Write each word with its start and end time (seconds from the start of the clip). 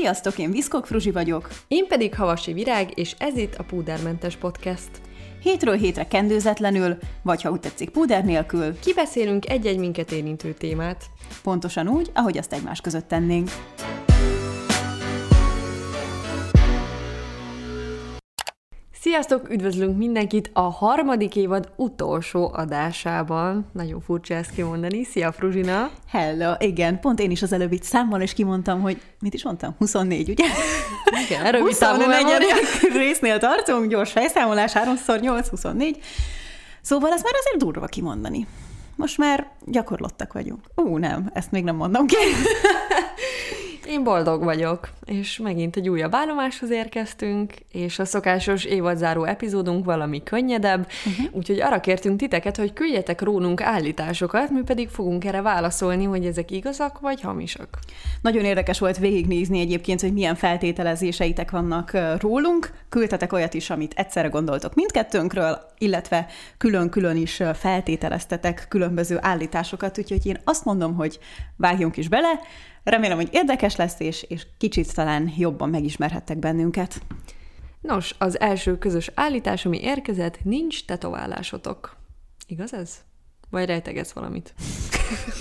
Sziasztok, 0.00 0.38
én 0.38 0.50
Viszkok 0.50 0.86
Fruzsi 0.86 1.10
vagyok. 1.10 1.48
Én 1.68 1.86
pedig 1.86 2.14
Havasi 2.14 2.52
Virág, 2.52 2.98
és 2.98 3.14
ez 3.18 3.36
itt 3.36 3.54
a 3.54 3.62
Púdermentes 3.62 4.36
Podcast. 4.36 4.90
Hétről 5.42 5.76
hétre 5.76 6.06
kendőzetlenül, 6.06 6.96
vagy 7.22 7.42
ha 7.42 7.50
úgy 7.50 7.60
tetszik, 7.60 7.90
púder 7.90 8.24
nélkül. 8.24 8.78
Kibeszélünk 8.78 9.48
egy-egy 9.48 9.78
minket 9.78 10.12
érintő 10.12 10.52
témát. 10.52 11.04
Pontosan 11.42 11.88
úgy, 11.88 12.10
ahogy 12.14 12.38
azt 12.38 12.52
egymás 12.52 12.80
között 12.80 13.08
tennénk. 13.08 13.50
Sziasztok, 19.06 19.50
üdvözlünk 19.50 19.96
mindenkit 19.96 20.50
a 20.52 20.60
harmadik 20.60 21.36
évad 21.36 21.72
utolsó 21.76 22.50
adásában. 22.54 23.66
Nagyon 23.72 24.00
furcsa 24.00 24.34
ezt 24.34 24.50
kimondani. 24.50 25.04
Szia, 25.04 25.32
Fruzsina! 25.32 25.90
Hello, 26.08 26.52
igen, 26.58 27.00
pont 27.00 27.20
én 27.20 27.30
is 27.30 27.42
az 27.42 27.52
előbb 27.52 27.72
itt 27.72 27.82
számmal, 27.82 28.20
és 28.20 28.32
kimondtam, 28.32 28.80
hogy 28.80 29.00
mit 29.20 29.34
is 29.34 29.44
mondtam? 29.44 29.74
24, 29.78 30.28
ugye? 30.28 30.44
Igen, 31.26 31.50
rövid 31.52 31.74
számú 31.74 32.02
résznél 32.92 33.38
tartunk, 33.38 33.90
gyors 33.90 34.12
fejszámolás, 34.12 34.72
3x8, 34.74 35.46
24. 35.50 35.98
Szóval 36.80 37.12
ez 37.12 37.22
már 37.22 37.34
azért 37.34 37.58
durva 37.58 37.86
kimondani. 37.86 38.46
Most 38.96 39.18
már 39.18 39.50
gyakorlottak 39.64 40.32
vagyunk. 40.32 40.60
Ú, 40.74 40.96
nem, 40.96 41.30
ezt 41.32 41.50
még 41.50 41.64
nem 41.64 41.76
mondom 41.76 42.06
ki. 42.06 42.16
Én 43.88 44.04
boldog 44.04 44.44
vagyok, 44.44 44.88
és 45.04 45.38
megint 45.38 45.76
egy 45.76 45.88
újabb 45.88 46.14
állomáshoz 46.14 46.70
érkeztünk, 46.70 47.52
és 47.72 47.98
a 47.98 48.04
szokásos 48.04 48.64
évadzáró 48.64 49.24
epizódunk 49.24 49.84
valami 49.84 50.22
könnyedebb, 50.22 50.88
uh-huh. 51.06 51.26
úgyhogy 51.32 51.60
arra 51.60 51.80
kértünk 51.80 52.18
titeket, 52.18 52.56
hogy 52.56 52.72
küldjetek 52.72 53.20
rólunk 53.20 53.60
állításokat, 53.60 54.50
mi 54.50 54.62
pedig 54.62 54.88
fogunk 54.88 55.24
erre 55.24 55.40
válaszolni, 55.40 56.04
hogy 56.04 56.26
ezek 56.26 56.50
igazak 56.50 57.00
vagy 57.00 57.20
hamisak. 57.20 57.78
Nagyon 58.22 58.44
érdekes 58.44 58.78
volt 58.78 58.98
végignézni 58.98 59.60
egyébként, 59.60 60.00
hogy 60.00 60.12
milyen 60.12 60.34
feltételezéseitek 60.34 61.50
vannak 61.50 61.92
rólunk. 62.20 62.70
Küldtetek 62.88 63.32
olyat 63.32 63.54
is, 63.54 63.70
amit 63.70 63.94
egyszerre 63.96 64.28
gondoltok 64.28 64.74
mindkettőnkről, 64.74 65.58
illetve 65.78 66.26
külön-külön 66.58 67.16
is 67.16 67.42
feltételeztetek 67.54 68.66
különböző 68.68 69.18
állításokat, 69.20 69.98
úgyhogy 69.98 70.26
én 70.26 70.40
azt 70.44 70.64
mondom, 70.64 70.94
hogy 70.94 71.18
vágjunk 71.56 71.96
is 71.96 72.08
bele, 72.08 72.40
Remélem, 72.86 73.16
hogy 73.16 73.28
érdekes 73.32 73.76
lesz, 73.76 74.00
és, 74.00 74.22
és 74.22 74.46
kicsit 74.58 74.94
talán 74.94 75.32
jobban 75.36 75.68
megismerhettek 75.68 76.38
bennünket. 76.38 77.00
Nos, 77.80 78.14
az 78.18 78.40
első 78.40 78.78
közös 78.78 79.10
állítás, 79.14 79.66
ami 79.66 79.80
érkezett, 79.82 80.44
nincs 80.44 80.84
tetoválásotok. 80.84 81.96
Igaz 82.46 82.74
ez? 82.74 82.94
Vagy 83.50 83.66
rejtegetsz 83.66 84.12
valamit? 84.12 84.54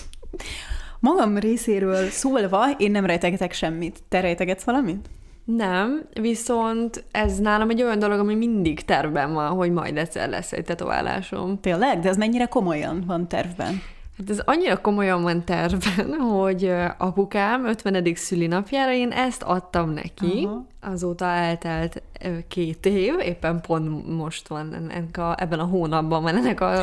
Magam 1.00 1.38
részéről 1.38 2.10
szólva, 2.10 2.72
én 2.78 2.92
nem 2.92 3.06
rejtegetek 3.06 3.54
semmit. 3.54 4.04
Te 4.10 4.20
rejtegetsz 4.20 4.64
valamit? 4.64 5.10
Nem, 5.44 6.08
viszont 6.14 7.04
ez 7.12 7.38
nálam 7.38 7.70
egy 7.70 7.82
olyan 7.82 8.00
dolog, 8.00 8.20
ami 8.20 8.36
mindig 8.36 8.86
tervben 8.86 9.34
van, 9.34 9.50
hogy 9.50 9.72
majd 9.72 9.98
egyszer 9.98 10.30
lesz 10.30 10.52
egy 10.52 10.66
tetoválásom. 10.66 11.60
Tényleg? 11.60 12.00
De 12.00 12.10
ez 12.10 12.18
mennyire 12.18 12.46
komolyan 12.46 13.04
van 13.08 13.28
tervben? 13.28 13.82
Hát 14.18 14.30
ez 14.30 14.40
annyira 14.40 14.82
komolyan 14.82 15.22
van 15.22 15.44
terven, 15.44 16.14
hogy 16.32 16.72
apukám 16.98 17.66
50. 17.66 18.16
szülinapjára 18.16 18.92
én 18.94 19.12
ezt 19.12 19.44
adtam 19.44 19.90
neki. 19.90 20.44
Aha. 20.46 20.66
Azóta 20.82 21.26
eltelt 21.26 22.02
két 22.48 22.86
év, 22.86 23.14
éppen 23.20 23.62
pont 23.62 24.16
most 24.18 24.48
van 24.48 24.74
ennek 24.74 25.18
a, 25.18 25.36
ebben 25.40 25.60
a 25.60 25.66
hónapban 25.66 26.24
van 26.24 26.36
ennek 26.36 26.62
a 26.62 26.82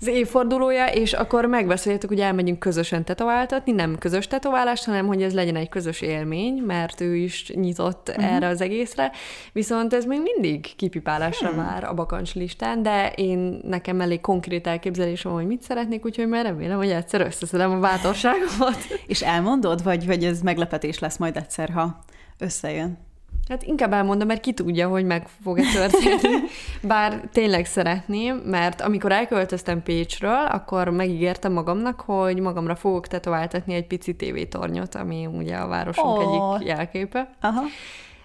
az 0.00 0.06
évfordulója, 0.06 0.86
és 0.86 1.12
akkor 1.12 1.44
megbeszéltük, 1.44 2.08
hogy 2.08 2.20
elmegyünk 2.20 2.58
közösen 2.58 3.04
tetováltatni, 3.04 3.72
nem 3.72 3.98
közös 3.98 4.26
tetoválás, 4.26 4.84
hanem 4.84 5.06
hogy 5.06 5.22
ez 5.22 5.34
legyen 5.34 5.56
egy 5.56 5.68
közös 5.68 6.00
élmény, 6.00 6.62
mert 6.62 7.00
ő 7.00 7.16
is 7.16 7.50
nyitott 7.54 8.08
uh-huh. 8.08 8.34
erre 8.34 8.46
az 8.46 8.60
egészre, 8.60 9.10
viszont 9.52 9.94
ez 9.94 10.04
még 10.04 10.20
mindig 10.22 10.76
kipipálásra 10.76 11.48
hmm. 11.48 11.56
vár 11.56 11.84
a 11.84 11.94
bakancs 11.94 12.34
listán, 12.34 12.82
de 12.82 13.12
én 13.14 13.60
nekem 13.62 14.00
elég 14.00 14.20
konkrét 14.20 14.66
elképzelésem, 14.66 15.32
hogy 15.32 15.46
mit 15.46 15.62
szeretnék, 15.62 16.04
úgyhogy 16.04 16.28
már 16.28 16.44
remélem, 16.44 16.76
hogy 16.76 16.90
egyszer 16.90 17.20
összeszedem 17.20 17.70
a 17.70 17.78
bátorságomat. 17.78 18.78
és 19.06 19.22
elmondod, 19.22 19.82
vagy, 19.82 20.06
vagy 20.06 20.24
ez 20.24 20.40
meglepetés 20.40 20.98
lesz 20.98 21.16
majd 21.16 21.36
egyszer, 21.36 21.70
ha 21.70 21.98
összejön? 22.38 23.09
Hát 23.48 23.62
inkább 23.62 23.92
elmondom, 23.92 24.26
mert 24.26 24.40
ki 24.40 24.52
tudja, 24.52 24.88
hogy 24.88 25.04
meg 25.04 25.28
fog-e 25.42 25.62
történni. 25.72 26.36
Bár 26.82 27.28
tényleg 27.32 27.66
szeretném, 27.66 28.36
mert 28.36 28.80
amikor 28.80 29.12
elköltöztem 29.12 29.82
Pécsről, 29.82 30.46
akkor 30.50 30.88
megígértem 30.88 31.52
magamnak, 31.52 32.00
hogy 32.00 32.40
magamra 32.40 32.76
fogok 32.76 33.06
tetováltatni 33.06 33.74
egy 33.74 33.86
pici 33.86 34.14
tévétornyot, 34.14 34.94
ami 34.94 35.26
ugye 35.26 35.56
a 35.56 35.66
városunk 35.66 36.18
oh. 36.18 36.54
egyik 36.54 36.68
jelképe. 36.68 37.30
Aha. 37.40 37.62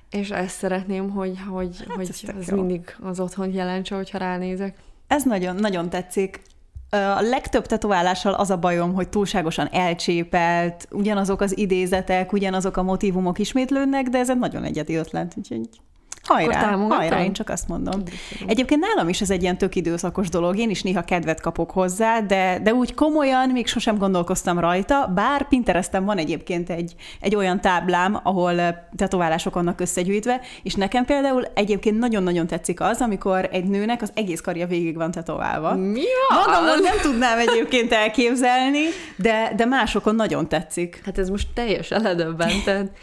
És 0.09 0.30
ezt 0.30 0.58
szeretném, 0.58 1.09
hogy, 1.09 1.40
hogy, 1.50 1.78
hát 1.88 1.96
hogy 1.96 2.09
ez 2.40 2.48
mindig 2.48 2.96
az 3.02 3.20
otthon 3.20 3.54
jelentse, 3.54 3.96
hogyha 3.96 4.18
ránézek. 4.18 4.78
Ez 5.08 5.24
nagyon, 5.24 5.56
nagyon 5.56 5.90
tetszik. 5.90 6.42
A 6.90 7.22
legtöbb 7.22 7.66
tetoválással 7.66 8.34
az 8.34 8.50
a 8.50 8.57
bajom, 8.57 8.94
hogy 8.94 9.09
túlságosan 9.09 9.68
elcsépelt, 9.72 10.88
ugyanazok 10.91 11.41
az 11.41 11.57
idézetek, 11.57 12.34
ugyanazok 12.34 12.78
a 12.78 12.84
motivumok 12.84 13.40
ismétlődnek, 13.40 14.07
de 14.07 14.18
ez 14.18 14.29
egy 14.29 14.40
nagyon 14.40 14.63
egyedi 14.63 14.95
ötlet, 14.95 15.34
úgyhogy 15.38 15.69
Hajrá, 16.28 16.75
hajrá, 16.75 17.24
én 17.24 17.34
csak 17.34 17.50
azt 17.50 17.68
mondom. 17.68 18.03
Egyébként 18.47 18.81
nálam 18.81 19.09
is 19.09 19.22
ez 19.22 19.30
egy 19.30 19.41
ilyen 19.41 19.58
tök 19.58 19.75
időszakos 19.75 20.30
dolog, 20.30 20.58
én 20.58 20.69
is 20.69 20.81
néha 20.81 21.02
kedvet 21.02 21.41
kapok 21.41 21.72
hozzá, 21.72 22.19
de, 22.19 22.59
de 22.63 22.74
úgy 22.74 22.94
komolyan 22.94 23.50
még 23.50 23.68
sosem 23.68 23.97
gondolkoztam 23.97 24.59
rajta, 24.59 25.12
bár 25.16 25.47
Pinteresten 25.47 26.06
van 26.06 26.18
egyébként 26.18 26.69
egy, 26.69 26.96
egy 27.19 27.36
olyan 27.36 27.62
táblám, 27.62 28.19
ahol 28.24 28.56
tetoválások 28.96 29.53
vannak 29.53 29.80
összegyűjtve, 29.80 30.41
és 30.63 30.74
nekem 30.74 31.06
például 31.06 31.46
egyébként 31.53 32.00
nagyon-nagyon 32.00 32.47
tetszik 32.47 32.81
az, 32.81 33.02
amikor 33.02 33.50
egy 33.52 33.66
nőnek 33.66 34.02
az 34.02 34.12
egész 34.13 34.42
karja 34.42 34.68
végig 34.68 34.96
van 34.96 35.12
tetoválva. 35.12 35.75
Mi 35.75 36.03
Magamon 36.46 36.81
nem 36.81 36.97
tudnám 37.02 37.40
egyébként 37.40 37.92
elképzelni, 37.94 38.84
de, 39.16 39.53
de 39.56 39.66
másokon 39.66 40.16
nagyon 40.16 40.47
tetszik. 40.47 41.02
Hát 41.06 41.18
ez 41.18 41.30
most 41.30 41.47
teljesen 41.53 42.02
ledöbbentett. 42.02 42.97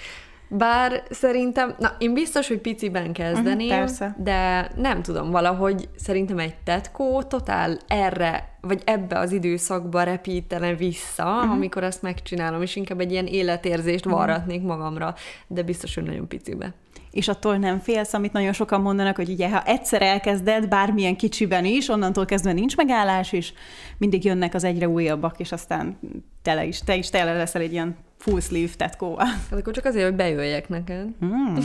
Bár 0.56 1.02
szerintem, 1.10 1.74
na 1.78 1.96
én 1.98 2.14
biztos, 2.14 2.48
hogy 2.48 2.58
piciben 2.58 3.12
kezdeném, 3.12 3.66
uh-huh, 3.66 3.78
persze. 3.78 4.16
de 4.18 4.70
nem 4.76 5.02
tudom, 5.02 5.30
valahogy 5.30 5.88
szerintem 5.96 6.38
egy 6.38 6.54
tetkó 6.64 7.22
totál 7.22 7.78
erre, 7.86 8.56
vagy 8.60 8.82
ebbe 8.84 9.18
az 9.18 9.32
időszakba 9.32 10.02
repítene 10.02 10.74
vissza, 10.74 11.24
uh-huh. 11.36 11.50
amikor 11.50 11.84
ezt 11.84 12.02
megcsinálom, 12.02 12.62
és 12.62 12.76
inkább 12.76 13.00
egy 13.00 13.10
ilyen 13.12 13.26
életérzést 13.26 14.06
uh-huh. 14.06 14.20
varratnék 14.20 14.62
magamra, 14.62 15.14
de 15.46 15.62
biztos, 15.62 15.94
hogy 15.94 16.04
nagyon 16.04 16.28
picibe 16.28 16.74
és 17.12 17.28
attól 17.28 17.56
nem 17.56 17.78
félsz, 17.78 18.12
amit 18.12 18.32
nagyon 18.32 18.52
sokan 18.52 18.80
mondanak, 18.80 19.16
hogy 19.16 19.30
ugye, 19.30 19.50
ha 19.50 19.62
egyszer 19.64 20.02
elkezded, 20.02 20.68
bármilyen 20.68 21.16
kicsiben 21.16 21.64
is, 21.64 21.88
onnantól 21.88 22.24
kezdve 22.24 22.52
nincs 22.52 22.76
megállás, 22.76 23.32
és 23.32 23.52
mindig 23.98 24.24
jönnek 24.24 24.54
az 24.54 24.64
egyre 24.64 24.88
újabbak, 24.88 25.38
és 25.38 25.52
aztán 25.52 25.98
tele 26.42 26.64
is, 26.64 26.78
te 26.78 26.96
is 26.96 27.10
tele 27.10 27.32
leszel 27.32 27.62
egy 27.62 27.72
ilyen 27.72 27.96
full 28.18 28.40
sleeve 28.40 28.72
tetkóval. 28.76 29.24
Hát 29.24 29.58
akkor 29.58 29.72
csak 29.72 29.84
azért, 29.84 30.04
hogy 30.04 30.14
bejöjjek 30.16 30.68
neked. 30.68 31.06
Hmm. 31.20 31.58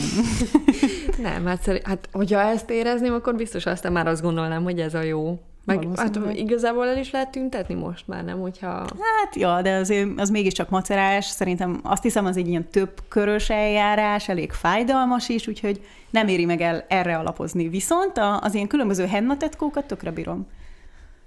nem, 1.22 1.46
hát, 1.46 1.80
hát 1.84 2.08
hogyha 2.12 2.40
ezt 2.40 2.70
érezném, 2.70 3.12
akkor 3.12 3.34
biztos 3.34 3.66
aztán 3.66 3.92
már 3.92 4.06
azt 4.06 4.22
gondolnám, 4.22 4.62
hogy 4.62 4.80
ez 4.80 4.94
a 4.94 5.02
jó. 5.02 5.40
Meg 5.76 5.88
hát, 5.96 6.18
igazából 6.34 6.86
el 6.88 6.98
is 6.98 7.10
lehet 7.10 7.30
tüntetni 7.30 7.74
most 7.74 8.06
már, 8.06 8.24
nem? 8.24 8.40
Hogyha... 8.40 8.68
Hát, 8.68 9.34
ja, 9.36 9.62
de 9.62 9.74
azért 9.74 10.20
az 10.20 10.30
mégiscsak 10.30 10.68
macerás. 10.68 11.24
Szerintem 11.24 11.80
azt 11.82 12.02
hiszem, 12.02 12.26
az 12.26 12.36
egy 12.36 12.48
ilyen 12.48 12.68
több 12.70 13.02
körös 13.08 13.50
eljárás, 13.50 14.28
elég 14.28 14.52
fájdalmas 14.52 15.28
is, 15.28 15.46
úgyhogy 15.46 15.80
nem 16.10 16.28
éri 16.28 16.44
meg 16.44 16.60
el 16.60 16.84
erre 16.88 17.16
alapozni. 17.16 17.68
Viszont 17.68 18.12
az 18.40 18.54
ilyen 18.54 18.66
különböző 18.66 19.06
hennatetkókat 19.06 19.84
tökre 19.84 20.10
bírom. 20.10 20.46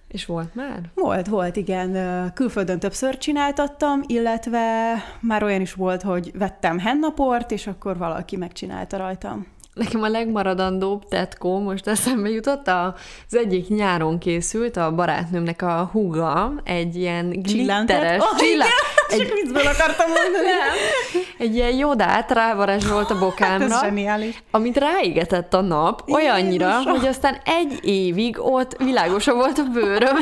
És 0.07 0.25
volt 0.25 0.55
már? 0.55 0.81
Volt, 0.93 1.27
volt, 1.27 1.55
igen. 1.55 1.97
Külföldön 2.33 2.79
többször 2.79 3.17
csináltattam, 3.17 4.01
illetve 4.05 4.93
már 5.19 5.43
olyan 5.43 5.61
is 5.61 5.73
volt, 5.73 6.01
hogy 6.01 6.31
vettem 6.37 6.79
hennaport, 6.79 7.51
és 7.51 7.67
akkor 7.67 7.97
valaki 7.97 8.35
megcsinálta 8.35 8.97
rajtam. 8.97 9.47
Nekem 9.73 10.03
a 10.03 10.07
legmaradandóbb 10.07 11.07
tetkó 11.07 11.59
most 11.59 11.87
eszembe 11.87 12.29
jutott, 12.29 12.67
az 12.67 13.35
egyik 13.35 13.67
nyáron 13.67 14.17
készült, 14.17 14.77
a 14.77 14.95
barátnőmnek 14.95 15.61
a 15.61 15.89
húga, 15.91 16.53
egy 16.63 16.95
ilyen 16.95 17.29
glitteres... 17.29 18.21
Oh, 18.21 18.41
egy... 18.41 19.19
Csak 19.19 19.33
viccből 19.33 19.67
akartam 19.67 20.07
mondani. 20.07 20.45
Nem. 20.51 21.23
Egy 21.37 21.55
ilyen 21.55 21.75
jodát 21.75 22.31
rávarázsolt 22.31 23.09
a 23.09 23.19
bokámra, 23.19 23.75
hát 23.75 24.43
amit 24.51 24.77
ráégetett 24.77 25.53
a 25.53 25.61
nap, 25.61 26.11
olyannyira, 26.11 26.67
Jézusom. 26.67 26.97
hogy 26.97 27.07
aztán 27.07 27.41
egy 27.45 27.79
évig 27.81 28.39
ott 28.39 28.77
világosabb 28.77 29.35
volt 29.35 29.57
a 29.57 29.63
bőröm. 29.63 30.17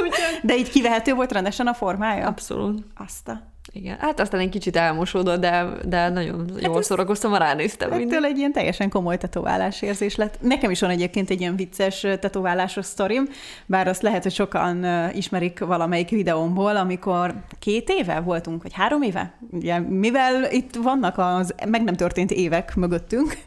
De 0.42 0.56
így 0.56 0.70
kivehető 0.70 1.14
volt 1.14 1.32
rendesen 1.32 1.66
a 1.66 1.74
formája? 1.74 2.26
Abszolút. 2.26 2.84
Azt 2.96 3.28
a... 3.28 3.56
Igen, 3.72 3.96
hát 3.98 4.20
aztán 4.20 4.40
egy 4.40 4.48
kicsit 4.48 4.76
elmosódott, 4.76 5.40
de, 5.40 5.66
de 5.84 6.08
nagyon 6.08 6.50
hát 6.52 6.62
jól 6.62 6.82
szórakoztam, 6.82 7.30
ha 7.30 7.36
ránéztem. 7.36 7.92
Ettől 7.92 8.24
egy 8.24 8.38
ilyen 8.38 8.52
teljesen 8.52 8.88
komoly 8.88 9.16
tetoválás 9.16 9.82
érzés 9.82 10.16
lett. 10.16 10.38
Nekem 10.40 10.70
is 10.70 10.80
van 10.80 10.90
egyébként 10.90 11.30
egy 11.30 11.40
ilyen 11.40 11.56
vicces 11.56 12.00
tetoválásos 12.00 12.84
sztorim, 12.84 13.28
bár 13.66 13.88
azt 13.88 14.02
lehet, 14.02 14.22
hogy 14.22 14.32
sokan 14.32 14.86
ismerik 15.12 15.58
valamelyik 15.58 16.08
videómból, 16.08 16.76
amikor 16.76 17.34
két 17.58 17.88
éve 17.90 18.20
voltunk, 18.20 18.62
vagy 18.62 18.72
három 18.72 19.02
éve? 19.02 19.34
Ugye, 19.50 19.78
mivel 19.78 20.52
itt 20.52 20.74
vannak 20.74 21.18
az 21.18 21.54
meg 21.66 21.84
nem 21.84 21.94
történt 21.94 22.30
évek 22.30 22.74
mögöttünk, 22.76 23.38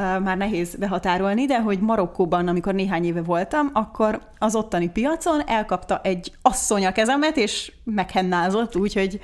már 0.00 0.36
nehéz 0.36 0.74
behatárolni, 0.74 1.46
de 1.46 1.60
hogy 1.60 1.78
Marokkóban, 1.78 2.48
amikor 2.48 2.74
néhány 2.74 3.04
éve 3.04 3.22
voltam, 3.22 3.70
akkor 3.72 4.20
az 4.38 4.54
ottani 4.54 4.88
piacon 4.88 5.42
elkapta 5.46 6.00
egy 6.02 6.32
asszony 6.42 6.86
a 6.86 6.92
kezemet, 6.92 7.36
és 7.36 7.72
meghennázott, 7.84 8.76
úgyhogy 8.76 9.20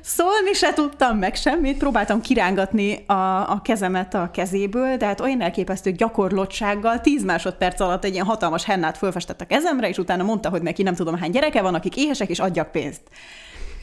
szólni 0.00 0.52
se 0.52 0.72
tudtam 0.72 1.18
meg 1.18 1.34
semmit, 1.34 1.78
próbáltam 1.78 2.20
kirángatni 2.20 3.04
a, 3.06 3.50
a 3.50 3.60
kezemet 3.64 4.14
a 4.14 4.30
kezéből, 4.32 4.96
de 4.96 5.06
hát 5.06 5.20
olyan 5.20 5.40
elképesztő 5.40 5.90
gyakorlottsággal 5.90 7.00
10 7.00 7.24
másodperc 7.24 7.80
alatt 7.80 8.04
egy 8.04 8.12
ilyen 8.12 8.26
hatalmas 8.26 8.64
hennát 8.64 8.96
fölfestett 8.96 9.40
a 9.40 9.46
kezemre, 9.46 9.88
és 9.88 9.98
utána 9.98 10.22
mondta, 10.22 10.48
hogy 10.48 10.62
neki 10.62 10.82
nem 10.82 10.94
tudom 10.94 11.18
hány 11.18 11.30
gyereke 11.30 11.62
van, 11.62 11.74
akik 11.74 11.96
éhesek, 11.96 12.28
és 12.28 12.38
adjak 12.38 12.70
pénzt. 12.70 13.02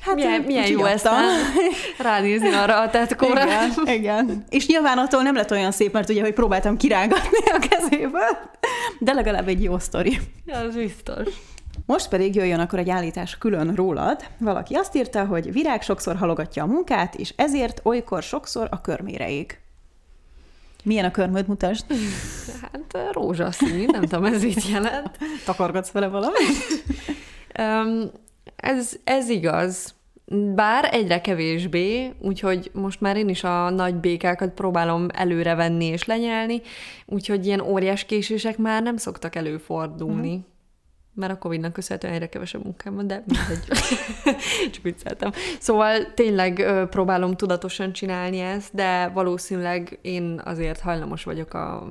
Hát 0.02 0.16
milyen, 0.16 0.42
milyen 0.42 0.68
jó 0.68 0.86
ezt 0.86 1.10
ránézni 1.98 2.54
arra 2.54 2.80
a 2.80 2.90
tetkóra. 2.90 3.44
Igen, 3.44 3.72
igen. 3.86 4.46
És 4.50 4.68
nyilván 4.68 4.98
attól 4.98 5.22
nem 5.22 5.36
lett 5.36 5.52
olyan 5.52 5.72
szép, 5.72 5.94
mert 5.94 6.10
ugye, 6.10 6.22
hogy 6.22 6.34
próbáltam 6.34 6.78
kirángatni 6.78 7.38
a 7.52 7.68
kezéből, 7.70 8.38
de 9.00 9.14
legalább 9.14 9.48
egy 9.48 9.64
jó 9.64 9.80
sztori. 9.80 10.20
Ja, 10.46 10.58
az 10.58 10.76
biztos. 10.76 11.28
Most 11.86 12.10
pedig 12.10 12.36
jöjjön 12.36 12.60
akkor 12.60 12.80
egy 12.80 12.90
állítás 12.90 13.38
külön 13.38 13.76
rólad. 13.76 14.24
Valaki 14.38 14.74
azt 14.74 14.96
írta, 14.96 15.26
hogy 15.26 15.52
virág 15.52 15.82
sokszor 15.82 16.16
halogatja 16.16 16.64
a 16.64 16.68
munkát, 16.68 17.16
és 17.16 17.34
ezért 17.36 17.80
olykor 17.84 18.24
sokszor 18.24 18.68
a 18.72 18.82
körmére 18.82 19.32
ég. 19.32 19.60
Milyen 20.84 21.06
a 21.06 21.12
körmöd, 21.12 21.48
mutasd? 21.48 21.86
Hát 22.62 23.12
rózsaszín, 23.12 23.90
nem 23.92 24.02
tudom, 24.02 24.26
ez 24.26 24.44
így 24.44 24.70
jelent. 24.70 25.18
Takargatsz 25.46 25.92
vele 25.92 26.08
valamit? 26.08 26.84
um, 27.60 28.12
ez, 28.62 28.92
ez 29.04 29.30
igaz. 29.30 29.94
Bár 30.56 30.90
egyre 30.92 31.22
kevésbé, 31.22 32.14
úgyhogy 32.20 32.72
most 32.74 33.02
már 33.02 33.18
én 33.18 33.30
is 33.30 33.44
a 33.44 33.70
nagy 33.70 33.96
békákat 33.96 34.50
próbálom 34.50 35.08
előre 35.14 35.56
venni 35.56 35.86
és 35.86 36.06
lenyelni, 36.06 36.62
úgyhogy 37.06 37.46
ilyen 37.46 37.62
óriás 37.62 38.06
késések 38.06 38.58
már 38.58 38.84
nem 38.84 38.98
szoktak 38.98 39.36
előfordulni. 39.36 40.36
Mm. 40.36 40.40
Mert 41.14 41.32
a 41.32 41.38
Covid-nak 41.38 41.74
köszönhetően 41.74 42.14
egyre 42.14 42.30
kevesebb 42.30 42.64
munkám 42.64 42.96
van, 42.96 43.08
de 43.08 43.24
mindegy. 43.28 43.68
Csak 44.74 44.84
vicceltem. 44.84 45.32
Szóval 45.60 46.14
tényleg 46.14 46.60
ö, 46.60 46.86
próbálom 46.90 47.36
tudatosan 47.36 47.92
csinálni 47.92 48.40
ezt, 48.40 48.76
de 48.76 49.08
valószínűleg 49.08 50.00
én 50.02 50.42
azért 50.46 50.80
hajlamos 50.80 51.24
vagyok 51.24 51.54
a 51.54 51.88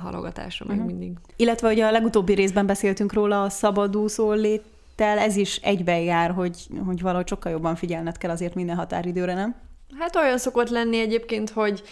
halogatásra 0.00 0.66
meg 0.68 0.76
uh-huh. 0.76 0.92
mindig. 0.92 1.12
Illetve, 1.36 1.68
hogy 1.68 1.80
a 1.80 1.90
legutóbbi 1.90 2.34
részben 2.34 2.66
beszéltünk 2.66 3.12
róla 3.12 3.42
a 3.42 3.48
szabadúszó 3.48 4.32
lét 4.32 4.62
tel 4.96 5.18
ez 5.18 5.36
is 5.36 5.56
egybe 5.56 6.00
jár, 6.00 6.30
hogy, 6.30 6.66
hogy 6.86 7.00
valahogy 7.00 7.28
sokkal 7.28 7.52
jobban 7.52 7.76
figyelned 7.76 8.18
kell 8.18 8.30
azért 8.30 8.54
minden 8.54 8.76
határidőre, 8.76 9.34
nem? 9.34 9.54
Hát 9.98 10.16
olyan 10.16 10.38
szokott 10.38 10.68
lenni 10.68 10.98
egyébként, 10.98 11.50
hogy 11.50 11.82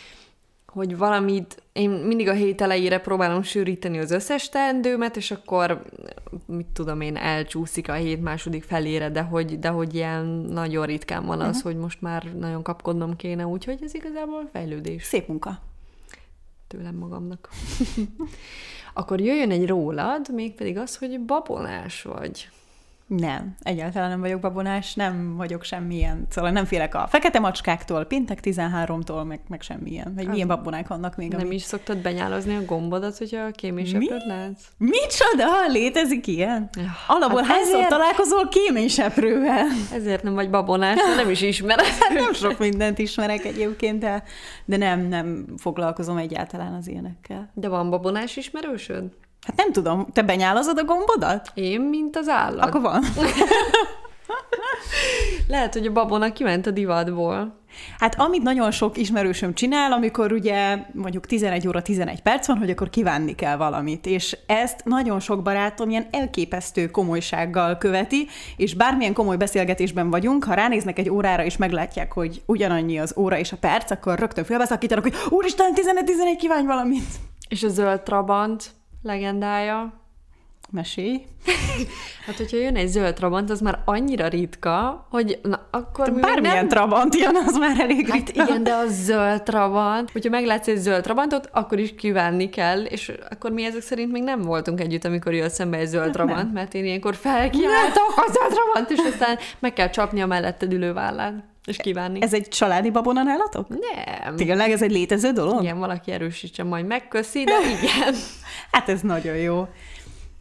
hogy 0.74 0.96
valamit, 0.96 1.62
én 1.72 1.90
mindig 1.90 2.28
a 2.28 2.32
hét 2.32 2.60
elejére 2.60 2.98
próbálom 2.98 3.42
sűríteni 3.42 3.98
az 3.98 4.10
összes 4.10 4.48
teendőmet, 4.48 5.16
és 5.16 5.30
akkor, 5.30 5.84
mit 6.46 6.66
tudom 6.66 7.00
én, 7.00 7.16
elcsúszik 7.16 7.88
a 7.88 7.92
hét 7.92 8.22
második 8.22 8.62
felére, 8.62 9.10
de 9.10 9.22
hogy, 9.22 9.58
de 9.58 9.68
hogy 9.68 9.94
ilyen 9.94 10.24
nagyon 10.50 10.86
ritkán 10.86 11.26
van 11.26 11.40
az, 11.40 11.56
uh-huh. 11.56 11.72
hogy 11.72 11.76
most 11.76 12.00
már 12.00 12.34
nagyon 12.38 12.62
kapkodnom 12.62 13.16
kéne, 13.16 13.46
úgyhogy 13.46 13.78
ez 13.82 13.94
igazából 13.94 14.48
fejlődés. 14.52 15.02
Szép 15.02 15.28
munka. 15.28 15.60
Tőlem 16.66 16.94
magamnak. 16.94 17.48
akkor 18.94 19.20
jöjjön 19.20 19.50
egy 19.50 19.66
rólad, 19.66 20.28
mégpedig 20.32 20.78
az, 20.78 20.96
hogy 20.96 21.20
babonás 21.20 22.02
vagy. 22.02 22.48
Nem, 23.06 23.54
egyáltalán 23.62 24.08
nem 24.08 24.20
vagyok 24.20 24.40
babonás, 24.40 24.94
nem 24.94 25.36
vagyok 25.36 25.62
semmilyen, 25.62 26.26
szóval 26.30 26.50
nem 26.50 26.64
félek 26.64 26.94
a 26.94 27.06
fekete 27.08 27.38
macskáktól, 27.38 28.04
pintek 28.04 28.38
13-tól, 28.42 29.26
meg, 29.26 29.40
meg 29.48 29.62
semmilyen. 29.62 30.12
Vagy 30.14 30.28
milyen 30.28 30.48
babonák 30.48 30.88
vannak 30.88 31.16
még. 31.16 31.30
Nem 31.30 31.40
amit... 31.40 31.52
is 31.52 31.62
szoktad 31.62 31.98
benyálozni 31.98 32.56
a 32.56 32.64
gombodat, 32.64 33.18
hogyha 33.18 33.44
a 33.44 33.50
kéményseprőt 33.50 34.24
látsz? 34.26 34.64
Micsoda? 34.78 35.66
Létezik 35.68 36.26
ilyen? 36.26 36.68
Ja, 36.76 36.90
Alapból 37.06 37.42
hát 37.42 37.50
hányszor 37.50 37.74
ezért... 37.74 37.88
találkozol 37.88 38.48
kéményseprővel? 38.48 39.66
Ezért 39.92 40.22
nem 40.22 40.34
vagy 40.34 40.50
babonás, 40.50 40.98
nem 41.16 41.30
is 41.30 41.40
ismered. 41.40 41.84
hát 41.84 42.12
nem 42.12 42.32
sok 42.32 42.58
mindent 42.58 42.98
ismerek 42.98 43.44
egyébként, 43.44 43.98
de, 43.98 44.22
de 44.64 44.76
nem, 44.76 45.00
nem 45.00 45.46
foglalkozom 45.56 46.16
egyáltalán 46.16 46.74
az 46.74 46.88
ilyenekkel. 46.88 47.50
De 47.54 47.68
van 47.68 47.90
babonás 47.90 48.36
ismerősöd? 48.36 49.04
Hát 49.46 49.56
nem 49.56 49.72
tudom, 49.72 50.06
te 50.12 50.22
benyálazod 50.22 50.78
a 50.78 50.84
gombodat? 50.84 51.50
Én, 51.54 51.80
mint 51.80 52.16
az 52.16 52.28
állat. 52.28 52.64
Akkor 52.64 52.80
van. 52.80 53.02
Lehet, 55.48 55.72
hogy 55.72 55.86
a 55.86 55.92
babona 55.92 56.32
kiment 56.32 56.66
a 56.66 56.70
divatból. 56.70 57.62
Hát 57.98 58.20
amit 58.20 58.42
nagyon 58.42 58.70
sok 58.70 58.96
ismerősöm 58.96 59.54
csinál, 59.54 59.92
amikor 59.92 60.32
ugye 60.32 60.78
mondjuk 60.92 61.26
11 61.26 61.68
óra 61.68 61.82
11 61.82 62.22
perc 62.22 62.46
van, 62.46 62.58
hogy 62.58 62.70
akkor 62.70 62.90
kívánni 62.90 63.34
kell 63.34 63.56
valamit, 63.56 64.06
és 64.06 64.36
ezt 64.46 64.84
nagyon 64.84 65.20
sok 65.20 65.42
barátom 65.42 65.90
ilyen 65.90 66.06
elképesztő 66.10 66.90
komolysággal 66.90 67.78
követi, 67.78 68.26
és 68.56 68.74
bármilyen 68.74 69.12
komoly 69.12 69.36
beszélgetésben 69.36 70.10
vagyunk, 70.10 70.44
ha 70.44 70.54
ránéznek 70.54 70.98
egy 70.98 71.10
órára 71.10 71.44
és 71.44 71.56
meglátják, 71.56 72.12
hogy 72.12 72.42
ugyanannyi 72.46 72.98
az 72.98 73.14
óra 73.16 73.38
és 73.38 73.52
a 73.52 73.56
perc, 73.56 73.90
akkor 73.90 74.18
rögtön 74.18 74.44
félbeszakítanak, 74.44 75.04
hogy 75.04 75.14
úristen, 75.28 75.72
11-11 75.74 76.36
kívánj 76.38 76.66
valamit. 76.66 77.04
És 77.48 77.62
a 77.62 77.68
zöld 77.68 78.00
trabant? 78.00 78.70
Legendája. 79.04 80.02
Mesélj. 80.70 81.24
hát, 82.26 82.36
hogyha 82.36 82.56
jön 82.56 82.76
egy 82.76 82.86
zöld 82.86 83.14
trabant, 83.14 83.50
az 83.50 83.60
már 83.60 83.82
annyira 83.84 84.28
ritka, 84.28 85.06
hogy 85.10 85.38
na, 85.42 85.66
akkor 85.70 86.10
mi 86.10 86.20
Bármilyen 86.20 86.56
nem... 86.56 86.68
trabant 86.68 87.14
jön, 87.14 87.36
az 87.46 87.56
már 87.56 87.80
elég 87.80 88.08
hát 88.08 88.16
ritka. 88.16 88.42
igen, 88.42 88.62
de 88.62 88.72
a 88.72 88.86
zöld 88.86 89.42
trabant, 89.42 90.10
hogyha 90.10 90.30
meglátsz 90.30 90.68
egy 90.68 90.76
zöld 90.76 91.02
trabantot, 91.02 91.48
akkor 91.52 91.78
is 91.78 91.94
kívánni 91.94 92.48
kell, 92.48 92.84
és 92.84 93.12
akkor 93.30 93.50
mi 93.50 93.64
ezek 93.64 93.82
szerint 93.82 94.12
még 94.12 94.22
nem 94.22 94.42
voltunk 94.42 94.80
együtt, 94.80 95.04
amikor 95.04 95.34
jött 95.34 95.50
szembe 95.50 95.76
egy 95.76 95.86
zöld 95.86 96.04
hát 96.04 96.12
trabant, 96.12 96.44
nem. 96.44 96.52
mert 96.52 96.74
én 96.74 96.84
ilyenkor 96.84 97.14
felkiáltok 97.14 98.12
a 98.16 98.30
zöld 98.32 98.52
trabant, 98.52 98.90
és 98.90 99.12
aztán 99.12 99.38
meg 99.58 99.72
kell 99.72 99.90
csapni 99.90 100.22
a 100.22 100.26
melletted 100.26 100.72
ülő 100.72 100.92
vállán. 100.92 101.53
És 101.64 101.76
kívánni. 101.76 102.22
Ez 102.22 102.34
egy 102.34 102.48
családi 102.48 102.90
babona 102.90 103.22
nálatok? 103.22 103.68
Nem. 103.68 104.36
Tényleg 104.36 104.70
ez 104.70 104.82
egy 104.82 104.90
létező 104.90 105.30
dolog? 105.30 105.62
Igen, 105.62 105.78
valaki 105.78 106.10
erősítse, 106.12 106.62
majd 106.62 106.86
megköszi, 106.86 107.44
de 107.44 107.52
igen. 107.70 108.14
hát 108.72 108.88
ez 108.88 109.00
nagyon 109.00 109.36
jó. 109.36 109.66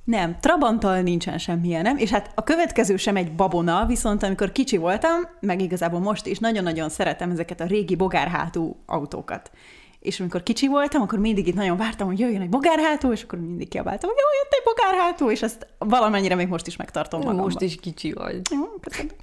Nem, 0.04 0.38
Trabanttal 0.40 1.02
nincsen 1.02 1.38
semmilyen, 1.38 1.82
nem? 1.82 1.98
És 1.98 2.10
hát 2.10 2.32
a 2.36 2.44
következő 2.44 2.98
sem 2.98 3.16
egy 3.16 3.36
babona, 3.36 3.86
viszont 3.86 4.24
amikor 4.24 4.52
kicsi 4.52 4.78
voltam, 4.78 5.22
meg 5.40 5.62
igazából 5.62 6.00
most 6.00 6.26
is 6.26 6.40
nagyon-nagyon 6.40 6.90
szeretem 6.90 7.32
ezeket 7.32 7.62
a 7.62 7.66
régi 7.66 7.96
bogárhátú 7.96 8.76
autókat. 8.86 9.52
És 10.00 10.20
amikor 10.20 10.44
kicsi 10.44 10.68
voltam, 10.68 11.02
akkor 11.02 11.20
mindig 11.20 11.48
itt 11.48 11.56
nagyon 11.56 11.78
vártam, 11.78 12.08
hogy 12.08 12.20
jöjjön 12.20 12.42
egy 12.42 12.50
bogárhátú, 12.50 13.12
és 13.12 13.24
akkor 13.24 13.40
mindig 13.40 13.68
kiabáltam, 13.68 14.10
hogy 14.10 14.20
jó, 14.20 14.40
jött 14.42 14.54
egy 14.54 14.64
bogárhátú, 14.74 15.30
és 15.30 15.42
ezt 15.42 15.68
valamennyire 15.78 16.36
még 16.36 16.48
most 16.48 16.68
is 16.68 16.76
megtartom 16.76 17.20
magamban. 17.20 17.44
Most 17.44 17.62
is 17.62 17.76
kicsi 17.76 18.14
vagy. 18.14 18.42
Jó, 18.52 18.64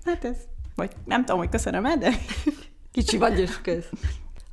hát 0.05 0.25
ez 0.25 0.37
vagy 0.81 0.93
nem 1.05 1.25
tudom, 1.25 1.39
hogy 1.39 1.49
köszönöm 1.49 1.85
-e, 1.87 1.97
de 1.97 2.13
kicsi 2.93 3.19
vagy 3.19 3.39
és 3.39 3.61
kösz. 3.61 3.89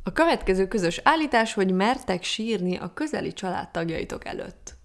A 0.04 0.12
következő 0.12 0.68
közös 0.68 1.00
állítás, 1.04 1.54
hogy 1.54 1.72
mertek 1.72 2.24
sírni 2.24 2.78
a 2.78 2.94
közeli 2.94 3.34
családtagjaitok 3.34 4.26
előtt. 4.26 4.76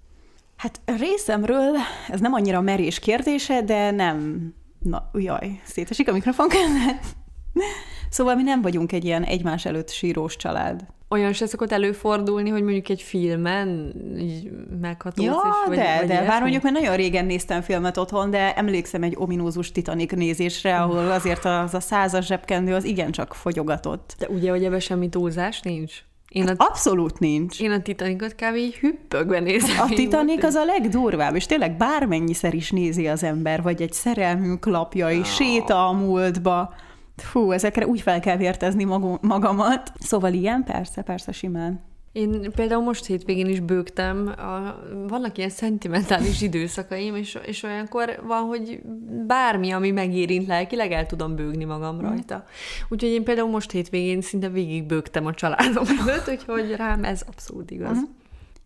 Hát 0.56 0.80
részemről 0.84 1.76
ez 2.08 2.20
nem 2.20 2.32
annyira 2.32 2.60
merés 2.60 2.98
kérdése, 2.98 3.62
de 3.62 3.90
nem... 3.90 4.46
Na, 4.78 5.10
jaj, 5.14 5.60
szétesik 5.64 6.08
a 6.08 6.12
mikrofon 6.12 6.48
Szóval 8.10 8.34
mi 8.34 8.42
nem 8.42 8.62
vagyunk 8.62 8.92
egy 8.92 9.04
ilyen 9.04 9.24
egymás 9.24 9.64
előtt 9.64 9.90
sírós 9.90 10.36
család. 10.36 10.86
Olyan 11.12 11.32
se 11.32 11.46
szokott 11.46 11.72
előfordulni, 11.72 12.50
hogy 12.50 12.62
mondjuk 12.62 12.88
egy 12.88 13.02
filmen 13.02 13.94
így 14.18 14.50
meghatóz 14.80 15.24
ja, 15.24 15.32
is, 15.32 15.66
vagy, 15.66 15.76
de, 15.76 15.96
vagy 15.98 16.08
de 16.08 16.24
bár 16.26 16.40
mondjuk 16.40 16.62
már 16.62 16.72
nagyon 16.72 16.96
régen 16.96 17.24
néztem 17.24 17.60
filmet 17.60 17.96
otthon, 17.96 18.30
de 18.30 18.54
emlékszem 18.54 19.02
egy 19.02 19.14
ominózus 19.16 19.72
Titanic 19.72 20.12
nézésre, 20.12 20.80
ahol 20.80 21.10
azért 21.10 21.44
az 21.44 21.74
a 21.74 21.80
százas 21.80 22.26
zsebkendő 22.26 22.74
az 22.74 22.84
igencsak 22.84 23.34
fogyogatott. 23.34 24.14
De 24.18 24.28
ugye, 24.28 24.50
hogy 24.50 24.64
ebben 24.64 24.80
semmi 24.80 25.08
túlzás 25.08 25.60
nincs? 25.60 25.92
Én 26.28 26.46
hát 26.46 26.60
a, 26.60 26.64
abszolút 26.64 27.18
nincs. 27.18 27.60
Én 27.60 27.70
a 27.70 27.82
Titanicot 27.82 28.34
kb. 28.34 28.56
így 28.56 28.74
hüppögve 28.74 29.40
nézem. 29.40 29.80
A 29.80 29.94
Titanic 29.94 30.44
az 30.44 30.54
a 30.54 30.64
legdurvább, 30.64 31.34
és 31.34 31.46
tényleg 31.46 31.76
bármennyiszer 31.76 32.54
is 32.54 32.70
nézi 32.70 33.08
az 33.08 33.22
ember, 33.22 33.62
vagy 33.62 33.82
egy 33.82 33.92
szerelmünk 33.92 34.66
lapja, 34.66 35.10
és 35.10 35.18
oh. 35.18 35.24
séta 35.24 35.88
a 35.88 35.92
múltba. 35.92 36.74
Fú, 37.16 37.50
ezekre 37.50 37.86
úgy 37.86 38.00
fel 38.00 38.20
kell 38.20 38.36
vértezni 38.36 38.84
magamat. 39.20 39.92
Szóval 39.98 40.32
ilyen? 40.32 40.64
Persze, 40.64 41.02
persze, 41.02 41.32
simán. 41.32 41.80
Én 42.12 42.50
például 42.54 42.82
most 42.82 43.06
hétvégén 43.06 43.46
is 43.46 43.60
bőgtem, 43.60 44.34
a, 44.36 44.78
vannak 45.08 45.38
ilyen 45.38 45.50
szentimentális 45.50 46.42
időszakaim, 46.42 47.16
és, 47.16 47.38
és 47.46 47.62
olyankor 47.62 48.20
van, 48.26 48.42
hogy 48.42 48.80
bármi, 49.26 49.70
ami 49.70 49.90
megérint 49.90 50.46
lelkileg, 50.46 50.92
el 50.92 51.06
tudom 51.06 51.36
bőgni 51.36 51.64
magam 51.64 51.96
mm. 51.96 52.00
rajta. 52.00 52.44
Úgyhogy 52.88 53.10
én 53.10 53.24
például 53.24 53.50
most 53.50 53.70
hétvégén 53.70 54.20
szinte 54.20 54.48
végig 54.48 54.86
bőgtem 54.86 55.26
a 55.26 55.34
családom 55.34 55.84
előtt, 56.06 56.28
úgyhogy 56.28 56.74
rám 56.76 57.04
ez 57.04 57.22
abszolút 57.26 57.70
igaz. 57.70 57.96
Mm. 57.96 58.02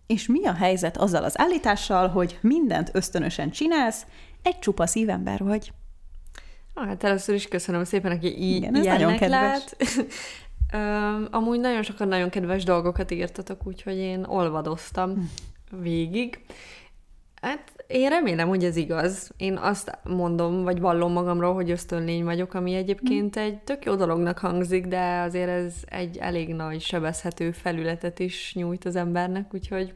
És 0.06 0.26
mi 0.26 0.46
a 0.46 0.54
helyzet 0.54 0.96
azzal 0.96 1.24
az 1.24 1.38
állítással, 1.38 2.08
hogy 2.08 2.38
mindent 2.40 2.90
ösztönösen 2.92 3.50
csinálsz, 3.50 4.06
egy 4.42 4.58
csupa 4.58 4.86
szívember 4.86 5.38
vagy? 5.44 5.72
Hát 6.76 7.04
először 7.04 7.35
is 7.35 7.49
köszönöm 7.49 7.85
szépen, 7.85 8.12
aki 8.12 8.38
így 8.38 8.56
Igen, 8.56 8.73
nagyon 8.73 9.16
kedves. 9.16 9.28
lát. 9.30 9.76
amúgy 11.30 11.61
nagyon 11.61 11.83
sokan 11.83 12.09
nagyon 12.09 12.28
kedves 12.28 12.64
dolgokat 12.64 13.11
írtatok, 13.11 13.66
úgyhogy 13.66 13.97
én 13.97 14.25
olvadoztam 14.25 15.12
hm. 15.12 15.83
végig. 15.83 16.40
Hát 17.40 17.85
én 17.87 18.09
remélem, 18.09 18.49
hogy 18.49 18.64
ez 18.64 18.76
igaz. 18.76 19.30
Én 19.37 19.56
azt 19.56 19.99
mondom, 20.04 20.62
vagy 20.62 20.80
vallom 20.80 21.12
magamról, 21.12 21.54
hogy 21.54 21.71
ösztönlény 21.71 22.25
vagyok, 22.25 22.54
ami 22.54 22.75
egyébként 22.75 23.35
hm. 23.35 23.40
egy 23.40 23.59
tök 23.59 23.85
jó 23.85 23.95
dolognak 23.95 24.38
hangzik, 24.38 24.87
de 24.87 25.21
azért 25.21 25.49
ez 25.49 25.75
egy 25.85 26.16
elég 26.16 26.54
nagy 26.54 26.80
sebezhető 26.80 27.50
felületet 27.50 28.18
is 28.18 28.52
nyújt 28.54 28.85
az 28.85 28.97
embernek, 28.97 29.54
úgyhogy 29.54 29.95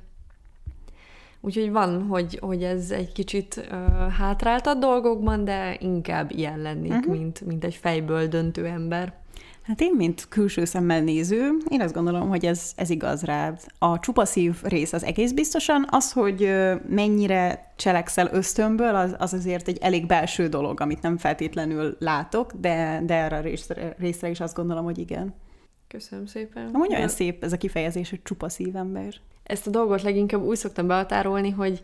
Úgyhogy 1.40 1.70
van, 1.70 2.02
hogy, 2.02 2.38
hogy 2.40 2.62
ez 2.62 2.90
egy 2.90 3.12
kicsit 3.12 3.68
uh, 3.70 4.12
hátráltat 4.12 4.78
dolgokban, 4.78 5.44
de 5.44 5.76
inkább 5.80 6.30
ilyen 6.30 6.58
lennék, 6.58 6.92
uh-huh. 6.92 7.14
mint, 7.14 7.40
mint 7.40 7.64
egy 7.64 7.74
fejből 7.74 8.26
döntő 8.26 8.66
ember. 8.66 9.18
Hát 9.62 9.80
én, 9.80 9.94
mint 9.96 10.28
külső 10.28 10.64
szemmel 10.64 11.00
néző, 11.00 11.50
én 11.68 11.80
azt 11.80 11.94
gondolom, 11.94 12.28
hogy 12.28 12.44
ez, 12.44 12.72
ez 12.76 12.90
igaz 12.90 13.22
rád. 13.22 13.60
A 13.78 13.98
csupaszív 13.98 14.62
rész 14.62 14.92
az 14.92 15.04
egész 15.04 15.32
biztosan, 15.32 15.86
az, 15.90 16.12
hogy 16.12 16.52
mennyire 16.88 17.72
cselekszel 17.76 18.28
ösztönből, 18.32 18.94
az, 18.94 19.14
az 19.18 19.32
azért 19.32 19.68
egy 19.68 19.78
elég 19.80 20.06
belső 20.06 20.48
dolog, 20.48 20.80
amit 20.80 21.02
nem 21.02 21.16
feltétlenül 21.16 21.96
látok, 21.98 22.52
de, 22.52 23.02
de 23.06 23.14
erre 23.14 23.36
a 23.36 23.40
részre, 23.40 23.94
részre 23.98 24.28
is 24.28 24.40
azt 24.40 24.54
gondolom, 24.54 24.84
hogy 24.84 24.98
igen. 24.98 25.34
Köszönöm 25.92 26.26
szépen. 26.26 26.70
Amúgy 26.72 26.94
olyan 26.94 27.08
szép 27.08 27.44
ez 27.44 27.52
a 27.52 27.56
kifejezés, 27.56 28.10
hogy 28.10 28.22
csupaszív 28.22 28.76
ember. 28.76 29.14
Ezt 29.42 29.66
a 29.66 29.70
dolgot 29.70 30.02
leginkább 30.02 30.42
úgy 30.42 30.56
szoktam 30.56 30.86
behatárolni, 30.86 31.50
hogy 31.50 31.80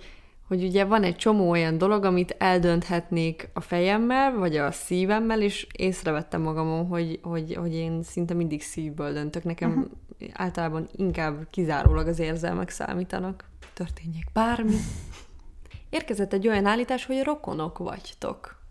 hogy 0.48 0.64
ugye 0.64 0.84
van 0.84 1.02
egy 1.02 1.16
csomó 1.16 1.50
olyan 1.50 1.78
dolog, 1.78 2.04
amit 2.04 2.36
eldönthetnék 2.38 3.48
a 3.52 3.60
fejemmel, 3.60 4.36
vagy 4.36 4.56
a 4.56 4.70
szívemmel, 4.72 5.42
és 5.42 5.66
észrevettem 5.72 6.42
magamon, 6.42 6.86
hogy, 6.86 7.20
hogy, 7.22 7.54
hogy 7.54 7.74
én 7.74 8.02
szinte 8.02 8.34
mindig 8.34 8.62
szívből 8.62 9.12
döntök. 9.12 9.44
Nekem 9.44 9.70
uh-huh. 9.70 10.30
általában 10.32 10.88
inkább 10.92 11.46
kizárólag 11.50 12.06
az 12.06 12.18
érzelmek 12.18 12.68
számítanak. 12.68 13.44
Történjék 13.74 14.26
bármi. 14.32 14.76
Érkezett 15.90 16.32
egy 16.32 16.48
olyan 16.48 16.66
állítás, 16.66 17.04
hogy 17.04 17.22
rokonok 17.22 17.78
vagytok. 17.78 18.62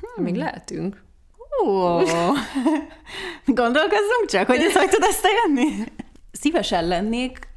Hmm. 0.00 0.24
Még 0.24 0.34
lehetünk. 0.34 1.04
Ó, 1.64 1.96
gondolkozzunk 3.60 4.26
csak, 4.28 4.46
hogy 4.46 4.60
ez 4.60 4.72
hogy 4.76 4.88
tud 4.88 5.04
összejönni. 5.08 5.84
Szívesen 6.32 6.86
lennék 6.86 7.48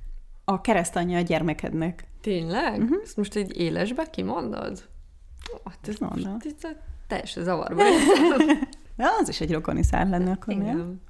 a 0.46 0.62
keresztanyja 0.62 1.18
a 1.18 1.22
gyermekednek. 1.22 2.03
Tényleg? 2.22 2.82
Uh-huh. 2.82 3.01
Ezt 3.03 3.18
most 3.18 3.36
egy 3.36 3.60
élesbe 3.60 4.10
kimondod? 4.10 4.84
Hát 5.65 5.88
ez 5.88 5.98
Mondom. 5.98 6.32
most 6.32 6.56
ez 6.62 6.72
teljesen 7.08 7.44
zavarba. 7.44 7.84
De 8.98 9.10
az 9.20 9.29
is 9.29 9.41
egy 9.41 9.51
rokoni 9.51 9.84
szár 9.84 10.08
lenne 10.08 10.32
akkor, 10.32 10.53
igen. 10.53 10.65
nem? 10.65 11.01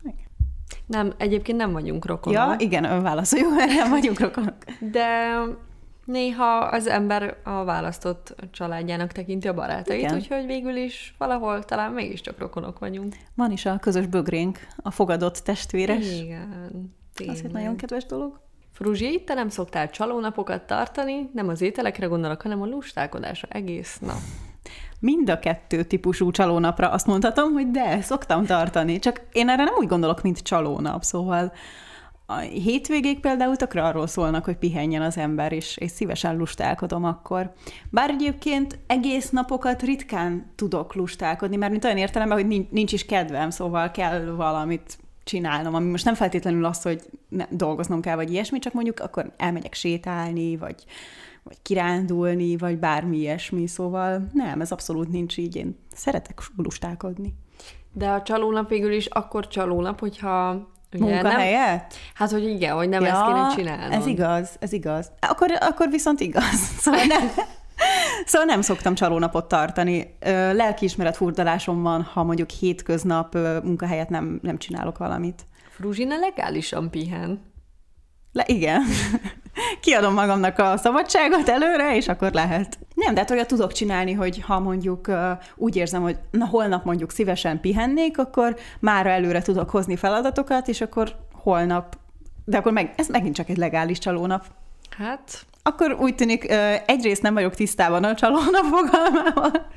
Nem, 0.86 1.14
egyébként 1.18 1.58
nem 1.58 1.72
vagyunk 1.72 2.06
rokonok. 2.06 2.38
Ja, 2.40 2.56
igen, 2.58 2.84
ön 2.84 3.02
válaszoljuk, 3.02 3.56
mert 3.56 3.72
nem 3.74 3.90
vagyunk 3.90 4.20
rokonok. 4.20 4.56
De 4.80 5.32
néha 6.10 6.58
az 6.58 6.88
ember 6.88 7.38
a 7.44 7.64
választott 7.64 8.36
családjának 8.52 9.12
tekinti 9.12 9.48
a 9.48 9.54
barátait, 9.54 10.00
igen. 10.00 10.16
úgyhogy 10.16 10.46
végül 10.46 10.76
is 10.76 11.16
valahol 11.18 11.64
talán 11.64 11.92
mégiscsak 11.92 12.38
rokonok 12.38 12.80
vagyunk. 12.80 13.16
Van 13.36 13.52
is 13.52 13.66
a 13.66 13.78
közös 13.78 14.06
bögrénk, 14.06 14.68
a 14.78 14.92
fogadott 14.92 15.38
testvéres. 15.38 16.20
Igen. 16.20 16.96
Tényleg. 17.14 17.36
Az 17.36 17.44
egy 17.46 17.52
nagyon 17.52 17.76
kedves 17.76 18.06
dolog. 18.06 18.40
Fruzsi, 18.72 19.24
te 19.26 19.34
nem 19.34 19.50
szoktál 19.50 19.90
csalónapokat 19.90 20.62
tartani, 20.62 21.30
nem 21.34 21.48
az 21.48 21.62
ételekre 21.62 22.06
gondolok, 22.06 22.42
hanem 22.42 22.62
a 22.62 22.66
lustálkodásra 22.66 23.48
egész 23.52 23.98
nap. 24.00 24.18
Mind 25.00 25.30
a 25.30 25.40
kettő 25.40 25.84
típusú 25.84 26.32
csalónapra 26.32 26.90
azt 26.90 27.06
mondhatom, 27.06 27.54
hogy 27.54 27.72
de, 27.72 28.02
szoktam 28.02 28.46
tartani. 28.46 29.00
Csak 29.00 29.22
én 29.32 29.50
erre 29.50 29.64
nem 29.64 29.74
úgy 29.78 29.88
gondolok, 29.88 30.22
mint 30.22 30.40
csalónap, 30.40 31.04
szóval 31.04 31.54
a 32.30 32.38
hétvégék 32.38 33.20
például 33.20 33.56
tökre 33.56 33.84
arról 33.84 34.08
szólnak, 34.08 34.46
hogy 34.46 34.58
pihenjen 34.58 35.02
az 35.02 35.18
ember, 35.18 35.52
és, 35.52 35.78
és 35.78 35.92
szívesen 35.92 36.38
lustálkodom 36.38 37.04
akkor. 37.04 37.54
Bár 37.90 38.10
egyébként 38.10 38.80
egész 38.88 39.30
napokat 39.30 39.82
ritkán 39.82 40.52
tudok 40.56 40.96
lustálkodni, 40.96 41.56
mert 41.56 41.72
mint 41.72 41.84
olyan 41.84 41.98
értelemben, 41.98 42.38
hogy 42.38 42.68
nincs, 42.70 42.94
is 42.94 43.06
kedvem, 43.06 43.50
szóval 43.50 43.92
kell 43.92 44.26
valamit 44.26 44.98
csinálnom, 45.24 45.74
ami 45.74 45.90
most 45.90 46.06
nem 46.06 46.14
feltétlenül 46.14 46.66
az, 46.66 46.82
hogy 46.82 47.02
ne, 47.30 47.46
dolgoznom 47.50 48.02
kell, 48.02 48.16
vagy 48.16 48.32
ilyesmi, 48.32 48.60
csak 48.60 48.74
mondjuk 48.74 49.00
akkor 49.00 49.34
elmegyek 49.38 49.74
sétálni, 49.74 50.58
vagy, 50.58 50.86
vagy 51.44 51.58
kirándulni, 51.62 52.58
vagy 52.58 52.78
bármi 52.78 53.18
ilyesmi, 53.18 53.68
szóval 53.68 54.30
nem, 54.34 54.62
ez 54.62 54.72
abszolút 54.72 55.10
nincs 55.10 55.38
így, 55.38 55.56
én 55.56 55.78
szeretek 55.94 56.42
lustálkodni. 56.56 57.34
De 57.94 58.10
a 58.10 58.22
csalónap 58.22 58.70
végül 58.70 58.92
is 58.92 59.06
akkor 59.06 59.48
csalónap, 59.48 60.00
hogyha 60.00 60.68
Ugye 60.94 61.04
Munkahelyet? 61.04 61.78
Nem, 61.78 61.88
hát, 62.14 62.32
hogy 62.32 62.44
igen, 62.44 62.76
hogy 62.76 62.90
nem 62.90 63.04
ja, 63.04 63.10
ezt 63.10 63.26
kéne 63.26 63.48
csinálni. 63.56 63.96
Ez 63.96 64.06
igaz, 64.06 64.50
ez 64.60 64.74
igaz. 64.74 65.12
Akkor, 65.20 65.52
akkor 65.60 65.90
viszont 65.90 66.20
igaz. 66.20 66.60
Szóval 66.84 67.04
nem, 67.04 67.32
Szóval 68.26 68.48
nem 68.48 68.62
szoktam 68.62 68.96
csalónapot 68.96 69.48
tartani. 69.48 70.16
Lelkiismeret 70.52 71.16
furdalásom 71.16 71.82
van, 71.82 72.02
ha 72.02 72.24
mondjuk 72.24 72.50
hétköznap 72.50 73.38
munkahelyet 73.64 74.10
nem, 74.10 74.40
nem 74.42 74.58
csinálok 74.58 74.98
valamit. 74.98 75.46
Fruzsina 75.70 76.18
legálisan 76.18 76.90
pihen. 76.90 77.42
Le, 78.40 78.46
igen. 78.48 78.84
Kiadom 79.82 80.14
magamnak 80.14 80.60
a 80.60 80.78
szabadságot 80.78 81.50
előre, 81.50 81.96
és 81.96 82.08
akkor 82.08 82.32
lehet. 82.32 82.78
Nem, 82.96 83.14
de 83.14 83.20
hát 83.20 83.32
olyat 83.32 83.48
tudok 83.48 83.72
csinálni, 83.72 84.14
hogy 84.14 84.42
ha 84.42 84.60
mondjuk 84.60 85.12
úgy 85.56 85.76
érzem, 85.76 86.02
hogy 86.02 86.18
na 86.32 86.46
holnap 86.46 86.86
mondjuk 86.86 87.12
szívesen 87.12 87.60
pihennék, 87.60 88.18
akkor 88.18 88.56
már 88.80 89.08
előre 89.08 89.42
tudok 89.42 89.70
hozni 89.70 89.96
feladatokat, 89.96 90.68
és 90.68 90.82
akkor 90.82 91.16
holnap, 91.34 91.98
de 92.46 92.58
akkor 92.58 92.72
meg, 92.72 92.94
ez 92.96 93.08
megint 93.08 93.36
csak 93.36 93.50
egy 93.50 93.58
legális 93.58 93.98
csalónap. 93.98 94.46
Hát, 94.98 95.46
akkor 95.64 95.98
úgy 96.00 96.16
tűnik, 96.16 96.52
egyrészt 96.86 97.22
nem 97.22 97.34
vagyok 97.34 97.56
tisztában 97.56 98.04
a 98.04 98.16
csalóna 98.16 98.64
fogalmával, 98.64 99.68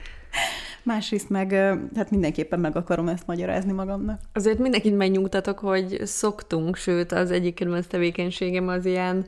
másrészt 0.83 1.31
meg 1.31 1.53
hát 1.95 2.11
mindenképpen 2.11 2.61
meg 2.61 2.77
akarom 2.77 3.09
ezt 3.09 3.27
magyarázni 3.27 3.73
magamnak. 3.73 4.21
Azért 4.33 4.59
mindenkit 4.59 4.97
megnyugtatok, 4.97 5.59
hogy 5.59 6.01
szoktunk, 6.05 6.77
sőt 6.77 7.13
az 7.13 7.31
egyik 7.31 7.55
kedvenc 7.55 7.87
tevékenységem 7.87 8.69
az 8.69 8.85
ilyen 8.85 9.27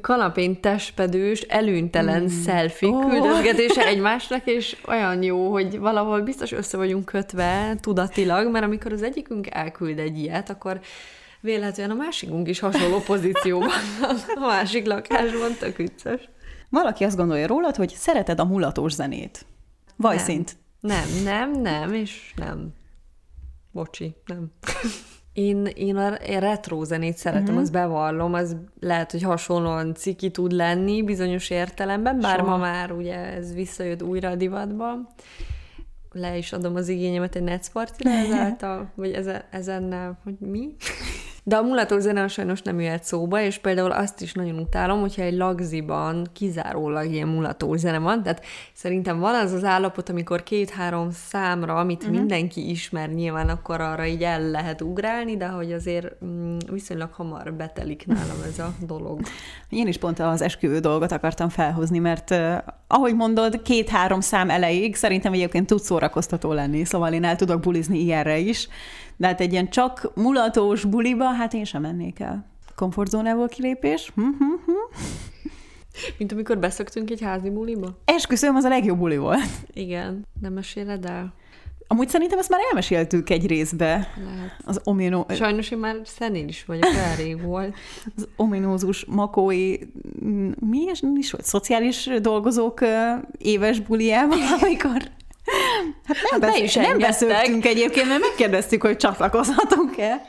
kanapén 0.00 0.60
testpedős, 0.60 1.40
előntelen 1.40 2.22
mm. 2.22 2.42
selfie 2.44 2.88
oh. 2.88 3.10
küldözgetése 3.10 3.86
egymásnak, 3.86 4.46
és 4.46 4.76
olyan 4.88 5.22
jó, 5.22 5.50
hogy 5.50 5.78
valahol 5.78 6.20
biztos 6.20 6.52
össze 6.52 6.76
vagyunk 6.76 7.04
kötve 7.04 7.76
tudatilag, 7.80 8.50
mert 8.50 8.64
amikor 8.64 8.92
az 8.92 9.02
egyikünk 9.02 9.46
elküld 9.50 9.98
egy 9.98 10.18
ilyet, 10.18 10.50
akkor 10.50 10.80
véletlenül 11.40 12.00
a 12.00 12.02
másikunk 12.02 12.48
is 12.48 12.58
hasonló 12.58 12.98
pozícióban 12.98 13.68
a 14.34 14.40
másik 14.40 14.86
lakásban, 14.86 15.54
tök 15.58 15.76
vicces. 15.76 16.28
Valaki 16.68 17.04
azt 17.04 17.16
gondolja 17.16 17.46
rólad, 17.46 17.76
hogy 17.76 17.88
szereted 17.88 18.40
a 18.40 18.44
mulatós 18.44 18.92
zenét. 18.92 19.46
Vajszint. 19.96 20.56
Nem, 20.80 21.08
nem, 21.24 21.50
nem, 21.50 21.60
nem, 21.60 21.92
és 21.92 22.32
nem. 22.36 22.74
Bocsi, 23.70 24.16
nem. 24.26 24.52
Én, 25.32 25.66
én 25.66 25.96
a 25.96 26.16
retro 26.38 26.84
zenét 26.84 27.16
szeretem, 27.16 27.44
uh-huh. 27.44 27.60
azt 27.60 27.72
bevallom, 27.72 28.34
az 28.34 28.56
lehet, 28.80 29.10
hogy 29.10 29.22
hasonlóan 29.22 29.94
ciki 29.94 30.30
tud 30.30 30.52
lenni 30.52 31.02
bizonyos 31.02 31.50
értelemben, 31.50 32.20
bár 32.20 32.38
Soha. 32.38 32.50
ma 32.50 32.56
már 32.56 32.92
ugye 32.92 33.14
ez 33.14 33.54
visszajött 33.54 34.02
újra 34.02 34.30
a 34.30 34.34
divatba 34.34 35.14
le 36.16 36.36
is 36.36 36.52
adom 36.52 36.74
az 36.74 36.88
igényemet 36.88 37.36
egy 37.36 37.42
netszpartira 37.42 38.10
ezáltal, 38.26 38.92
vagy 38.94 39.12
ezen, 39.12 39.42
ezen, 39.50 40.16
hogy 40.24 40.34
mi? 40.38 40.74
De 41.48 41.56
a 41.56 41.62
mulató 41.62 41.98
zene 41.98 42.28
sajnos 42.28 42.62
nem 42.62 42.80
jöhet 42.80 43.04
szóba, 43.04 43.40
és 43.40 43.58
például 43.58 43.90
azt 43.90 44.20
is 44.20 44.32
nagyon 44.32 44.58
utálom, 44.58 45.00
hogyha 45.00 45.22
egy 45.22 45.36
lagziban 45.36 46.26
kizárólag 46.32 47.10
ilyen 47.10 47.28
mulató 47.28 47.76
zene 47.76 47.98
van, 47.98 48.22
tehát 48.22 48.44
szerintem 48.72 49.18
van 49.18 49.34
az 49.34 49.52
az 49.52 49.64
állapot, 49.64 50.08
amikor 50.08 50.42
két-három 50.42 51.10
számra, 51.10 51.74
amit 51.74 52.02
uh-huh. 52.02 52.18
mindenki 52.18 52.70
ismer, 52.70 53.08
nyilván 53.08 53.48
akkor 53.48 53.80
arra 53.80 54.06
így 54.06 54.22
el 54.22 54.50
lehet 54.50 54.82
ugrálni, 54.82 55.36
de 55.36 55.46
hogy 55.46 55.72
azért 55.72 56.24
mm, 56.24 56.56
viszonylag 56.70 57.12
hamar 57.12 57.52
betelik 57.52 58.06
nálam 58.06 58.42
ez 58.52 58.58
a 58.58 58.74
dolog. 58.86 59.20
Én 59.68 59.86
is 59.86 59.98
pont 59.98 60.18
az 60.18 60.42
esküvő 60.42 60.78
dolgot 60.78 61.12
akartam 61.12 61.48
felhozni, 61.48 61.98
mert 61.98 62.30
uh, 62.30 62.56
ahogy 62.86 63.14
mondod, 63.14 63.62
két-három 63.62 64.20
szám 64.20 64.50
elejéig 64.50 64.96
szerintem 64.96 65.32
egyébként 65.32 65.66
tud 65.66 65.80
szórakoztató 65.80 66.52
lenni, 66.52 66.84
szóval 66.84 67.12
én 67.12 67.24
el 67.24 67.36
tudok 67.36 67.60
bulizni 67.60 67.98
ilyenre 67.98 68.38
is, 68.38 68.68
de 69.16 69.26
hát 69.26 69.40
egy 69.40 69.52
ilyen 69.52 69.68
csak 69.68 70.10
mulatós 70.14 70.84
buliba, 70.84 71.24
hát 71.24 71.54
én 71.54 71.64
sem 71.64 71.82
mennék 71.82 72.20
el. 72.20 72.46
komfortzónából 72.74 73.48
kilépés. 73.48 74.12
Hm, 74.14 74.22
hm, 74.22 74.44
hm. 74.66 75.04
Mint 76.18 76.32
amikor 76.32 76.58
beszöktünk 76.58 77.10
egy 77.10 77.20
házi 77.20 77.50
buliba? 77.50 77.98
Esküszöm, 78.04 78.56
az 78.56 78.64
a 78.64 78.68
legjobb 78.68 78.98
buli 78.98 79.16
volt. 79.16 79.50
Igen, 79.72 80.26
nem 80.40 80.52
meséled 80.52 81.04
el? 81.04 81.34
Amúgy 81.88 82.08
szerintem 82.08 82.38
ezt 82.38 82.48
már 82.48 82.60
elmeséltük 82.68 83.30
egy 83.30 83.46
részbe. 83.46 83.88
Lehet. 84.24 84.56
Az 84.64 84.80
ominó... 84.84 85.26
Sajnos 85.28 85.70
én 85.70 85.78
már 85.78 85.96
szenél 86.04 86.48
is 86.48 86.64
vagyok, 86.64 86.94
elég 86.94 87.42
volt. 87.42 87.74
Az 88.16 88.28
ominózus 88.36 89.04
makói, 89.04 89.76
mm, 90.24 90.50
mi 90.60 90.78
is, 90.92 91.00
mi 91.00 91.18
is 91.18 91.30
volt, 91.30 91.44
szociális 91.44 92.10
dolgozók 92.20 92.80
éves 93.38 93.80
buliában, 93.80 94.38
amikor 94.60 95.02
Hát 96.04 96.16
nem, 96.16 96.30
Hát 96.30 96.40
be 96.40 96.46
besz- 96.46 96.58
is 96.58 96.74
nem 96.74 96.98
beszéltünk 96.98 97.64
egyébként, 97.66 98.08
mert 98.08 98.20
megkérdeztük, 98.20 98.82
hogy 98.82 98.96
csatlakozhatunk-e. 98.96 100.22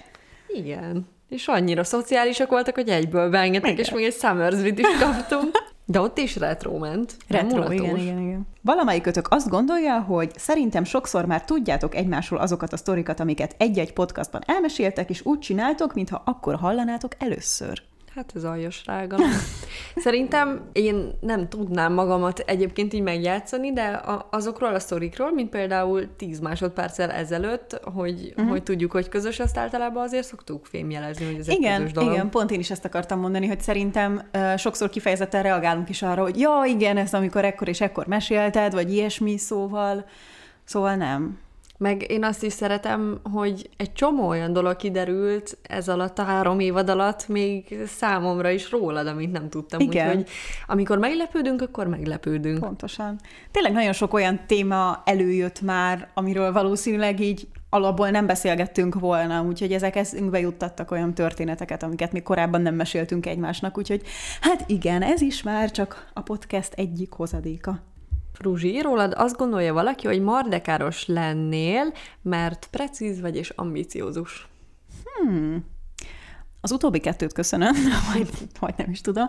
Igen. 0.48 1.08
És 1.30 1.48
annyira 1.48 1.84
szociálisak 1.84 2.50
voltak, 2.50 2.76
hogy 2.76 2.90
egyből 2.90 3.30
beengedtek, 3.30 3.72
Igen. 3.72 3.84
és 3.84 3.92
még 3.92 4.06
egy 4.06 4.14
Summersby-t 4.16 4.80
is 4.80 4.88
kaptunk. 5.00 5.66
De 5.86 6.00
ott 6.02 6.18
is 6.18 6.36
retro 6.36 6.78
ment. 6.78 7.16
Retro, 7.28 7.72
igen, 7.72 7.98
igen, 7.98 8.20
igen. 8.20 8.48
Valamelyikötök 8.62 9.28
azt 9.30 9.50
gondolja, 9.50 10.00
hogy 10.00 10.32
szerintem 10.36 10.84
sokszor 10.84 11.26
már 11.26 11.44
tudjátok 11.44 11.96
egymásról 11.96 12.40
azokat 12.40 12.74
a 12.74 12.78
sztorikat, 12.78 13.20
amiket 13.20 13.56
egy-egy 13.58 13.94
podcastban 13.94 14.42
elmeséltek, 14.46 15.10
és 15.10 15.22
úgy 15.26 15.40
csináltok, 15.40 15.94
mintha 15.94 16.22
akkor 16.26 16.56
hallanátok 16.56 17.12
először. 17.20 17.82
Hát 18.18 18.32
ez 18.36 18.44
aljas 18.44 18.84
rágalom. 18.86 19.30
Szerintem 19.96 20.70
én 20.72 21.18
nem 21.20 21.50
tudnám 21.50 21.94
magamat 21.94 22.40
egyébként 22.40 22.94
így 22.94 23.02
megjátszani, 23.02 23.74
de 23.74 23.84
a, 23.84 24.28
azokról 24.32 24.74
a 24.74 24.80
sztorikról, 24.80 25.32
mint 25.32 25.50
például 25.50 26.16
10 26.16 26.40
másodperccel 26.40 27.12
ezelőtt, 27.12 27.80
hogy, 27.84 28.34
uh-huh. 28.36 28.50
hogy 28.50 28.64
tudjuk, 28.64 28.92
hogy 28.92 29.10
közös, 29.10 29.40
azt 29.40 29.58
általában 29.58 30.04
azért 30.04 30.26
szoktuk 30.26 30.66
fémjelezni, 30.66 31.26
hogy 31.26 31.40
ez 31.40 31.48
egy 31.48 31.58
Igen, 31.58 31.78
közös 31.78 31.92
dolog. 31.92 32.14
igen, 32.14 32.30
pont 32.30 32.52
én 32.52 32.60
is 32.60 32.72
ezt 32.72 32.86
akartam 32.86 33.20
mondani, 33.20 33.48
hogy 33.48 33.62
szerintem 33.62 34.22
uh, 34.34 34.56
sokszor 34.56 34.90
kifejezetten 34.90 35.44
reagálunk 35.44 35.90
is 35.90 36.02
arra, 36.02 36.22
hogy 36.22 36.40
ja, 36.40 36.64
igen, 36.66 36.98
ezt 36.98 37.14
amikor 37.14 37.46
ekkor 37.46 37.68
és 37.68 37.82
ekkor 37.82 38.08
mesélted, 38.08 38.74
vagy 38.74 38.94
ilyesmi, 38.94 39.38
szóval, 39.38 40.06
szóval 40.64 40.96
nem. 40.96 41.38
Meg 41.78 42.12
én 42.12 42.24
azt 42.24 42.44
is 42.44 42.54
szeretem, 42.54 43.20
hogy 43.34 43.70
egy 43.78 43.94
csomó 43.94 44.28
olyan 44.28 44.54
dolog 44.54 44.76
kiderült 44.76 45.58
ez 45.62 45.90
alatt 45.90 46.20
a 46.20 46.24
három 46.24 46.60
évad 46.60 46.90
alatt, 46.90 47.28
még 47.28 47.78
számomra 47.86 48.50
is 48.50 48.72
rólad, 48.72 49.08
amit 49.08 49.32
nem 49.32 49.50
tudtam. 49.50 49.80
Igen. 49.80 50.08
Úgyhogy 50.08 50.28
amikor 50.68 50.98
meglepődünk, 50.98 51.62
akkor 51.62 51.88
meglepődünk. 51.88 52.60
Pontosan. 52.60 53.20
Tényleg 53.52 53.74
nagyon 53.74 53.94
sok 53.94 54.14
olyan 54.14 54.40
téma 54.48 55.02
előjött 55.06 55.62
már, 55.62 56.08
amiről 56.14 56.52
valószínűleg 56.52 57.20
így 57.20 57.48
alapból 57.70 58.10
nem 58.10 58.26
beszélgettünk 58.26 59.00
volna, 59.00 59.42
úgyhogy 59.42 59.74
ezek 59.74 59.96
eszünkbe 59.96 60.40
juttattak 60.40 60.92
olyan 60.92 61.14
történeteket, 61.14 61.84
amiket 61.84 62.12
még 62.12 62.24
korábban 62.24 62.62
nem 62.62 62.76
meséltünk 62.76 63.26
egymásnak, 63.26 63.78
úgyhogy 63.78 64.02
hát 64.42 64.64
igen, 64.68 65.02
ez 65.02 65.22
is 65.22 65.44
már 65.44 65.72
csak 65.72 66.10
a 66.14 66.22
podcast 66.22 66.74
egyik 66.74 67.12
hozadéka. 67.12 67.80
Fruzsi, 68.38 68.82
rólad 68.82 69.14
azt 69.16 69.38
gondolja 69.38 69.74
valaki, 69.74 70.08
hogy 70.08 70.22
mardekáros 70.22 71.08
lennél, 71.08 71.94
mert 72.22 72.68
precíz 72.72 73.22
vagy 73.22 73.36
és 73.36 73.50
ambiciózus. 73.50 74.48
Az 76.62 76.72
utóbbi 76.72 77.00
kettőt 77.00 77.34
köszönöm, 77.34 77.76
vagy, 78.14 78.30
vagy 78.60 78.74
nem 78.78 78.90
is 78.90 79.02
tudom. 79.02 79.28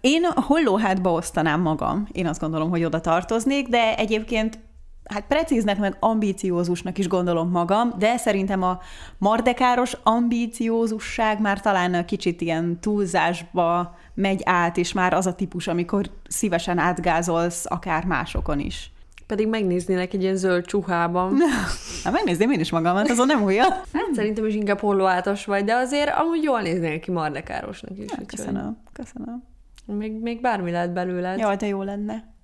Én 0.00 0.24
hollóhátba 0.24 1.12
osztanám 1.12 1.60
magam. 1.60 2.08
Én 2.12 2.26
azt 2.26 2.40
gondolom, 2.40 2.70
hogy 2.70 2.84
oda 2.84 3.00
tartoznék, 3.00 3.68
de 3.68 3.96
egyébként 3.96 4.58
hát 5.04 5.26
precíznek, 5.26 5.78
meg 5.78 5.96
ambíciózusnak 6.00 6.98
is 6.98 7.08
gondolom 7.08 7.50
magam, 7.50 7.92
de 7.98 8.16
szerintem 8.16 8.62
a 8.62 8.78
mardekáros 9.18 9.96
ambíciózusság 10.02 11.40
már 11.40 11.60
talán 11.60 12.06
kicsit 12.06 12.40
ilyen 12.40 12.80
túlzásba 12.80 13.98
megy 14.14 14.40
át, 14.44 14.76
és 14.76 14.92
már 14.92 15.12
az 15.14 15.26
a 15.26 15.34
típus, 15.34 15.66
amikor 15.66 16.10
szívesen 16.28 16.78
átgázolsz 16.78 17.64
akár 17.68 18.04
másokon 18.04 18.58
is. 18.58 18.92
Pedig 19.26 19.48
megnéznélek 19.48 20.12
egy 20.14 20.22
ilyen 20.22 20.36
zöld 20.36 20.64
csuhában. 20.66 21.36
Na, 22.04 22.10
megnézném 22.10 22.50
én 22.50 22.60
is 22.60 22.70
magamat, 22.70 23.10
azon 23.10 23.26
nem 23.26 23.42
újja. 23.42 23.62
Hát 23.62 24.08
szerintem 24.14 24.46
is 24.46 24.54
inkább 24.54 24.78
hollóátos 24.78 25.44
vagy, 25.44 25.64
de 25.64 25.74
azért 25.74 26.10
amúgy 26.10 26.42
jól 26.42 26.60
néznél 26.60 27.00
ki 27.00 27.10
mardekárosnak 27.10 27.98
is. 27.98 28.02
úgyhogy 28.02 28.26
Köszönöm, 28.26 28.78
köszönöm. 28.92 29.42
Még, 29.86 30.12
még 30.12 30.40
bármi 30.40 30.70
lehet 30.70 30.92
belőled. 30.92 31.38
Jaj, 31.38 31.56
de 31.56 31.66
jó 31.66 31.82
lenne. 31.82 32.34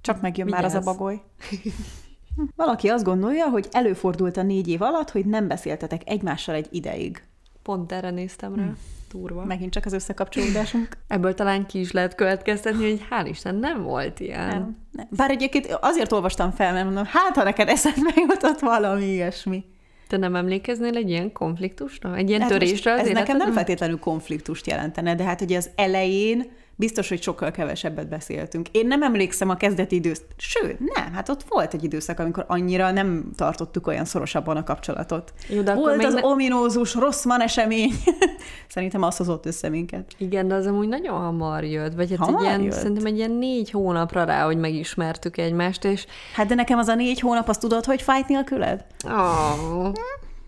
Csak 0.00 0.20
megjön 0.20 0.46
már 0.50 0.64
az 0.64 0.74
a 0.74 0.78
Vigyázz. 0.78 0.96
bagoly. 0.96 1.22
Valaki 2.56 2.88
azt 2.88 3.04
gondolja, 3.04 3.48
hogy 3.48 3.68
előfordult 3.70 4.36
a 4.36 4.42
négy 4.42 4.68
év 4.68 4.82
alatt, 4.82 5.10
hogy 5.10 5.26
nem 5.26 5.48
beszéltetek 5.48 6.02
egymással 6.04 6.54
egy 6.54 6.68
ideig. 6.70 7.22
Pont 7.62 7.92
erre 7.92 8.10
néztem 8.10 8.54
rá. 8.54 8.72
Turva. 9.16 9.44
Megint 9.44 9.72
csak 9.72 9.84
az 9.84 9.92
összekapcsolódásunk. 9.92 10.88
Ebből 11.08 11.34
talán 11.34 11.66
ki 11.66 11.80
is 11.80 11.92
lehet 11.92 12.14
következtetni, 12.14 12.90
hogy 12.90 13.06
hál' 13.10 13.28
Isten 13.28 13.54
nem 13.54 13.82
volt 13.82 14.20
ilyen. 14.20 14.48
Nem, 14.48 14.76
nem. 14.92 15.08
Bár 15.10 15.30
egyébként 15.30 15.78
azért 15.80 16.12
olvastam 16.12 16.50
fel, 16.50 16.72
mert 16.72 16.84
mondom, 16.84 17.04
hát 17.04 17.36
ha 17.36 17.42
neked 17.42 17.68
eszedbe 17.68 18.12
jutott 18.14 18.58
valami 18.58 19.04
ilyesmi. 19.04 19.64
Te 20.08 20.16
nem 20.16 20.36
emlékeznél 20.36 20.96
egy 20.96 21.10
ilyen 21.10 21.32
konfliktusra? 21.32 22.16
Egy 22.16 22.28
ilyen 22.28 22.40
Hát 22.40 22.50
törésre 22.50 22.92
az 22.92 23.00
Ez 23.00 23.08
nekem 23.08 23.36
nem 23.36 23.52
feltétlenül 23.52 23.98
konfliktust 23.98 24.66
jelentene, 24.66 25.14
de 25.14 25.24
hát 25.24 25.40
ugye 25.40 25.56
az 25.56 25.70
elején 25.74 26.50
biztos, 26.76 27.08
hogy 27.08 27.22
sokkal 27.22 27.50
kevesebbet 27.50 28.08
beszéltünk. 28.08 28.68
Én 28.72 28.86
nem 28.86 29.02
emlékszem 29.02 29.48
a 29.48 29.56
kezdeti 29.56 29.94
időt, 29.94 30.24
sőt, 30.36 30.78
nem, 30.78 31.12
hát 31.12 31.28
ott 31.28 31.42
volt 31.48 31.74
egy 31.74 31.84
időszak, 31.84 32.18
amikor 32.18 32.44
annyira 32.48 32.90
nem 32.90 33.30
tartottuk 33.36 33.86
olyan 33.86 34.04
szorosabban 34.04 34.56
a 34.56 34.64
kapcsolatot. 34.64 35.32
Jó, 35.48 35.62
de 35.62 35.74
volt 35.74 36.04
az 36.04 36.14
ne- 36.14 36.24
ominózus 36.24 36.94
Rosszman 36.94 37.40
esemény. 37.40 37.92
Szerintem 38.68 39.02
az 39.02 39.16
hozott 39.16 39.46
össze 39.46 39.68
minket. 39.68 40.12
Igen, 40.18 40.48
de 40.48 40.54
az 40.54 40.66
amúgy 40.66 40.88
nagyon 40.88 41.18
hamar 41.18 41.64
jött, 41.64 41.94
vagy 41.94 42.10
hát 42.10 42.18
Hamar 42.18 42.40
egy 42.40 42.46
ilyen, 42.46 42.62
jött? 42.62 42.72
szerintem 42.72 43.06
egy 43.06 43.16
ilyen 43.16 43.30
négy 43.30 43.70
hónapra 43.70 44.24
rá, 44.24 44.44
hogy 44.44 44.56
megismertük 44.58 45.36
egymást, 45.38 45.84
és 45.84 46.06
Hát 46.34 46.46
de 46.46 46.54
nekem 46.54 46.78
az 46.78 46.88
a 46.88 46.94
négy 46.94 47.20
hónap, 47.20 47.48
azt 47.48 47.60
tudod, 47.60 47.84
hogy 47.84 48.02
fájt 48.02 48.28
nélküled? 48.28 48.84
oh, 49.04 49.92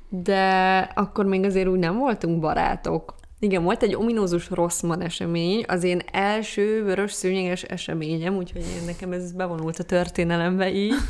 de 0.09 0.79
akkor 0.95 1.25
még 1.25 1.45
azért 1.45 1.69
úgy 1.69 1.79
nem 1.79 1.99
voltunk 1.99 2.41
barátok. 2.41 3.14
Igen, 3.40 3.62
volt 3.62 3.83
egy 3.83 3.94
ominózus 3.94 4.51
Rosszman 4.51 5.01
esemény, 5.01 5.64
az 5.66 5.83
én 5.83 6.03
első 6.12 6.85
vörös 6.85 7.12
szőnyeges 7.12 7.62
eseményem, 7.62 8.37
úgyhogy 8.37 8.61
én 8.61 8.85
nekem 8.87 9.12
ez 9.12 9.33
bevonult 9.33 9.79
a 9.79 9.83
történelembe 9.83 10.70
így. 10.70 10.94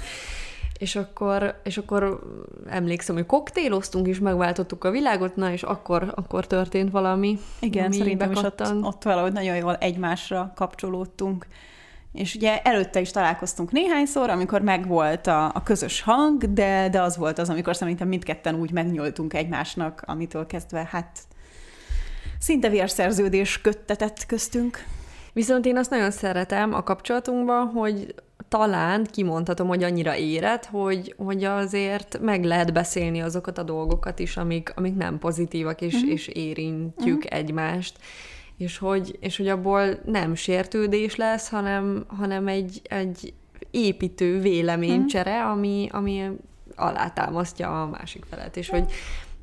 És 0.78 0.96
akkor, 0.96 1.60
és 1.64 1.78
akkor 1.78 2.20
emlékszem, 2.66 3.14
hogy 3.14 3.26
koktéloztunk, 3.26 4.06
és 4.06 4.18
megváltottuk 4.18 4.84
a 4.84 4.90
világot, 4.90 5.36
na, 5.36 5.52
és 5.52 5.62
akkor, 5.62 6.12
akkor 6.14 6.46
történt 6.46 6.90
valami. 6.90 7.38
Igen, 7.60 7.84
ami 7.84 7.96
szerintem 7.96 8.30
is 8.32 8.42
ott, 8.42 8.62
ott 8.82 9.02
valahogy 9.02 9.32
nagyon 9.32 9.56
jól 9.56 9.76
egymásra 9.76 10.52
kapcsolódtunk. 10.54 11.46
És 12.12 12.34
ugye 12.34 12.62
előtte 12.62 13.00
is 13.00 13.10
találkoztunk 13.10 13.72
néhányszor, 13.72 14.30
amikor 14.30 14.60
megvolt 14.60 15.26
a, 15.26 15.44
a 15.44 15.62
közös 15.62 16.00
hang, 16.00 16.52
de, 16.52 16.88
de 16.88 17.02
az 17.02 17.16
volt 17.16 17.38
az, 17.38 17.50
amikor 17.50 17.76
szerintem 17.76 18.08
mindketten 18.08 18.54
úgy 18.54 18.70
megnyúltunk 18.70 19.34
egymásnak, 19.34 20.02
amitől 20.06 20.46
kezdve 20.46 20.88
hát 20.90 21.18
szinte 22.38 22.68
vérszerződés 22.68 23.60
köttetett 23.60 24.26
köztünk. 24.26 24.84
Viszont 25.32 25.66
én 25.66 25.76
azt 25.76 25.90
nagyon 25.90 26.10
szeretem 26.10 26.74
a 26.74 26.82
kapcsolatunkban, 26.82 27.66
hogy 27.66 28.14
talán 28.48 29.04
kimondhatom, 29.04 29.68
hogy 29.68 29.82
annyira 29.82 30.16
érett, 30.16 30.64
hogy, 30.66 31.14
hogy 31.16 31.44
azért 31.44 32.18
meg 32.20 32.44
lehet 32.44 32.72
beszélni 32.72 33.20
azokat 33.20 33.58
a 33.58 33.62
dolgokat 33.62 34.18
is, 34.18 34.36
amik, 34.36 34.72
amik 34.76 34.94
nem 34.94 35.18
pozitívak, 35.18 35.80
és, 35.80 35.94
uh-huh. 35.94 36.10
és 36.10 36.28
érintjük 36.28 37.24
uh-huh. 37.24 37.38
egymást. 37.38 37.96
És 38.56 38.78
hogy, 38.78 39.16
és 39.20 39.36
hogy 39.36 39.48
abból 39.48 39.98
nem 40.04 40.34
sértődés 40.34 41.16
lesz, 41.16 41.48
hanem, 41.48 42.04
hanem 42.06 42.48
egy, 42.48 42.80
egy 42.82 43.34
építő 43.70 44.40
véleménycsere, 44.40 45.44
ami, 45.44 45.88
ami 45.92 46.30
alátámasztja 46.76 47.82
a 47.82 47.86
másik 47.86 48.24
felet. 48.30 48.56
És 48.56 48.68
hogy 48.68 48.92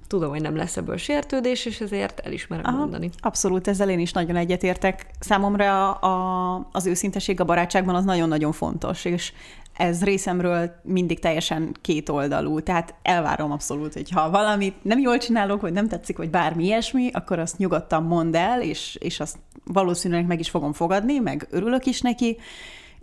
tudom, 0.07 0.29
hogy 0.29 0.41
nem 0.41 0.55
lesz 0.55 0.77
ebből 0.77 0.97
sértődés, 0.97 1.65
és 1.65 1.81
ezért 1.81 2.19
elismerem 2.19 2.65
Aha, 2.65 2.77
mondani. 2.77 3.09
Abszolút, 3.19 3.67
ezzel 3.67 3.89
én 3.89 3.99
is 3.99 4.11
nagyon 4.11 4.35
egyetértek. 4.35 5.05
Számomra 5.19 5.91
a, 5.91 6.67
az 6.71 6.85
őszinteség 6.85 7.39
a 7.39 7.43
barátságban 7.45 7.95
az 7.95 8.05
nagyon-nagyon 8.05 8.51
fontos, 8.51 9.05
és 9.05 9.33
ez 9.77 10.03
részemről 10.03 10.71
mindig 10.83 11.19
teljesen 11.19 11.75
kétoldalú. 11.81 12.59
Tehát 12.59 12.93
elvárom 13.01 13.51
abszolút, 13.51 13.93
hogy 13.93 14.09
ha 14.09 14.29
valamit 14.29 14.83
nem 14.83 14.99
jól 14.99 15.17
csinálok, 15.17 15.61
vagy 15.61 15.73
nem 15.73 15.87
tetszik, 15.87 16.17
vagy 16.17 16.29
bármi 16.29 16.63
ilyesmi, 16.63 17.09
akkor 17.13 17.39
azt 17.39 17.57
nyugodtan 17.57 18.03
mondd 18.03 18.35
el, 18.35 18.61
és, 18.61 18.97
és 18.99 19.19
azt 19.19 19.37
valószínűleg 19.63 20.25
meg 20.25 20.39
is 20.39 20.49
fogom 20.49 20.73
fogadni, 20.73 21.19
meg 21.19 21.47
örülök 21.51 21.85
is 21.85 22.01
neki, 22.01 22.37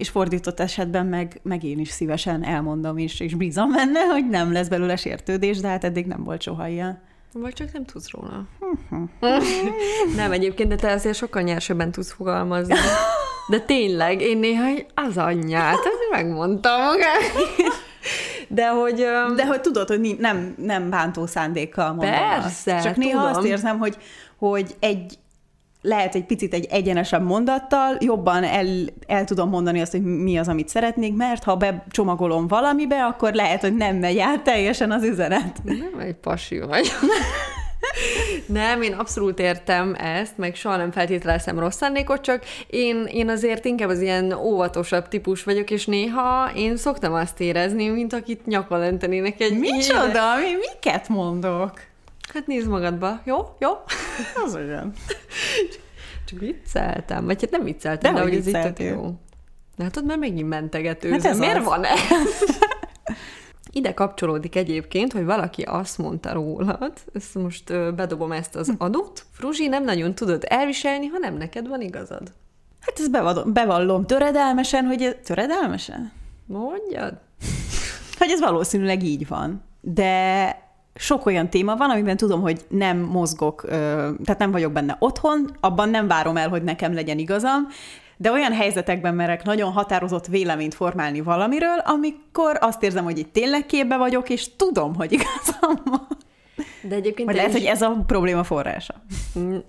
és 0.03 0.09
fordított 0.09 0.61
esetben 0.61 1.07
meg, 1.07 1.41
meg 1.43 1.65
én 1.65 1.79
is 1.79 1.88
szívesen 1.88 2.45
elmondom 2.45 2.99
is, 2.99 3.21
és 3.21 3.35
bízom 3.35 3.73
benne, 3.73 4.01
hogy 4.01 4.29
nem 4.29 4.53
lesz 4.53 4.69
belőle 4.69 4.97
sértődés, 4.97 5.61
de 5.61 5.69
hát 5.69 5.85
eddig 5.85 6.07
nem 6.07 6.25
volt 6.25 6.43
soha 6.43 6.69
ilyen. 6.69 7.03
Vagy 7.33 7.53
csak 7.53 7.73
nem 7.73 7.85
tudsz 7.85 8.11
róla. 8.11 8.45
nem, 10.17 10.33
egyébként, 10.33 10.69
de 10.69 10.77
te 10.77 10.93
azért 10.93 11.17
sokkal 11.17 11.43
nyersebben 11.43 11.93
tudsz 11.93 12.12
fogalmazni. 12.12 12.75
De 13.49 13.61
tényleg, 13.61 14.21
én 14.21 14.38
néha 14.38 14.71
az 14.95 15.17
anyját, 15.17 15.79
ezt 15.79 16.11
megmondtam 16.11 16.83
magát. 16.83 17.33
De 18.49 18.69
hogy... 18.69 19.01
öm, 19.01 19.37
De 19.37 19.47
hogy 19.47 19.61
tudod, 19.61 19.88
hogy 19.88 20.17
nem, 20.19 20.55
nem 20.59 20.91
bántó 20.91 21.27
szándékkal 21.27 21.88
mondom 21.88 22.11
Persze, 22.11 22.75
azt. 22.75 22.85
Csak 22.85 22.97
néha 22.97 23.21
tudom. 23.21 23.37
azt 23.37 23.47
érzem, 23.47 23.79
hogy, 23.79 23.97
hogy 24.38 24.75
egy 24.81 25.19
lehet 25.83 26.14
egy 26.14 26.25
picit 26.25 26.55
egy 26.55 26.66
egyenesebb 26.71 27.23
mondattal, 27.23 27.97
jobban 28.01 28.45
el, 28.45 28.66
el 29.07 29.25
tudom 29.25 29.49
mondani 29.49 29.81
azt, 29.81 29.92
hogy 29.92 30.03
mi 30.03 30.38
az, 30.38 30.49
amit 30.49 30.68
szeretnék, 30.68 31.14
mert 31.14 31.45
ha 31.45 31.57
becsomagolom 31.57 32.47
valamibe, 32.47 33.05
akkor 33.05 33.33
lehet, 33.33 33.61
hogy 33.61 33.77
nem 33.77 33.97
megy 33.97 34.18
át 34.18 34.42
teljesen 34.42 34.90
az 34.90 35.03
üzenet. 35.03 35.61
Nem 35.64 35.99
egy 35.99 36.14
pasi 36.14 36.59
vagy. 36.59 36.88
Nem, 38.47 38.83
én 38.83 38.92
abszolút 38.92 39.38
értem 39.38 39.95
ezt, 39.95 40.38
meg 40.38 40.55
soha 40.55 40.77
nem 40.77 40.92
feltételezem 40.92 41.59
rossz 41.59 41.77
szándékot, 41.77 42.21
csak 42.21 42.45
én, 42.66 43.05
én 43.05 43.29
azért 43.29 43.64
inkább 43.64 43.88
az 43.88 44.01
ilyen 44.01 44.33
óvatosabb 44.33 45.09
típus 45.09 45.42
vagyok, 45.42 45.71
és 45.71 45.87
néha 45.87 46.51
én 46.55 46.77
szoktam 46.77 47.12
azt 47.12 47.40
érezni, 47.40 47.88
mint 47.88 48.12
akit 48.12 48.47
nyakon 48.47 48.79
lentenének 48.79 49.40
egy 49.40 49.59
Micsoda? 49.59 50.37
Mi, 50.37 50.57
miket 50.73 51.09
mondok? 51.09 51.81
Hát 52.35 52.47
nézd 52.47 52.68
magadba, 52.68 53.21
jó? 53.25 53.37
Jó? 53.59 53.71
Az 54.45 54.55
olyan. 54.55 54.92
Csak 56.27 56.38
vicceltem, 56.38 57.25
vagy 57.25 57.40
hát 57.40 57.51
nem 57.51 57.64
vicceltem, 57.64 58.14
De 58.14 58.18
de, 58.21 58.25
hogy 58.27 58.37
ez 58.37 58.45
vicceltél. 58.45 58.92
jó. 58.92 59.14
Látod, 59.77 60.05
mert 60.05 60.18
megint 60.21 60.49
mentegetőzöm. 60.49 61.21
Hát 61.21 61.31
ez 61.31 61.38
Miért 61.38 61.57
az. 61.57 61.64
van 61.64 61.85
ez? 61.85 61.99
Ide 63.75 63.95
kapcsolódik 63.95 64.57
egyébként, 64.57 65.12
hogy 65.12 65.25
valaki 65.25 65.62
azt 65.62 65.99
mondta 65.99 66.33
rólad, 66.33 66.92
ezt 67.14 67.35
most 67.35 67.95
bedobom 67.95 68.33
ezt 68.33 68.57
az 68.57 68.73
adót, 68.79 69.25
Fruzsi, 69.33 69.68
nem 69.68 69.85
nagyon 69.85 70.14
tudod 70.14 70.45
elviselni, 70.49 71.07
ha 71.07 71.18
nem 71.18 71.35
neked 71.37 71.68
van 71.68 71.81
igazad. 71.81 72.33
Hát 72.81 72.99
ezt 72.99 73.11
bevallom, 73.11 73.53
bevallom 73.53 74.07
töredelmesen, 74.07 74.85
hogy 74.85 75.03
ez, 75.03 75.14
töredelmesen? 75.25 76.12
Mondjad? 76.47 77.21
Hogy 78.18 78.31
ez 78.31 78.40
valószínűleg 78.40 79.03
így 79.03 79.29
van. 79.29 79.62
De 79.81 80.57
sok 80.95 81.27
olyan 81.27 81.51
téma 81.51 81.77
van, 81.77 81.91
amiben 81.91 82.17
tudom, 82.17 82.41
hogy 82.41 82.61
nem 82.69 82.99
mozgok, 82.99 83.65
tehát 84.25 84.39
nem 84.39 84.51
vagyok 84.51 84.73
benne 84.73 84.97
otthon, 84.99 85.57
abban 85.61 85.89
nem 85.89 86.07
várom 86.09 86.37
el, 86.37 86.49
hogy 86.49 86.63
nekem 86.63 86.95
legyen 86.95 87.19
igazam, 87.19 87.67
de 88.17 88.31
olyan 88.31 88.53
helyzetekben 88.53 89.15
merek 89.15 89.43
nagyon 89.45 89.73
határozott 89.73 90.27
véleményt 90.27 90.75
formálni 90.75 91.21
valamiről, 91.21 91.79
amikor 91.85 92.59
azt 92.61 92.83
érzem, 92.83 93.05
hogy 93.05 93.19
itt 93.19 93.33
tényleg 93.33 93.67
képbe 93.67 93.97
vagyok, 93.97 94.29
és 94.31 94.57
tudom, 94.57 94.95
hogy 94.95 95.13
igazam 95.13 95.83
van. 95.85 96.07
De 96.83 96.95
egyébként 96.95 97.27
Vagy 97.29 97.37
lehet, 97.37 97.51
is- 97.53 97.57
hogy 97.59 97.67
ez 97.67 97.83
a 97.83 98.03
probléma 98.07 98.45
forrása. 98.45 98.95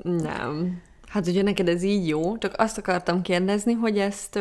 Nem. 0.03 0.81
Hát 1.09 1.27
ugye 1.27 1.41
neked 1.43 1.67
ez 1.67 1.83
így 1.83 2.07
jó, 2.07 2.37
csak 2.37 2.53
azt 2.57 2.77
akartam 2.77 3.21
kérdezni, 3.21 3.73
hogy 3.73 3.97
ezt 3.97 4.31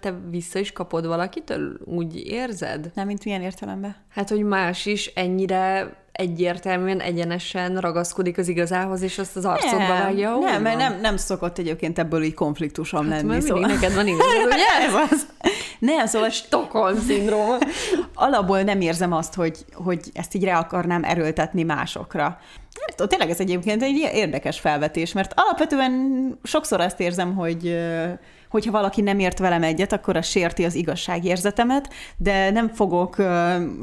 te 0.00 0.14
vissza 0.30 0.58
is 0.58 0.72
kapod 0.72 1.06
valakitől? 1.06 1.78
Úgy 1.84 2.16
érzed? 2.26 2.90
Nem, 2.94 3.06
mint 3.06 3.24
milyen 3.24 3.42
értelemben? 3.42 3.96
Hát, 4.08 4.28
hogy 4.28 4.42
más 4.42 4.86
is 4.86 5.06
ennyire 5.06 5.94
egyértelműen, 6.12 7.00
egyenesen 7.00 7.76
ragaszkodik 7.76 8.38
az 8.38 8.48
igazához, 8.48 9.02
és 9.02 9.18
azt 9.18 9.36
az 9.36 9.44
arcodba 9.44 9.88
vágja. 9.88 10.38
nem, 10.38 10.62
mert 10.62 10.76
van. 10.76 10.90
nem, 10.90 11.00
nem 11.00 11.16
szokott 11.16 11.58
egyébként 11.58 11.98
ebből 11.98 12.22
így 12.22 12.34
konfliktusom 12.34 13.00
Hát, 13.02 13.10
lenni. 13.10 13.28
mert 13.28 13.42
Szóval... 13.42 13.66
neked 13.66 13.94
van 13.94 14.06
igazad, 14.06 14.46
ugye? 14.46 14.86
Ez 14.86 15.10
az. 15.10 15.26
Nem, 15.78 16.06
szóval 16.06 16.28
Stockholm 16.28 16.98
szindróma. 16.98 17.56
alapból 18.14 18.62
nem 18.62 18.80
érzem 18.80 19.12
azt, 19.12 19.34
hogy, 19.34 19.58
hogy 19.74 20.00
ezt 20.14 20.34
így 20.34 20.44
rá 20.44 20.58
akarnám 20.58 21.04
erőltetni 21.04 21.62
másokra. 21.62 22.22
Nem 22.78 22.86
tudom, 22.96 23.08
tényleg 23.08 23.30
ez 23.30 23.40
egyébként 23.40 23.82
egy 23.82 23.96
érdekes 24.12 24.60
felvetés, 24.60 25.12
mert 25.12 25.32
alapvetően 25.36 25.92
sokszor 26.42 26.80
azt 26.80 27.00
érzem, 27.00 27.34
hogy 27.34 27.78
hogyha 28.52 28.70
valaki 28.70 29.00
nem 29.00 29.18
ért 29.18 29.38
velem 29.38 29.62
egyet, 29.62 29.92
akkor 29.92 30.16
az 30.16 30.26
sérti 30.26 30.64
az 30.64 30.74
igazságérzetemet, 30.74 31.92
de 32.16 32.50
nem 32.50 32.68
fogok 32.68 33.16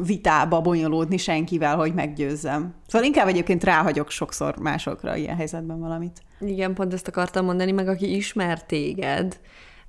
vitába 0.06 0.62
bonyolódni 0.62 1.18
senkivel, 1.18 1.76
hogy 1.76 1.94
meggyőzzem. 1.94 2.74
Szóval 2.88 3.08
inkább 3.08 3.28
egyébként 3.28 3.64
ráhagyok 3.64 4.10
sokszor 4.10 4.56
másokra 4.58 5.16
ilyen 5.16 5.36
helyzetben 5.36 5.80
valamit. 5.80 6.22
Igen, 6.40 6.74
pont 6.74 6.94
ezt 6.94 7.08
akartam 7.08 7.46
mondani, 7.46 7.72
meg 7.72 7.88
aki 7.88 8.16
ismer 8.16 8.64
téged, 8.64 9.40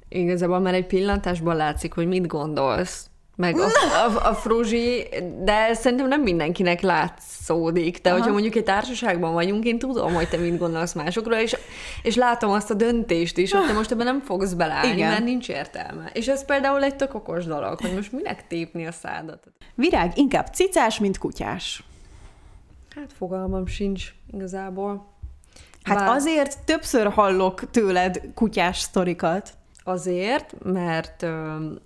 igazából 0.09 0.59
már 0.59 0.75
egy 0.75 0.87
pillantásban 0.87 1.57
látszik, 1.57 1.93
hogy 1.93 2.07
mit 2.07 2.27
gondolsz. 2.27 3.10
Meg 3.41 3.59
a, 3.59 3.67
a, 4.07 4.29
a 4.29 4.35
fruzsi, 4.35 5.09
de 5.43 5.75
szerintem 5.75 6.09
nem 6.09 6.21
mindenkinek 6.21 6.81
látszódik. 6.81 8.01
De 8.01 8.09
Aha. 8.09 8.19
hogyha 8.19 8.33
mondjuk 8.33 8.55
egy 8.55 8.65
társaságban 8.65 9.33
vagyunk, 9.33 9.65
én 9.65 9.79
tudom, 9.79 10.15
hogy 10.15 10.29
te 10.29 10.37
mit 10.37 10.59
gondolsz 10.59 10.93
másokról, 10.93 11.35
és, 11.35 11.57
és 12.03 12.17
látom 12.17 12.51
azt 12.51 12.71
a 12.71 12.75
döntést 12.75 13.39
is, 13.39 13.53
hogy 13.53 13.67
te 13.67 13.73
most 13.73 13.91
ebben 13.91 14.07
nem 14.07 14.21
fogsz 14.21 14.53
beleállni, 14.53 14.93
Igen. 14.93 15.11
mert 15.11 15.25
nincs 15.25 15.49
értelme. 15.49 16.11
És 16.13 16.29
ez 16.29 16.45
például 16.45 16.83
egy 16.83 16.97
tök 16.97 17.15
okos 17.15 17.45
dolog, 17.45 17.81
hogy 17.81 17.95
most 17.95 18.13
minek 18.13 18.47
tépni 18.47 18.87
a 18.87 18.93
szádat. 18.93 19.47
Virág 19.75 20.13
inkább 20.15 20.47
cicás, 20.53 20.99
mint 20.99 21.19
kutyás. 21.19 21.85
Hát 22.95 23.13
fogalmam 23.19 23.67
sincs 23.67 24.13
igazából. 24.33 25.15
Hát 25.83 25.99
Bár- 25.99 26.09
azért 26.17 26.65
többször 26.65 27.13
hallok 27.13 27.71
tőled 27.71 28.21
kutyás 28.35 28.79
sztorikat. 28.79 29.59
Azért, 29.91 30.55
mert 30.63 31.27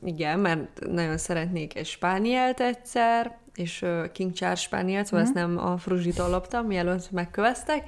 igen, 0.05 0.39
mert 0.39 0.87
nagyon 0.91 1.19
szeretnék 1.19 1.77
egy 1.77 1.87
spánielt 1.87 2.61
egyszer, 2.61 3.37
és 3.55 3.85
King 4.13 4.33
Charles 4.33 4.61
spánielt, 4.61 5.07
szóval 5.07 5.27
Mhm. 5.27 5.37
ezt 5.37 5.47
nem 5.47 5.67
a 5.67 5.77
fruzsitól 5.77 6.29
loptam, 6.31 6.67
mielőtt 6.67 7.11
megköveztek, 7.11 7.83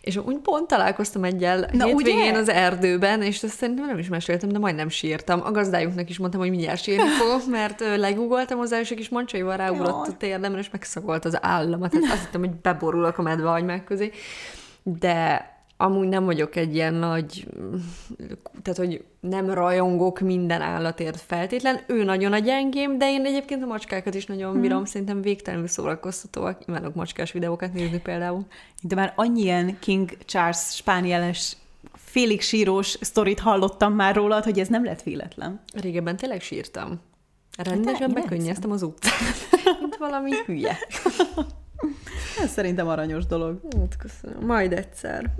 és 0.00 0.16
úgy 0.16 0.36
pont 0.36 0.66
találkoztam 0.66 1.24
egyel 1.24 1.68
Na, 1.72 1.84
hétvégén 1.84 2.28
ugye? 2.30 2.38
az 2.38 2.48
erdőben, 2.48 3.22
és 3.22 3.42
ezt 3.42 3.56
szerintem 3.56 3.86
nem 3.86 3.98
is 3.98 4.08
meséltem, 4.08 4.48
de 4.48 4.58
majdnem 4.58 4.88
sírtam. 4.88 5.40
A 5.44 5.50
gazdájunknak 5.50 6.10
is 6.10 6.18
mondtam, 6.18 6.40
hogy 6.40 6.50
mindjárt 6.50 6.82
sírni 6.82 7.08
fogok, 7.20 7.46
mert 7.50 7.80
legugoltam 7.96 8.58
hozzá, 8.58 8.80
és 8.80 8.90
a 8.90 8.94
kis 8.94 9.08
mancsaival 9.08 9.56
ráugrott 9.56 10.06
a 10.06 10.16
térdemre, 10.16 10.58
és 10.58 10.70
megszagolt 10.70 11.24
az 11.24 11.38
államat. 11.44 11.90
Tehát 11.90 12.12
azt 12.12 12.24
hittem, 12.24 12.40
hogy 12.40 12.50
beborulok 12.54 13.18
a 13.18 13.22
medve 13.22 13.50
agymák 13.50 13.84
közé. 13.84 14.10
De 14.82 15.48
amúgy 15.76 16.08
nem 16.08 16.24
vagyok 16.24 16.56
egy 16.56 16.74
ilyen 16.74 16.94
nagy, 16.94 17.46
tehát 18.62 18.78
hogy 18.78 19.04
nem 19.20 19.50
rajongok 19.50 20.20
minden 20.20 20.60
állatért 20.60 21.20
feltétlen. 21.20 21.80
Ő 21.86 22.04
nagyon 22.04 22.32
a 22.32 22.38
gyengém, 22.38 22.98
de 22.98 23.10
én 23.10 23.24
egyébként 23.24 23.62
a 23.62 23.66
macskákat 23.66 24.14
is 24.14 24.26
nagyon 24.26 24.60
bírom, 24.60 24.84
szerintem 24.84 25.22
végtelenül 25.22 25.66
szórakoztatóak. 25.66 26.62
Imádok 26.66 26.94
macskás 26.94 27.32
videókat 27.32 27.72
nézni 27.72 28.00
például. 28.00 28.46
De 28.82 28.94
már 28.94 29.12
annyi 29.16 29.40
ilyen 29.40 29.78
King 29.78 30.16
Charles 30.24 30.58
spánieles 30.70 31.56
félig 31.94 32.40
sírós 32.40 32.98
sztorit 33.00 33.40
hallottam 33.40 33.92
már 33.92 34.14
rólad, 34.14 34.44
hogy 34.44 34.58
ez 34.58 34.68
nem 34.68 34.84
lett 34.84 35.02
véletlen. 35.02 35.60
Régebben 35.72 36.16
tényleg 36.16 36.40
sírtam. 36.40 37.00
Rendesen 37.56 38.08
én 38.08 38.14
bekönnyeztem 38.14 38.70
az 38.70 38.82
utcán. 38.82 39.12
Valami 39.98 40.30
hülye. 40.46 40.78
Ez 42.42 42.50
szerintem 42.50 42.88
aranyos 42.88 43.26
dolog. 43.26 43.60
Hát 43.78 43.96
köszönöm. 43.96 44.46
Majd 44.46 44.72
egyszer. 44.72 45.30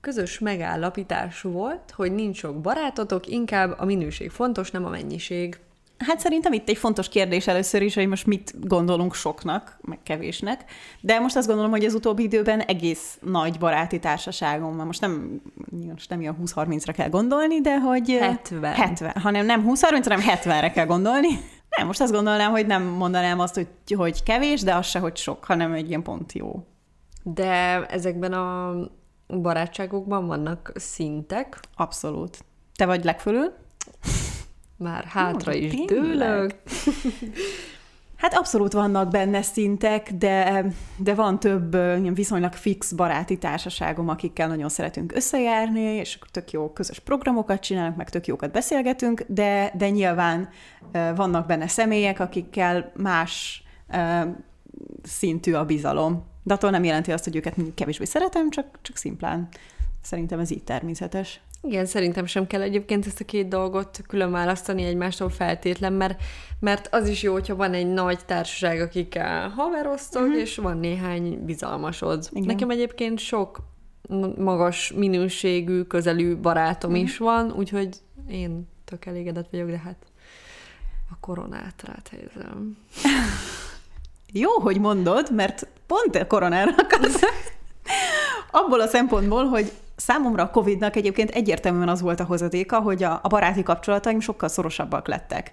Közös 0.00 0.38
megállapítás 0.38 1.40
volt, 1.42 1.92
hogy 1.96 2.12
nincs 2.12 2.38
sok 2.38 2.60
barátotok, 2.60 3.26
inkább 3.26 3.74
a 3.78 3.84
minőség 3.84 4.30
fontos, 4.30 4.70
nem 4.70 4.84
a 4.84 4.88
mennyiség. 4.88 5.58
Hát 5.98 6.20
szerintem 6.20 6.52
itt 6.52 6.68
egy 6.68 6.76
fontos 6.76 7.08
kérdés 7.08 7.46
először 7.46 7.82
is, 7.82 7.94
hogy 7.94 8.08
most 8.08 8.26
mit 8.26 8.68
gondolunk 8.68 9.14
soknak, 9.14 9.78
meg 9.80 9.98
kevésnek. 10.02 10.64
De 11.00 11.18
most 11.18 11.36
azt 11.36 11.46
gondolom, 11.46 11.70
hogy 11.70 11.84
az 11.84 11.94
utóbbi 11.94 12.22
időben 12.22 12.60
egész 12.60 13.18
nagy 13.20 13.58
baráti 13.58 13.98
társaságom 13.98 14.76
van. 14.76 14.86
Most 14.86 15.00
nem, 15.00 15.40
most 15.92 16.10
nem 16.10 16.20
ilyen 16.20 16.36
20-30-ra 16.44 16.92
kell 16.96 17.08
gondolni, 17.08 17.60
de 17.60 17.78
hogy... 17.78 18.10
70. 18.10 18.74
70, 18.74 19.12
hanem 19.20 19.46
nem 19.46 19.64
20-30, 19.68 19.80
hanem 20.02 20.20
70-re 20.26 20.70
kell 20.70 20.86
gondolni. 20.86 21.28
Nem, 21.80 21.88
most 21.88 22.00
azt 22.00 22.12
gondolnám, 22.12 22.50
hogy 22.50 22.66
nem 22.66 22.82
mondanám 22.82 23.38
azt, 23.40 23.54
hogy, 23.54 23.68
hogy 23.96 24.22
kevés, 24.22 24.62
de 24.62 24.74
az 24.74 24.86
se, 24.86 24.98
hogy 24.98 25.16
sok, 25.16 25.44
hanem 25.44 25.72
egy 25.72 25.88
ilyen 25.88 26.02
pont 26.02 26.32
jó. 26.32 26.66
De 27.22 27.86
ezekben 27.86 28.32
a 28.32 28.74
barátságokban 29.40 30.26
vannak 30.26 30.72
szintek, 30.74 31.60
Abszolút. 31.76 32.44
Te 32.76 32.86
vagy 32.86 33.04
legfölül? 33.04 33.52
már 34.76 35.04
hátra 35.04 35.52
Ó, 35.52 35.54
is 35.54 35.70
tényleg? 35.70 35.86
dőlök. 35.86 36.54
Hát 38.20 38.34
abszolút 38.34 38.72
vannak 38.72 39.08
benne 39.08 39.42
szintek, 39.42 40.12
de, 40.12 40.64
de 40.96 41.14
van 41.14 41.40
több 41.40 41.76
viszonylag 42.14 42.52
fix 42.52 42.92
baráti 42.92 43.38
társaságom, 43.38 44.08
akikkel 44.08 44.48
nagyon 44.48 44.68
szeretünk 44.68 45.12
összejárni, 45.14 45.80
és 45.80 46.18
tök 46.30 46.50
jó 46.50 46.72
közös 46.72 46.98
programokat 46.98 47.60
csinálunk, 47.60 47.96
meg 47.96 48.10
tök 48.10 48.26
jókat 48.26 48.52
beszélgetünk, 48.52 49.24
de, 49.28 49.72
de 49.76 49.90
nyilván 49.90 50.48
vannak 51.14 51.46
benne 51.46 51.68
személyek, 51.68 52.20
akikkel 52.20 52.92
más 52.96 53.62
szintű 55.02 55.52
a 55.52 55.64
bizalom. 55.64 56.24
De 56.42 56.54
attól 56.54 56.70
nem 56.70 56.84
jelenti 56.84 57.12
azt, 57.12 57.24
hogy 57.24 57.36
őket 57.36 57.56
kevésbé 57.74 58.04
szeretem, 58.04 58.50
csak, 58.50 58.78
csak 58.82 58.96
szimplán 58.96 59.48
szerintem 60.02 60.38
ez 60.38 60.50
így 60.50 60.64
természetes. 60.64 61.40
Igen, 61.62 61.86
szerintem 61.86 62.26
sem 62.26 62.46
kell 62.46 62.60
egyébként 62.60 63.06
ezt 63.06 63.20
a 63.20 63.24
két 63.24 63.48
dolgot 63.48 64.00
külön 64.06 64.30
választani 64.30 64.82
egymástól 64.82 65.30
feltétlen, 65.30 65.92
mert, 65.92 66.22
mert 66.60 66.94
az 66.94 67.08
is 67.08 67.22
jó, 67.22 67.32
hogyha 67.32 67.56
van 67.56 67.72
egy 67.72 67.92
nagy 67.92 68.24
társaság, 68.24 68.80
akikkel 68.80 69.48
haveroztok, 69.48 70.22
uh-huh. 70.22 70.40
és 70.40 70.56
van 70.56 70.78
néhány 70.78 71.44
bizalmasod. 71.44 72.28
Igen. 72.30 72.46
Nekem 72.46 72.70
egyébként 72.70 73.18
sok 73.18 73.58
magas 74.36 74.92
minőségű, 74.92 75.82
közelű 75.82 76.36
barátom 76.36 76.90
uh-huh. 76.90 77.06
is 77.06 77.18
van, 77.18 77.52
úgyhogy 77.52 77.88
én 78.28 78.68
tök 78.84 79.06
elégedett 79.06 79.50
vagyok, 79.50 79.70
de 79.70 79.78
hát 79.78 80.06
a 81.10 81.16
koronát 81.20 81.82
ráthelyezem. 81.86 82.76
Jó, 84.32 84.50
hogy 84.50 84.80
mondod, 84.80 85.34
mert 85.34 85.66
pont 85.86 86.14
a 86.14 86.26
koronára 86.26 86.74
akarsz. 86.76 87.20
Abból 88.50 88.80
a 88.80 88.86
szempontból, 88.86 89.44
hogy 89.44 89.72
Számomra 90.00 90.42
a 90.42 90.50
Covid-nak 90.50 90.96
egyébként 90.96 91.30
egyértelműen 91.30 91.88
az 91.88 92.00
volt 92.00 92.20
a 92.20 92.24
hozadéka, 92.24 92.80
hogy 92.80 93.02
a, 93.02 93.20
baráti 93.28 93.62
kapcsolataim 93.62 94.20
sokkal 94.20 94.48
szorosabbak 94.48 95.08
lettek. 95.08 95.52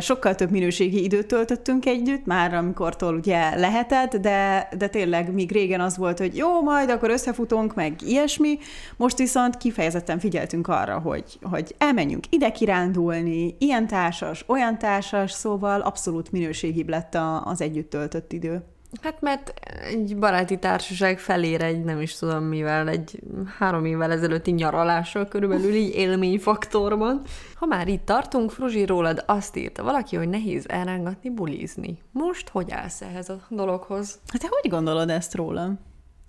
Sokkal 0.00 0.34
több 0.34 0.50
minőségi 0.50 1.02
időt 1.02 1.26
töltöttünk 1.26 1.86
együtt, 1.86 2.26
már 2.26 2.54
amikortól 2.54 3.14
ugye 3.14 3.56
lehetett, 3.56 4.16
de, 4.16 4.68
de 4.78 4.88
tényleg 4.88 5.32
míg 5.32 5.52
régen 5.52 5.80
az 5.80 5.96
volt, 5.96 6.18
hogy 6.18 6.36
jó, 6.36 6.62
majd 6.62 6.90
akkor 6.90 7.10
összefutunk, 7.10 7.74
meg 7.74 8.02
ilyesmi, 8.02 8.58
most 8.96 9.18
viszont 9.18 9.56
kifejezetten 9.56 10.18
figyeltünk 10.18 10.68
arra, 10.68 10.98
hogy, 10.98 11.38
hogy 11.42 11.74
elmenjünk 11.78 12.24
ide 12.30 12.52
kirándulni, 12.52 13.54
ilyen 13.58 13.86
társas, 13.86 14.44
olyan 14.46 14.78
társas, 14.78 15.30
szóval 15.30 15.80
abszolút 15.80 16.32
minőségibb 16.32 16.88
lett 16.88 17.18
az 17.44 17.60
együtt 17.60 17.90
töltött 17.90 18.32
idő. 18.32 18.73
Hát 19.02 19.20
mert 19.20 19.52
egy 19.82 20.16
baráti 20.16 20.58
társaság 20.58 21.18
felér 21.18 21.62
egy, 21.62 21.84
nem 21.84 22.00
is 22.00 22.16
tudom 22.16 22.44
mivel, 22.44 22.88
egy 22.88 23.20
három 23.58 23.84
évvel 23.84 24.12
ezelőtti 24.12 24.50
nyaralással 24.50 25.28
körülbelül 25.28 25.74
így 25.74 25.94
élményfaktorban. 25.94 27.22
Ha 27.54 27.66
már 27.66 27.88
itt 27.88 28.04
tartunk, 28.04 28.50
Fruzsi 28.50 28.86
rólad 28.86 29.24
azt 29.26 29.56
írta 29.56 29.82
valaki, 29.82 30.16
hogy 30.16 30.28
nehéz 30.28 30.68
elrángatni, 30.68 31.30
bulizni. 31.30 31.98
Most 32.12 32.48
hogy 32.48 32.70
állsz 32.70 33.00
ehhez 33.00 33.28
a 33.28 33.38
dologhoz? 33.48 34.18
Hát 34.28 34.40
te 34.40 34.48
hogy 34.50 34.70
gondolod 34.70 35.10
ezt 35.10 35.34
rólam? 35.34 35.78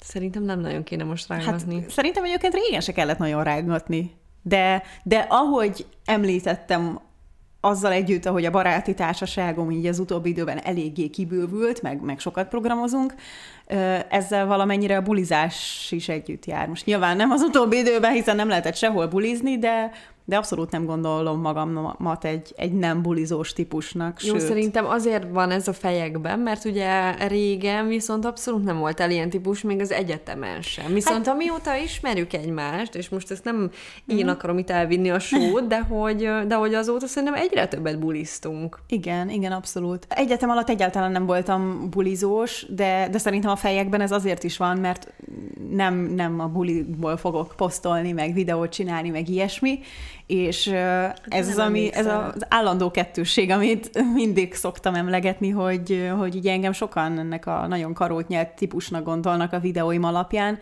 Szerintem 0.04 0.44
nem 0.44 0.60
nagyon 0.60 0.84
kéne 0.84 1.04
most 1.04 1.28
rángatni. 1.28 1.82
Hát, 1.82 1.90
szerintem 1.90 2.24
egyébként 2.24 2.54
régen 2.54 2.82
se 2.82 2.92
kellett 2.92 3.18
nagyon 3.18 3.44
rángatni. 3.44 4.16
De, 4.42 4.84
de 5.04 5.26
ahogy 5.30 5.86
említettem 6.06 7.00
azzal 7.66 7.92
együtt, 7.92 8.26
ahogy 8.26 8.46
a 8.46 8.52
baráti 8.52 8.94
társaságom 8.94 9.72
így 9.72 9.86
az 9.86 10.00
utóbbi 10.00 10.30
időben 10.30 10.58
eléggé 10.58 11.08
kibővült, 11.08 11.82
meg, 11.82 12.02
meg 12.02 12.20
sokat 12.20 12.48
programozunk, 12.48 13.14
ezzel 14.10 14.46
valamennyire 14.46 14.98
a 14.98 15.02
bulizás 15.02 15.88
is 15.92 16.10
együtt 16.10 16.46
jár. 16.46 16.68
Most 16.68 16.86
nyilván 16.86 17.16
nem 17.16 17.32
az 17.32 17.42
utóbbi 17.42 17.78
időben, 17.78 18.12
hiszen 18.12 18.36
nem 18.36 18.48
lehetett 18.48 18.76
sehol 18.76 19.08
bulizni, 19.08 19.58
de, 19.58 19.92
de 20.26 20.38
abszolút 20.38 20.72
nem 20.72 20.86
gondolom 20.86 21.42
magamat 21.42 22.26
egy, 22.26 22.54
egy 22.56 22.74
nem 22.74 23.02
bulizós 23.02 23.54
típusnak. 23.54 24.24
Jó, 24.24 24.34
sőt. 24.34 24.48
szerintem 24.48 24.86
azért 24.86 25.30
van 25.32 25.52
ez 25.52 25.68
a 25.68 25.74
fejekben, 25.74 26.40
mert 26.40 26.66
ugye 26.66 27.12
régen 27.28 27.88
viszont 27.88 28.26
abszolút 28.26 28.64
nem 28.64 28.78
volt 28.78 29.00
el 29.00 29.12
ilyen 29.12 29.30
típus, 29.30 29.62
még 29.62 29.80
az 29.80 29.92
egyetemen 29.92 30.62
sem. 30.62 30.94
Viszont 30.94 31.26
hát... 31.26 31.36
amióta 31.36 31.76
ismerjük 31.76 32.34
egymást, 32.34 32.96
és 32.96 33.10
most 33.10 33.32
ezt 33.32 33.44
nem 33.44 33.70
én 34.06 34.26
mm. 34.26 34.28
akarom 34.28 34.58
itt 34.58 34.70
elvinni 34.70 35.10
a 35.10 35.20
sót, 35.20 35.68
de 35.68 35.80
hogy, 35.80 36.30
de 36.48 36.56
hogy 36.56 36.74
azóta 36.74 37.08
szerintem 37.08 37.42
egyre 37.42 37.68
többet 37.68 38.00
buliztunk. 38.00 38.80
Igen, 38.88 39.30
igen, 39.30 39.52
abszolút. 39.52 40.06
Egyetem 40.10 40.50
alatt 40.50 40.70
egyáltalán 40.70 41.12
nem 41.12 41.26
voltam 41.26 41.90
bulizós, 41.90 42.66
de, 42.70 43.08
de 43.12 43.18
szerintem 43.18 43.52
a 43.52 43.56
fejekben 43.56 44.02
ez 44.02 44.12
azért 44.12 44.44
is 44.44 44.58
van, 44.58 44.78
mert 44.78 45.14
nem, 45.70 45.96
nem 45.96 46.40
a 46.40 46.48
buliból 46.48 47.18
fogok 47.18 47.54
posztolni, 47.58 48.12
meg 48.12 48.34
videót 48.34 48.72
csinálni, 48.72 49.10
meg 49.10 49.30
ilyesmi, 49.30 49.80
és 50.28 50.68
ez 51.28 51.48
az, 51.48 51.58
ami, 51.58 51.94
ez 51.94 52.06
az 52.06 52.46
állandó 52.50 52.92
kettősség, 52.92 53.50
amit 53.50 54.04
mindig 54.14 54.54
szoktam 54.54 54.96
emlegetni, 54.96 55.50
hogy, 55.50 56.12
hogy 56.18 56.36
így 56.36 56.48
engem 56.48 56.72
sokan 56.72 57.20
ennek 57.20 57.46
a 57.46 57.68
nagyon 57.68 57.94
karót 57.94 58.28
nyelt 58.28 58.56
típusnak 58.56 59.04
gondolnak 59.04 59.54
a 59.54 59.60
videóim 59.60 60.04
alapján, 60.04 60.60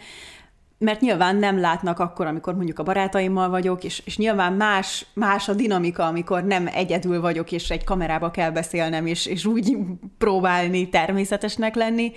mert 0.78 1.02
nyilván 1.02 1.36
nem 1.36 1.60
látnak 1.60 2.00
akkor, 2.00 2.26
amikor 2.26 2.56
mondjuk 2.56 2.80
a 2.80 2.84
barátaimmal 2.84 3.50
vagyok, 3.50 3.84
és, 3.84 4.02
és 4.06 4.18
nyilván 4.18 4.54
más, 4.54 5.06
más 5.14 5.50
a 5.50 5.54
dinamika, 5.54 6.06
amikor 6.06 6.44
nem 6.44 6.70
egyedül 6.74 7.22
vagyok, 7.22 7.52
és 7.52 7.70
egy 7.70 7.84
kamerába 7.84 8.32
kell 8.32 8.52
beszélnem, 8.52 9.06
és, 9.06 9.26
és 9.26 9.46
úgy 9.46 9.78
próbálni 10.18 10.90
természetesnek 10.90 11.76
lenni. 11.76 12.12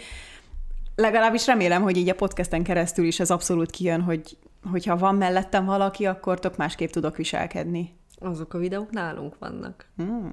Legalábbis 0.95 1.47
remélem, 1.47 1.83
hogy 1.83 1.97
így 1.97 2.09
a 2.09 2.15
podcasten 2.15 2.63
keresztül 2.63 3.07
is 3.07 3.21
ez 3.21 3.31
abszolút 3.31 3.71
kijön, 3.71 4.01
hogy, 4.01 4.37
hogyha 4.71 4.97
van 4.97 5.15
mellettem 5.15 5.65
valaki, 5.65 6.07
akkor 6.07 6.39
tök 6.39 6.57
másképp 6.57 6.91
tudok 6.91 7.17
viselkedni. 7.17 7.95
Azok 8.19 8.55
a 8.55 8.59
videók 8.59 8.91
nálunk 8.91 9.35
vannak. 9.39 9.87
Mm. 10.03 10.27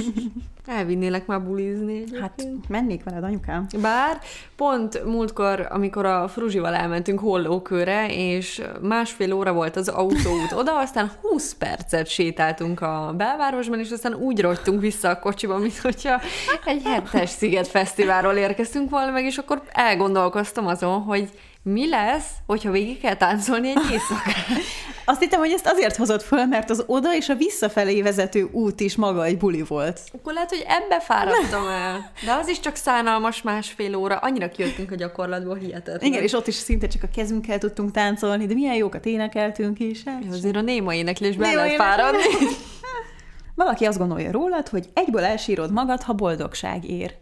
Elvinnélek 0.66 1.26
már 1.26 1.42
bulizni 1.42 1.94
egyébként. 1.94 2.20
Hát 2.20 2.68
mennék 2.68 3.04
veled, 3.04 3.24
anyukám. 3.24 3.66
Bár 3.82 4.18
pont 4.56 5.04
múltkor, 5.04 5.66
amikor 5.70 6.04
a 6.06 6.28
Fruzsival 6.28 6.74
elmentünk 6.74 7.18
hollókőre, 7.18 8.14
és 8.14 8.62
másfél 8.80 9.32
óra 9.32 9.52
volt 9.52 9.76
az 9.76 9.88
autóút 9.88 10.52
oda, 10.52 10.78
aztán 10.78 11.10
20 11.20 11.54
percet 11.54 12.06
sétáltunk 12.06 12.80
a 12.80 13.14
belvárosban, 13.16 13.78
és 13.78 13.90
aztán 13.90 14.14
úgy 14.14 14.40
rogytunk 14.40 14.80
vissza 14.80 15.08
a 15.08 15.18
kocsiba, 15.18 15.58
mint 15.58 15.78
hogyha 15.78 16.20
egy 16.64 16.82
hetes 16.82 17.30
sziget 17.30 17.68
fesztiválról 17.68 18.34
érkeztünk 18.34 18.90
volna 18.90 19.10
meg, 19.10 19.24
és 19.24 19.38
akkor 19.38 19.62
elgondolkoztam 19.72 20.66
azon, 20.66 21.00
hogy 21.00 21.30
mi 21.62 21.88
lesz, 21.88 22.26
hogyha 22.46 22.70
végig 22.70 23.00
kell 23.00 23.16
táncolni 23.16 23.68
egy 23.68 23.90
éjszakát? 23.90 24.46
Azt 25.04 25.20
hittem, 25.20 25.40
hogy 25.40 25.52
ezt 25.52 25.66
azért 25.66 25.96
hozott 25.96 26.22
föl, 26.22 26.44
mert 26.44 26.70
az 26.70 26.84
oda 26.86 27.14
és 27.14 27.28
a 27.28 27.34
visszafelé 27.34 28.02
vezető 28.02 28.48
út 28.52 28.80
is 28.80 28.96
maga 28.96 29.24
egy 29.24 29.38
buli 29.38 29.62
volt. 29.62 30.00
Akkor 30.12 30.32
lehet, 30.32 30.48
hogy 30.48 30.64
ebbe 30.66 31.00
fáradtam 31.00 31.68
el. 31.68 32.12
De 32.24 32.32
az 32.32 32.48
is 32.48 32.60
csak 32.60 32.76
szánalmas 32.76 33.42
másfél 33.42 33.94
óra. 33.94 34.16
Annyira 34.16 34.48
kijöttünk 34.48 34.90
a 34.90 34.94
gyakorlatból, 34.94 35.56
hihetetlen. 35.56 36.12
Igen, 36.12 36.22
és 36.22 36.32
ott 36.32 36.46
is 36.46 36.54
szinte 36.54 36.86
csak 36.86 37.02
a 37.02 37.08
kezünkkel 37.14 37.58
tudtunk 37.58 37.90
táncolni, 37.90 38.46
de 38.46 38.54
milyen 38.54 38.74
jókat 38.74 39.06
énekeltünk 39.06 39.78
is. 39.78 40.04
Hát. 40.04 40.22
Azért 40.30 40.56
a 40.56 40.60
néma 40.60 40.94
éneklésben 40.94 41.54
lehet 41.54 41.74
fáradni. 41.74 42.22
Valaki 43.54 43.84
azt 43.84 43.98
gondolja 43.98 44.32
rólad, 44.32 44.68
hogy 44.68 44.88
egyből 44.94 45.24
elsírod 45.24 45.72
magad, 45.72 46.02
ha 46.02 46.12
boldogság 46.12 46.90
ér. 46.90 47.14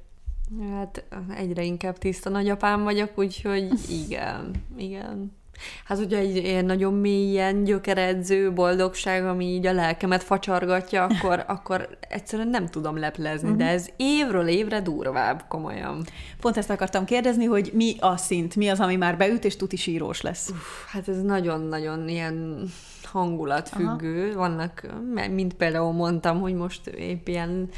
Hát 0.72 1.04
egyre 1.36 1.62
inkább 1.62 1.98
tiszta 1.98 2.30
nagyapám 2.30 2.82
vagyok, 2.82 3.18
úgyhogy 3.18 3.70
igen, 4.04 4.50
igen. 4.76 5.36
Hát 5.84 5.98
ugye 5.98 6.18
egy 6.18 6.36
ilyen 6.36 6.64
nagyon 6.64 6.94
mélyen 6.94 7.64
gyökeredző 7.64 8.52
boldogság, 8.52 9.24
ami 9.24 9.44
így 9.44 9.66
a 9.66 9.72
lelkemet 9.72 10.22
facsargatja, 10.22 11.04
akkor, 11.04 11.44
akkor 11.56 11.98
egyszerűen 12.08 12.48
nem 12.48 12.66
tudom 12.66 12.98
leplezni, 12.98 13.56
de 13.56 13.66
ez 13.66 13.88
évről 13.96 14.48
évre 14.48 14.80
durvább, 14.80 15.44
komolyan. 15.48 16.04
Pont 16.40 16.56
ezt 16.56 16.70
akartam 16.70 17.04
kérdezni, 17.04 17.44
hogy 17.44 17.70
mi 17.74 17.96
a 18.00 18.16
szint, 18.16 18.56
mi 18.56 18.68
az, 18.68 18.80
ami 18.80 18.96
már 18.96 19.16
beüt, 19.16 19.44
és 19.44 19.56
tuti 19.56 19.76
sírós 19.76 20.20
lesz? 20.20 20.48
Uf, 20.48 20.86
hát 20.92 21.08
ez 21.08 21.22
nagyon-nagyon 21.22 22.08
ilyen 22.08 22.68
hangulatfüggő. 23.02 24.30
Aha. 24.30 24.38
Vannak, 24.38 24.86
mint 25.30 25.54
például 25.54 25.92
mondtam, 25.92 26.40
hogy 26.40 26.54
most 26.54 26.86
épp 26.86 27.28
ilyen 27.28 27.68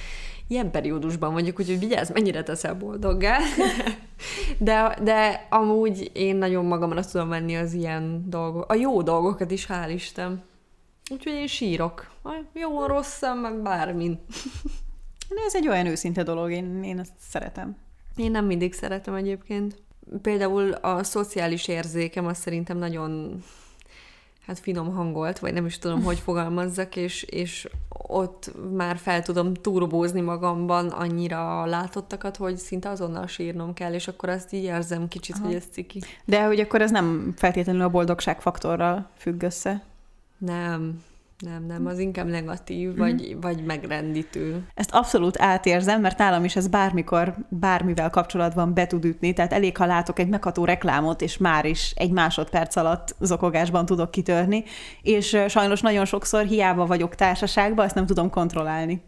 ilyen 0.51 0.71
periódusban 0.71 1.33
mondjuk, 1.33 1.59
úgyhogy 1.59 1.79
vigyázz, 1.79 2.11
mennyire 2.11 2.43
teszel 2.43 2.75
boldoggá. 2.75 3.39
de, 4.59 4.99
de 5.03 5.47
amúgy 5.51 6.11
én 6.15 6.37
nagyon 6.37 6.65
magamra 6.65 7.05
tudom 7.05 7.29
venni 7.29 7.57
az 7.57 7.73
ilyen 7.73 8.25
dolgok, 8.29 8.71
a 8.71 8.75
jó 8.75 9.03
dolgokat 9.03 9.51
is, 9.51 9.67
hál' 9.67 9.91
Isten. 9.95 10.43
Úgyhogy 11.11 11.33
én 11.33 11.47
sírok. 11.47 12.11
Jó, 12.53 12.87
rosszam, 12.87 13.39
meg 13.39 13.63
bármin. 13.63 14.21
De 15.35 15.41
ez 15.47 15.55
egy 15.55 15.69
olyan 15.69 15.87
őszinte 15.87 16.23
dolog, 16.23 16.51
én, 16.51 16.83
én 16.85 16.99
ezt 16.99 17.13
szeretem. 17.19 17.77
Én 18.17 18.31
nem 18.31 18.45
mindig 18.45 18.73
szeretem 18.73 19.15
egyébként. 19.15 19.83
Például 20.23 20.73
a 20.73 21.03
szociális 21.03 21.69
érzékem 21.69 22.27
az 22.27 22.39
szerintem 22.39 22.79
nagyon 22.79 23.43
hát 24.47 24.59
finom 24.59 24.95
hangolt, 24.95 25.39
vagy 25.39 25.53
nem 25.53 25.67
is 25.67 25.79
tudom, 25.79 26.03
hogy 26.03 26.19
fogalmazzak, 26.19 26.97
és, 26.97 27.23
és 27.23 27.69
ott 27.89 28.53
már 28.75 28.97
fel 28.97 29.23
tudom 29.23 29.55
turbózni 29.55 30.21
magamban 30.21 30.89
annyira 30.89 31.65
látottakat, 31.65 32.37
hogy 32.37 32.57
szinte 32.57 32.89
azonnal 32.89 33.27
sírnom 33.27 33.75
kell, 33.75 33.93
és 33.93 34.09
akkor 34.09 34.29
azt 34.29 34.53
így 34.53 34.65
érzem 34.65 35.09
kicsit, 35.09 35.35
Aha. 35.37 35.47
hogy 35.47 35.55
ez 35.55 35.65
ciki. 35.71 36.01
De 36.25 36.45
hogy 36.45 36.61
akkor 36.61 36.83
ez 36.83 36.91
nem 36.91 37.33
feltétlenül 37.37 37.83
a 37.83 37.89
boldogság 37.89 38.41
faktorral 38.41 39.11
függ 39.17 39.43
össze? 39.43 39.83
Nem, 40.39 41.03
nem, 41.41 41.67
nem, 41.67 41.87
az 41.87 41.99
inkább 41.99 42.27
negatív, 42.27 42.89
mm-hmm. 42.89 42.99
vagy, 42.99 43.37
vagy 43.41 43.65
megrendítő. 43.65 44.67
Ezt 44.75 44.91
abszolút 44.95 45.41
átérzem, 45.41 46.01
mert 46.01 46.19
nálam 46.19 46.45
is 46.45 46.57
ez 46.57 46.69
bármikor, 46.69 47.35
bármivel 47.49 48.11
kapcsolatban 48.11 48.75
be 48.75 48.87
tud 48.87 49.05
ütni, 49.05 49.33
tehát 49.33 49.53
elég, 49.53 49.77
ha 49.77 49.87
látok 49.87 50.19
egy 50.19 50.29
megható 50.29 50.65
reklámot, 50.65 51.23
és 51.23 51.37
már 51.37 51.65
is 51.65 51.93
egy 51.97 52.11
másodperc 52.11 52.77
alatt 52.77 53.15
zokogásban 53.21 53.87
tudok 53.87 54.11
kitörni, 54.11 54.65
és 55.03 55.37
sajnos 55.49 55.81
nagyon 55.81 56.05
sokszor 56.05 56.45
hiába 56.45 56.87
vagyok 56.87 57.15
társaságban, 57.15 57.85
ezt 57.85 57.95
nem 57.95 58.07
tudom 58.07 58.31
kontrollálni. 58.31 59.03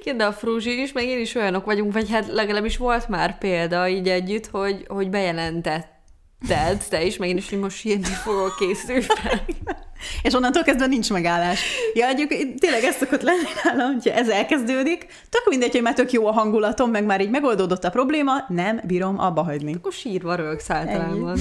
Igen, 0.00 0.16
de 0.16 0.24
a 0.24 0.32
Fruzsi 0.32 0.80
is, 0.80 0.92
meg 0.92 1.04
én 1.04 1.20
is 1.20 1.34
olyanok 1.34 1.64
vagyunk, 1.64 1.92
vagy 1.92 2.10
hát 2.10 2.26
legalábbis 2.26 2.76
volt 2.76 3.08
már 3.08 3.38
példa 3.38 3.88
így 3.88 4.08
együtt, 4.08 4.46
hogy, 4.46 4.84
hogy 4.88 5.10
bejelentett 5.10 5.99
Ted, 6.48 6.84
te 6.88 7.04
is, 7.04 7.16
meg 7.16 7.28
én 7.28 7.36
is, 7.36 7.48
hogy 7.48 7.58
most 7.58 7.76
sírni 7.76 8.04
fogok, 8.04 8.56
készülj 8.58 9.00
fel. 9.00 9.44
És 10.22 10.34
onnantól 10.34 10.62
kezdve 10.62 10.86
nincs 10.86 11.10
megállás. 11.10 11.62
Ja, 11.94 12.06
egyébként 12.06 12.60
tényleg 12.60 12.82
ez 12.82 12.96
szokott 12.96 13.22
lenni 13.22 13.48
nálam, 13.64 13.92
hogyha 13.92 14.18
ez 14.18 14.28
elkezdődik, 14.28 15.06
tök 15.28 15.46
mindegy, 15.48 15.72
hogy 15.72 15.82
már 15.82 15.94
tök 15.94 16.12
jó 16.12 16.26
a 16.26 16.32
hangulatom, 16.32 16.90
meg 16.90 17.04
már 17.04 17.20
így 17.20 17.30
megoldódott 17.30 17.84
a 17.84 17.90
probléma, 17.90 18.32
nem 18.48 18.80
bírom 18.84 19.18
abba 19.18 19.42
hagyni. 19.42 19.74
Akkor 19.74 19.92
sírva 19.92 20.34
rögsz 20.34 20.70
általában. 20.70 21.38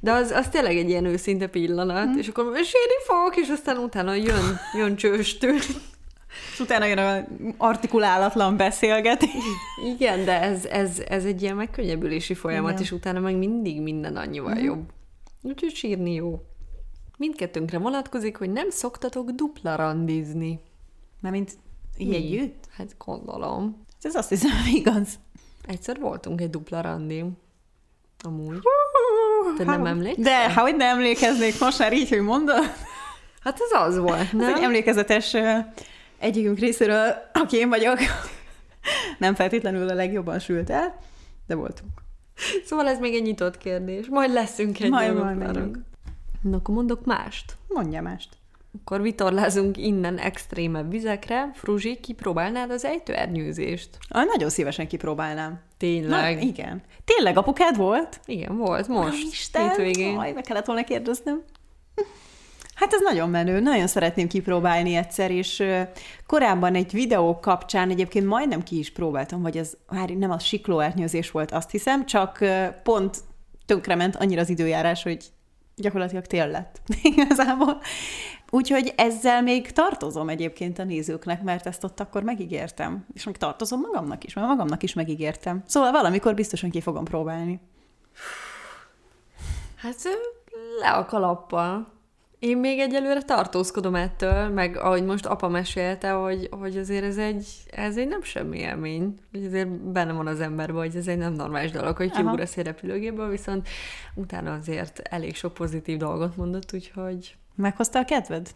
De 0.00 0.12
az, 0.12 0.30
az 0.30 0.46
tényleg 0.50 0.76
egy 0.76 0.88
ilyen 0.88 1.04
őszinte 1.04 1.46
pillanat, 1.46 2.04
hmm. 2.04 2.18
és 2.18 2.28
akkor 2.28 2.44
sírni 2.44 2.98
fogok, 3.06 3.36
és 3.36 3.48
aztán 3.48 3.76
utána 3.76 4.14
jön, 4.14 4.60
jön 4.74 4.96
csőstől. 4.96 5.58
És 6.52 6.60
utána 6.60 6.84
jön 6.84 6.98
a 6.98 7.24
artikulálatlan 7.56 8.56
beszélgetés. 8.56 9.44
Igen, 9.84 10.24
de 10.24 10.40
ez, 10.40 10.64
ez, 10.64 11.02
ez 11.08 11.24
egy 11.24 11.42
ilyen 11.42 11.56
megkönnyebbülési 11.56 12.34
folyamat, 12.34 12.70
Igen. 12.70 12.82
és 12.82 12.92
utána 12.92 13.20
meg 13.20 13.36
mindig 13.36 13.80
minden 13.80 14.16
annyival 14.16 14.54
mm. 14.54 14.64
jobb. 14.64 14.90
Úgyhogy 15.42 15.74
sírni 15.74 16.14
jó. 16.14 16.42
Mindkettőnkre 17.16 17.78
vonatkozik, 17.78 18.36
hogy 18.36 18.50
nem 18.50 18.70
szoktatok 18.70 19.30
dupla 19.30 19.76
randizni. 19.76 20.60
Mert 21.20 21.34
mint 21.34 21.52
így 21.96 22.14
együtt? 22.14 22.64
Hát 22.76 22.94
gondolom. 23.04 23.86
Ez 24.02 24.14
azt 24.14 24.28
hiszem, 24.28 24.50
igaz. 24.72 25.08
Egyszer 25.66 25.98
voltunk 25.98 26.40
egy 26.40 26.50
dupla 26.50 26.80
randi. 26.80 27.24
Amúgy. 28.24 28.58
Te 29.56 29.64
nem 29.64 29.86
emlékszel? 29.86 30.22
De, 30.22 30.52
ha 30.52 30.60
hogy 30.60 30.76
nem 30.76 30.96
emlékeznék 30.96 31.60
most 31.60 31.78
már 31.78 31.92
így, 31.92 32.08
hogy 32.08 32.20
mondod. 32.20 32.64
Hát 33.40 33.58
ez 33.60 33.80
az 33.80 33.98
volt, 33.98 34.32
nem? 34.32 34.48
Ez 34.48 34.56
egy 34.56 34.62
emlékezetes 34.62 35.36
egyikünk 36.18 36.58
részéről, 36.58 37.14
aki 37.32 37.56
én 37.56 37.68
vagyok, 37.68 37.98
nem 39.18 39.34
feltétlenül 39.34 39.88
a 39.88 39.94
legjobban 39.94 40.38
sült 40.38 40.70
el, 40.70 40.98
de 41.46 41.54
voltunk. 41.54 41.90
Szóval 42.64 42.88
ez 42.88 42.98
még 42.98 43.14
egy 43.14 43.22
nyitott 43.22 43.58
kérdés. 43.58 44.06
Majd 44.06 44.32
leszünk 44.32 44.80
egy 44.80 44.90
Majd- 44.90 45.36
megyünk. 45.36 45.78
Na, 46.42 46.56
akkor 46.56 46.74
mondok 46.74 47.04
mást. 47.04 47.56
Mondja 47.68 48.02
mást. 48.02 48.28
Akkor 48.80 49.02
vitorlázunk 49.02 49.76
innen 49.76 50.18
extrémebb 50.18 50.90
vizekre. 50.90 51.50
Fruzsi, 51.54 51.96
kipróbálnád 52.00 52.70
az 52.70 52.84
ejtőernyőzést? 52.84 53.98
Ah, 54.08 54.24
nagyon 54.26 54.48
szívesen 54.50 54.88
kipróbálnám. 54.88 55.50
Na, 55.50 55.58
Tényleg? 55.76 56.44
igen. 56.44 56.82
Tényleg 57.04 57.36
apukád 57.36 57.76
volt? 57.76 58.20
Igen, 58.24 58.56
volt 58.56 58.88
most. 58.88 59.26
Isten, 59.30 59.68
hétvégén. 59.68 60.18
Aj, 60.18 60.32
meg 60.32 60.42
kellett 60.42 60.66
volna 60.66 60.84
kérdeznem. 60.84 61.42
Hát 62.78 62.92
ez 62.92 63.00
nagyon 63.00 63.30
menő, 63.30 63.60
nagyon 63.60 63.86
szeretném 63.86 64.28
kipróbálni 64.28 64.94
egyszer, 64.94 65.30
és 65.30 65.62
korábban 66.26 66.74
egy 66.74 66.92
videó 66.92 67.40
kapcsán 67.40 67.90
egyébként 67.90 68.26
majdnem 68.26 68.62
ki 68.62 68.78
is 68.78 68.92
próbáltam, 68.92 69.42
vagy 69.42 69.56
ez 69.56 69.72
már 69.88 70.08
nem 70.08 70.30
az 70.30 70.42
siklóernyőzés 70.42 71.30
volt, 71.30 71.50
azt 71.50 71.70
hiszem, 71.70 72.06
csak 72.06 72.44
pont 72.82 73.16
tönkrement 73.66 74.16
annyira 74.16 74.40
az 74.40 74.48
időjárás, 74.48 75.02
hogy 75.02 75.24
gyakorlatilag 75.76 76.26
tél 76.26 76.46
lett 76.46 76.80
igazából. 77.02 77.80
Úgyhogy 78.50 78.92
ezzel 78.96 79.42
még 79.42 79.72
tartozom 79.72 80.28
egyébként 80.28 80.78
a 80.78 80.84
nézőknek, 80.84 81.42
mert 81.42 81.66
ezt 81.66 81.84
ott 81.84 82.00
akkor 82.00 82.22
megígértem. 82.22 83.06
És 83.14 83.24
még 83.24 83.36
tartozom 83.36 83.80
magamnak 83.80 84.24
is, 84.24 84.34
mert 84.34 84.46
magamnak 84.46 84.82
is 84.82 84.92
megígértem. 84.92 85.62
Szóval 85.66 85.90
valamikor 85.90 86.34
biztosan 86.34 86.70
ki 86.70 86.80
fogom 86.80 87.04
próbálni. 87.04 87.60
Hát 89.76 89.96
le 90.80 90.90
a 90.90 91.04
kalappal. 91.04 91.96
Én 92.38 92.58
még 92.58 92.78
egyelőre 92.78 93.22
tartózkodom 93.22 93.94
ettől, 93.94 94.48
meg 94.48 94.76
ahogy 94.76 95.04
most 95.04 95.26
apa 95.26 95.48
mesélte, 95.48 96.10
hogy, 96.10 96.48
hogy 96.50 96.76
azért 96.76 97.04
ez 97.04 97.16
egy, 97.16 97.46
ez 97.70 97.96
egy 97.96 98.08
nem 98.08 98.22
semmi 98.22 98.58
élmény. 98.58 99.14
Hogy 99.32 99.44
azért 99.44 99.68
benne 99.68 100.12
van 100.12 100.26
az 100.26 100.40
emberben, 100.40 100.76
hogy 100.76 100.96
ez 100.96 101.06
egy 101.06 101.18
nem 101.18 101.32
normális 101.32 101.70
dolog, 101.70 101.96
hogy 101.96 102.10
kiugrasz 102.10 102.56
egy 102.56 102.64
repülőgépből, 102.64 103.28
viszont 103.28 103.68
utána 104.14 104.52
azért 104.52 104.98
elég 104.98 105.36
sok 105.36 105.54
pozitív 105.54 105.96
dolgot 105.96 106.36
mondott, 106.36 106.72
úgyhogy 106.72 107.36
Meghozta 107.54 107.98
a 107.98 108.04
kedved? 108.04 108.48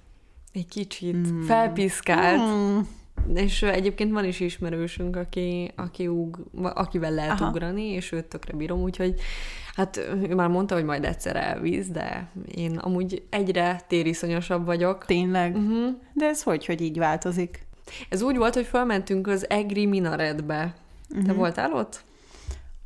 egy 0.52 0.68
kicsit 0.68 1.32
mm. 1.32 1.40
felpiszkált. 1.40 2.40
Mm. 2.40 2.78
És 3.34 3.62
egyébként 3.62 4.12
van 4.12 4.24
is 4.24 4.40
ismerősünk, 4.40 5.16
aki, 5.16 5.72
aki 5.76 6.06
ug, 6.06 6.38
akivel 6.62 7.12
lehet 7.12 7.30
Aha. 7.30 7.42
Aha. 7.42 7.50
ugrani, 7.50 7.84
és 7.84 8.12
őt 8.12 8.24
tökre 8.24 8.56
bírom, 8.56 8.82
úgyhogy 8.82 9.14
hát 9.74 9.96
ő 10.28 10.34
már 10.34 10.48
mondta, 10.48 10.74
hogy 10.74 10.84
majd 10.84 11.04
egyszer 11.04 11.36
elvíz, 11.36 11.88
de 11.88 12.28
én 12.54 12.76
amúgy 12.76 13.22
egyre 13.30 13.80
tériszonyosabb 13.88 14.64
vagyok. 14.64 15.04
Tényleg? 15.04 15.56
Uh-huh. 15.56 15.94
De 16.12 16.26
ez 16.26 16.42
hogy, 16.42 16.66
hogy 16.66 16.80
így 16.80 16.98
változik? 16.98 17.66
Ez 18.08 18.22
úgy 18.22 18.36
volt, 18.36 18.54
hogy 18.54 18.66
felmentünk 18.66 19.26
az 19.26 19.50
Egri 19.50 19.86
Minaretbe. 19.86 20.74
Uh-huh. 21.10 21.26
Te 21.26 21.32
voltál 21.32 21.72
ott? 21.72 22.04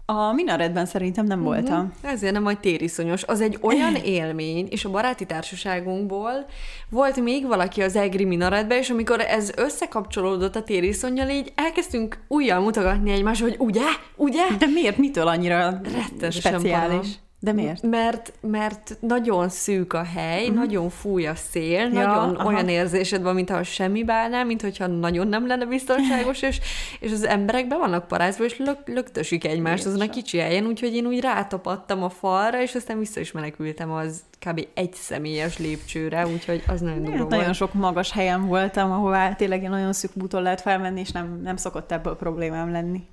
A 0.09 0.33
minaretben 0.33 0.87
szerintem 0.87 1.27
nem 1.27 1.43
voltam. 1.43 1.93
Ezért 2.03 2.33
nem 2.33 2.43
majd 2.43 2.59
tériszonyos. 2.59 3.23
Az 3.23 3.41
egy 3.41 3.59
olyan 3.61 3.95
élmény, 4.19 4.67
és 4.71 4.85
a 4.85 4.91
baráti 4.91 5.27
társaságunkból 5.27 6.47
volt 6.91 7.21
még 7.21 7.47
valaki 7.47 7.83
az 7.83 7.97
Egri 7.97 8.25
Minaretbe, 8.25 8.79
és 8.79 8.91
amikor 8.91 9.21
ez 9.21 9.51
összekapcsolódott 9.57 10.57
a 10.57 10.63
tériszonyjal, 10.63 11.29
így 11.29 11.53
elkezdtünk 11.55 12.19
újjal 12.29 12.61
mutogatni 12.61 13.11
egymásra, 13.11 13.47
hogy 13.47 13.57
ugye, 13.59 13.85
ugye? 14.17 14.43
De 14.59 14.67
miért? 14.67 14.99
Mitől 14.99 15.27
annyira 15.27 15.81
Rettenetesen 15.83 16.53
speciális? 16.59 16.89
param. 16.89 17.25
De 17.41 17.53
miért? 17.53 17.83
Mert, 17.83 18.33
mert 18.41 18.97
nagyon 19.01 19.49
szűk 19.49 19.93
a 19.93 20.03
hely, 20.03 20.43
uh-huh. 20.43 20.57
nagyon 20.57 20.91
fúj 20.91 21.27
a 21.27 21.35
szél, 21.35 21.81
Ja, 21.81 21.89
nagyon 21.89 22.35
aha. 22.35 22.49
olyan 22.49 22.69
érzésed 22.69 23.23
van, 23.23 23.35
mintha 23.35 23.63
semmi 23.63 24.05
bálnál, 24.05 24.45
mint 24.45 24.63
hogyha 24.63 24.87
nagyon 24.87 25.29
nem 25.29 25.47
lenne 25.47 25.65
biztonságos, 25.65 26.43
és, 26.43 26.61
és 27.01 27.13
az 27.13 27.25
emberek 27.25 27.69
be 27.69 27.77
vannak 27.77 28.07
parázva, 28.07 28.45
és 28.45 28.59
lök, 28.59 28.79
löktösik 28.87 29.45
egymást 29.45 29.87
azon 29.87 30.01
a 30.01 30.09
kicsi 30.11 30.39
helyen, 30.39 30.67
úgyhogy 30.67 30.95
én 30.95 31.07
úgy 31.07 31.21
rátapadtam 31.21 32.03
a 32.03 32.09
falra, 32.09 32.63
és 32.63 32.75
aztán 32.75 32.99
vissza 32.99 33.21
is 33.21 33.33
menekültem 33.33 33.91
az 33.91 34.23
kb. 34.47 34.67
egy 34.75 34.95
személyes 34.95 35.59
lépcsőre, 35.59 36.27
úgyhogy 36.27 36.63
az 36.67 36.81
nagyon 36.81 36.99
durva 36.99 37.11
Hát 37.11 37.21
volt. 37.21 37.37
nagyon 37.37 37.53
sok 37.53 37.75
magas 37.75 38.13
helyen 38.13 38.47
voltam, 38.47 38.93
ahová 38.93 39.35
tényleg 39.35 39.65
egy 39.65 39.71
nagyon 39.71 39.93
szűk 39.93 40.11
búton 40.15 40.43
lehet 40.43 40.61
felmenni, 40.61 41.01
és 41.01 41.11
nem, 41.11 41.41
nem 41.43 41.57
szokott 41.57 41.93
ebből 41.93 42.17
problémám 42.17 42.71
lenni. 42.71 43.07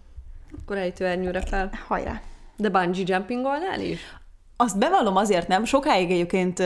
Akkor 0.62 0.78
ejtőernyőre 0.78 1.42
fel. 1.42 1.70
Hajrá! 1.88 2.22
De 2.56 2.70
bungee 2.70 3.04
jumpingolnál 3.08 3.80
is? 3.80 4.00
Azt 4.58 4.78
bevallom 4.78 5.16
azért 5.16 5.48
nem, 5.48 5.66
sokáig 5.66 6.12
egyébként 6.12 6.64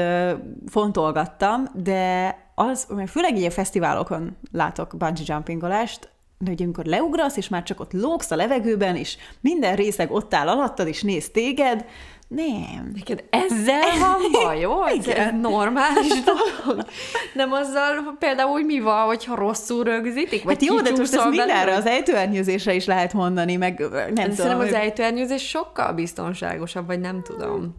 fontolgattam, 0.67 1.63
de 1.73 2.36
az, 2.56 2.88
mert 2.89 3.10
főleg 3.10 3.38
így 3.38 3.43
a 3.45 3.52
fesztiválokon 3.52 4.38
látok 4.52 4.97
bungee 4.97 5.23
jumpingolást, 5.26 6.10
de 6.38 6.50
hogy 6.50 6.63
amikor 6.63 6.86
leugrasz, 6.86 7.38
és 7.38 7.47
már 7.47 7.63
csak 7.63 7.80
ott 7.80 7.93
lógsz 7.93 8.32
a 8.32 8.36
levegőben, 8.36 8.95
és 8.95 9.17
minden 9.41 9.76
részeg 9.76 10.12
ott 10.12 10.34
áll 10.34 10.47
alattad, 10.47 10.88
és 10.88 11.04
néz 11.04 11.32
téged, 11.32 11.86
nem. 12.28 12.92
Neked 12.96 13.24
ezzel 13.30 13.82
van 14.00 14.32
bajod? 14.44 14.88
Ez 14.88 15.08
Igen. 15.08 15.28
egy 15.28 15.40
normális 15.40 16.24
dolog? 16.66 16.86
Nem 17.34 17.52
azzal, 17.52 18.16
például, 18.20 18.52
hogy 18.52 18.66
mi 18.66 18.80
van, 18.80 19.06
hogyha 19.06 19.36
rosszul 19.36 19.84
rögzítik? 19.84 20.44
Vagy 20.44 20.54
Hát 20.54 20.63
jó, 20.63 20.82
de 20.82 20.90
most 20.90 21.13
ezt 21.13 21.30
mindenre, 21.30 21.76
az 21.76 21.86
ejtőernyőzésre 21.86 22.74
is 22.74 22.86
lehet 22.86 23.13
mondani, 23.13 23.56
meg 23.56 23.80
nem 23.80 23.90
De 24.13 24.22
tudom. 24.22 24.36
Szerintem 24.36 24.60
az 24.60 24.74
ejtőernyőzés 24.74 25.48
sokkal 25.48 25.94
biztonságosabb, 25.94 26.86
vagy 26.86 27.00
nem 27.00 27.22
tudom. 27.24 27.76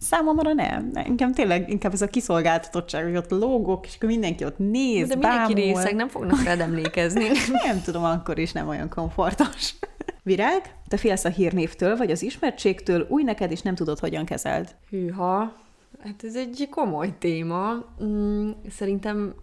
Számomra 0.00 0.52
nem. 0.52 0.90
Engem 0.94 1.32
tényleg 1.32 1.70
inkább 1.70 1.92
ez 1.92 2.02
a 2.02 2.06
kiszolgáltatottság, 2.06 3.04
hogy 3.04 3.16
ott 3.16 3.30
lógok, 3.30 3.86
és 3.86 3.94
akkor 3.96 4.08
mindenki 4.08 4.44
ott 4.44 4.58
néz, 4.58 5.08
De 5.08 5.14
mindenki 5.14 5.54
bámul. 5.54 5.54
részeg, 5.54 5.94
nem 5.94 6.08
fognak 6.08 6.42
rád 6.42 6.60
emlékezni. 6.60 7.24
Nem 7.66 7.82
tudom, 7.84 8.04
akkor 8.04 8.38
is 8.38 8.52
nem 8.52 8.68
olyan 8.68 8.88
komfortos. 8.88 9.74
Virág, 10.22 10.74
te 10.88 10.96
félsz 10.96 11.24
a 11.24 11.28
hírnévtől, 11.28 11.96
vagy 11.96 12.10
az 12.10 12.22
ismertségtől, 12.22 13.06
új 13.08 13.22
neked, 13.22 13.50
és 13.50 13.62
nem 13.62 13.74
tudod, 13.74 13.98
hogyan 13.98 14.24
kezeld. 14.24 14.74
Hűha, 14.90 15.56
hát 16.02 16.24
ez 16.24 16.36
egy 16.36 16.68
komoly 16.70 17.18
téma. 17.18 17.84
Mm, 18.04 18.50
Szerintem 18.70 19.34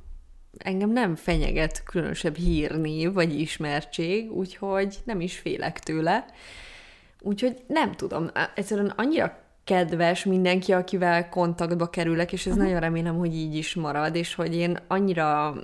engem 0.57 0.89
nem 0.89 1.15
fenyeget 1.15 1.83
különösebb 1.83 2.35
hírnév 2.35 3.13
vagy 3.13 3.39
ismertség, 3.39 4.31
úgyhogy 4.31 4.97
nem 5.03 5.21
is 5.21 5.37
félek 5.37 5.79
tőle. 5.79 6.25
Úgyhogy 7.21 7.63
nem 7.67 7.91
tudom, 7.91 8.29
egyszerűen 8.55 8.93
annyira 8.95 9.37
kedves 9.63 10.23
mindenki, 10.23 10.71
akivel 10.71 11.29
kontaktba 11.29 11.89
kerülek, 11.89 12.31
és 12.33 12.45
ez 12.45 12.51
uh-huh. 12.51 12.65
nagyon 12.65 12.79
remélem, 12.79 13.17
hogy 13.17 13.35
így 13.35 13.55
is 13.55 13.75
marad, 13.75 14.15
és 14.15 14.35
hogy 14.35 14.55
én 14.55 14.77
annyira 14.87 15.55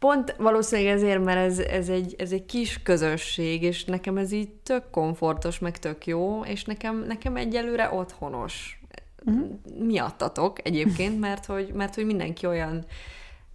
Pont 0.00 0.34
valószínűleg 0.38 0.92
ezért, 0.92 1.24
mert 1.24 1.38
ez, 1.38 1.58
ez, 1.58 1.88
egy, 1.88 2.14
ez 2.18 2.32
egy 2.32 2.46
kis 2.46 2.82
közösség, 2.82 3.62
és 3.62 3.84
nekem 3.84 4.16
ez 4.16 4.32
így 4.32 4.48
tök 4.48 4.90
komfortos, 4.90 5.58
meg 5.58 5.78
tök 5.78 6.06
jó, 6.06 6.44
és 6.44 6.64
nekem, 6.64 7.04
nekem 7.06 7.36
egyelőre 7.36 7.90
otthonos. 7.92 8.80
Uh-huh. 9.24 9.48
Miattatok 9.78 10.66
egyébként, 10.66 11.20
mert 11.20 11.46
hogy, 11.46 11.72
mert 11.74 11.94
hogy 11.94 12.06
mindenki 12.06 12.46
olyan 12.46 12.84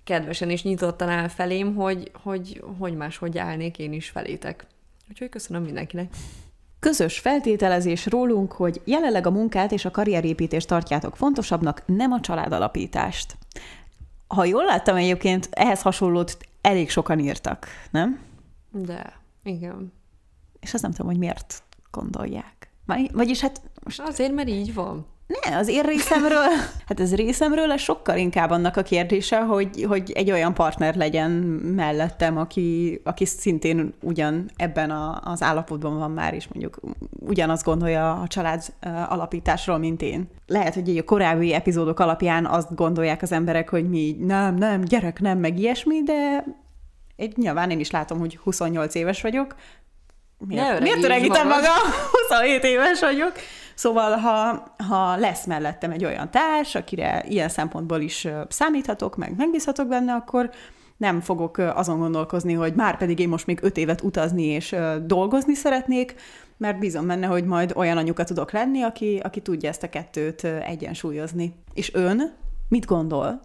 kedvesen 0.04 0.50
és 0.50 0.64
nyitottan 0.64 1.10
áll 1.10 1.28
felém, 1.28 1.76
hogy, 1.76 2.12
hogy, 2.24 2.64
hogy 2.80 2.96
máshogy 2.96 3.38
állnék 3.38 3.80
én 3.80 3.94
is 3.94 4.10
felétek. 4.10 4.66
Úgyhogy 5.10 5.30
köszönöm 5.30 5.64
mindenkinek. 5.64 6.14
Közös 6.80 7.20
feltételezés 7.20 8.06
rólunk, 8.06 8.52
hogy 8.52 8.82
jelenleg 8.84 9.28
a 9.28 9.32
munkát 9.32 9.72
és 9.72 9.86
a 9.86 9.92
karrierépítést 9.92 10.68
tartjátok 10.68 11.16
fontosabbnak, 11.16 11.84
nem 11.86 12.12
a 12.12 12.20
családalapítást. 12.20 13.38
Ha 14.28 14.46
jól 14.46 14.66
láttam 14.66 14.96
egyébként, 14.96 15.50
ehhez 15.52 15.82
hasonlót 15.82 16.38
elég 16.62 16.90
sokan 16.90 17.20
írtak, 17.20 17.68
nem? 17.92 18.20
De, 18.72 19.20
igen. 19.44 19.94
És 20.60 20.74
azt 20.74 20.84
nem 20.84 20.92
tudom, 20.92 21.08
hogy 21.08 21.18
miért 21.20 21.64
gondolják. 21.92 22.70
Vagy- 22.86 23.12
Vagyis 23.14 23.42
hát 23.42 23.62
most 23.84 24.00
Azért, 24.02 24.34
mert 24.34 24.48
így 24.50 24.74
van. 24.74 25.06
Ne, 25.28 25.58
az 25.58 25.68
én 25.68 25.82
részemről, 25.82 26.48
hát 26.88 27.00
ez 27.00 27.16
részemről 27.16 27.72
ez 27.72 27.82
sokkal 27.82 28.18
inkább 28.18 28.50
annak 28.50 28.78
a 28.78 28.82
kérdése, 28.82 29.40
hogy, 29.40 29.86
hogy 29.88 30.12
egy 30.12 30.32
olyan 30.32 30.54
partner 30.54 30.96
legyen 30.96 31.32
mellettem, 31.76 32.38
aki, 32.38 33.02
aki 33.04 33.26
szintén 33.26 33.94
ugyan 34.02 34.52
ebben 34.56 34.92
a, 34.92 35.22
az 35.24 35.42
állapotban 35.42 35.98
van 35.98 36.12
már, 36.12 36.34
és 36.34 36.48
mondjuk 36.48 36.80
ugyanazt 37.20 37.64
gondolja 37.64 38.14
a 38.14 38.28
család 38.28 38.64
alapításról, 39.10 39.78
mint 39.78 40.02
én. 40.02 40.30
Lehet, 40.48 40.74
hogy 40.74 40.98
a 40.98 41.04
korábbi 41.04 41.54
epizódok 41.54 42.00
alapján 42.00 42.46
azt 42.46 42.76
gondolják 42.76 43.22
az 43.22 43.32
emberek, 43.32 43.70
hogy 43.70 43.90
mi 43.90 44.16
nem, 44.20 44.56
nem, 44.56 44.82
gyerek, 44.82 45.20
nem, 45.20 45.38
meg 45.38 45.60
ilyesmi, 45.60 46.04
de 46.04 46.44
egy, 47.16 47.38
nyilván 47.38 47.70
én 47.70 47.80
is 47.80 47.92
látom, 47.92 48.20
hogy 48.20 48.38
28 48.44 48.96
éves 48.96 49.22
vagyok. 49.22 49.56
Miért, 50.38 50.80
miért 50.80 51.04
öregítem 51.04 51.48
magam? 51.48 51.92
27 52.30 52.64
éves 52.64 53.00
vagyok. 53.00 53.34
Szóval, 53.76 54.18
ha, 54.18 54.64
ha 54.88 55.16
lesz 55.18 55.46
mellettem 55.46 55.92
egy 55.92 56.06
olyan 56.06 56.32
társ, 56.32 56.76
akire 56.76 57.24
ilyen 57.28 57.50
szempontból 57.50 58.02
is 58.02 58.28
számíthatok, 58.50 59.18
meg 59.18 59.36
megbízhatok 59.38 59.88
benne, 59.88 60.14
akkor 60.14 60.50
nem 60.98 61.22
fogok 61.22 61.58
azon 61.58 62.00
gondolkozni, 62.00 62.54
hogy 62.54 62.74
már 62.74 62.98
pedig 62.98 63.20
én 63.20 63.30
most 63.30 63.46
még 63.46 63.60
öt 63.62 63.78
évet 63.78 64.02
utazni 64.02 64.44
és 64.44 64.76
dolgozni 65.04 65.54
szeretnék, 65.54 66.16
mert 66.58 66.80
bízom 66.80 67.08
benne, 67.08 67.28
hogy 67.28 67.46
majd 67.46 67.74
olyan 67.76 67.98
anyuka 67.98 68.24
tudok 68.24 68.52
lenni, 68.52 68.82
aki, 68.82 69.20
aki 69.24 69.42
tudja 69.42 69.70
ezt 69.70 69.84
a 69.84 69.90
kettőt 69.90 70.44
egyensúlyozni. 70.44 71.56
És 71.74 71.94
ön 71.94 72.34
mit 72.70 72.86
gondol? 72.86 73.40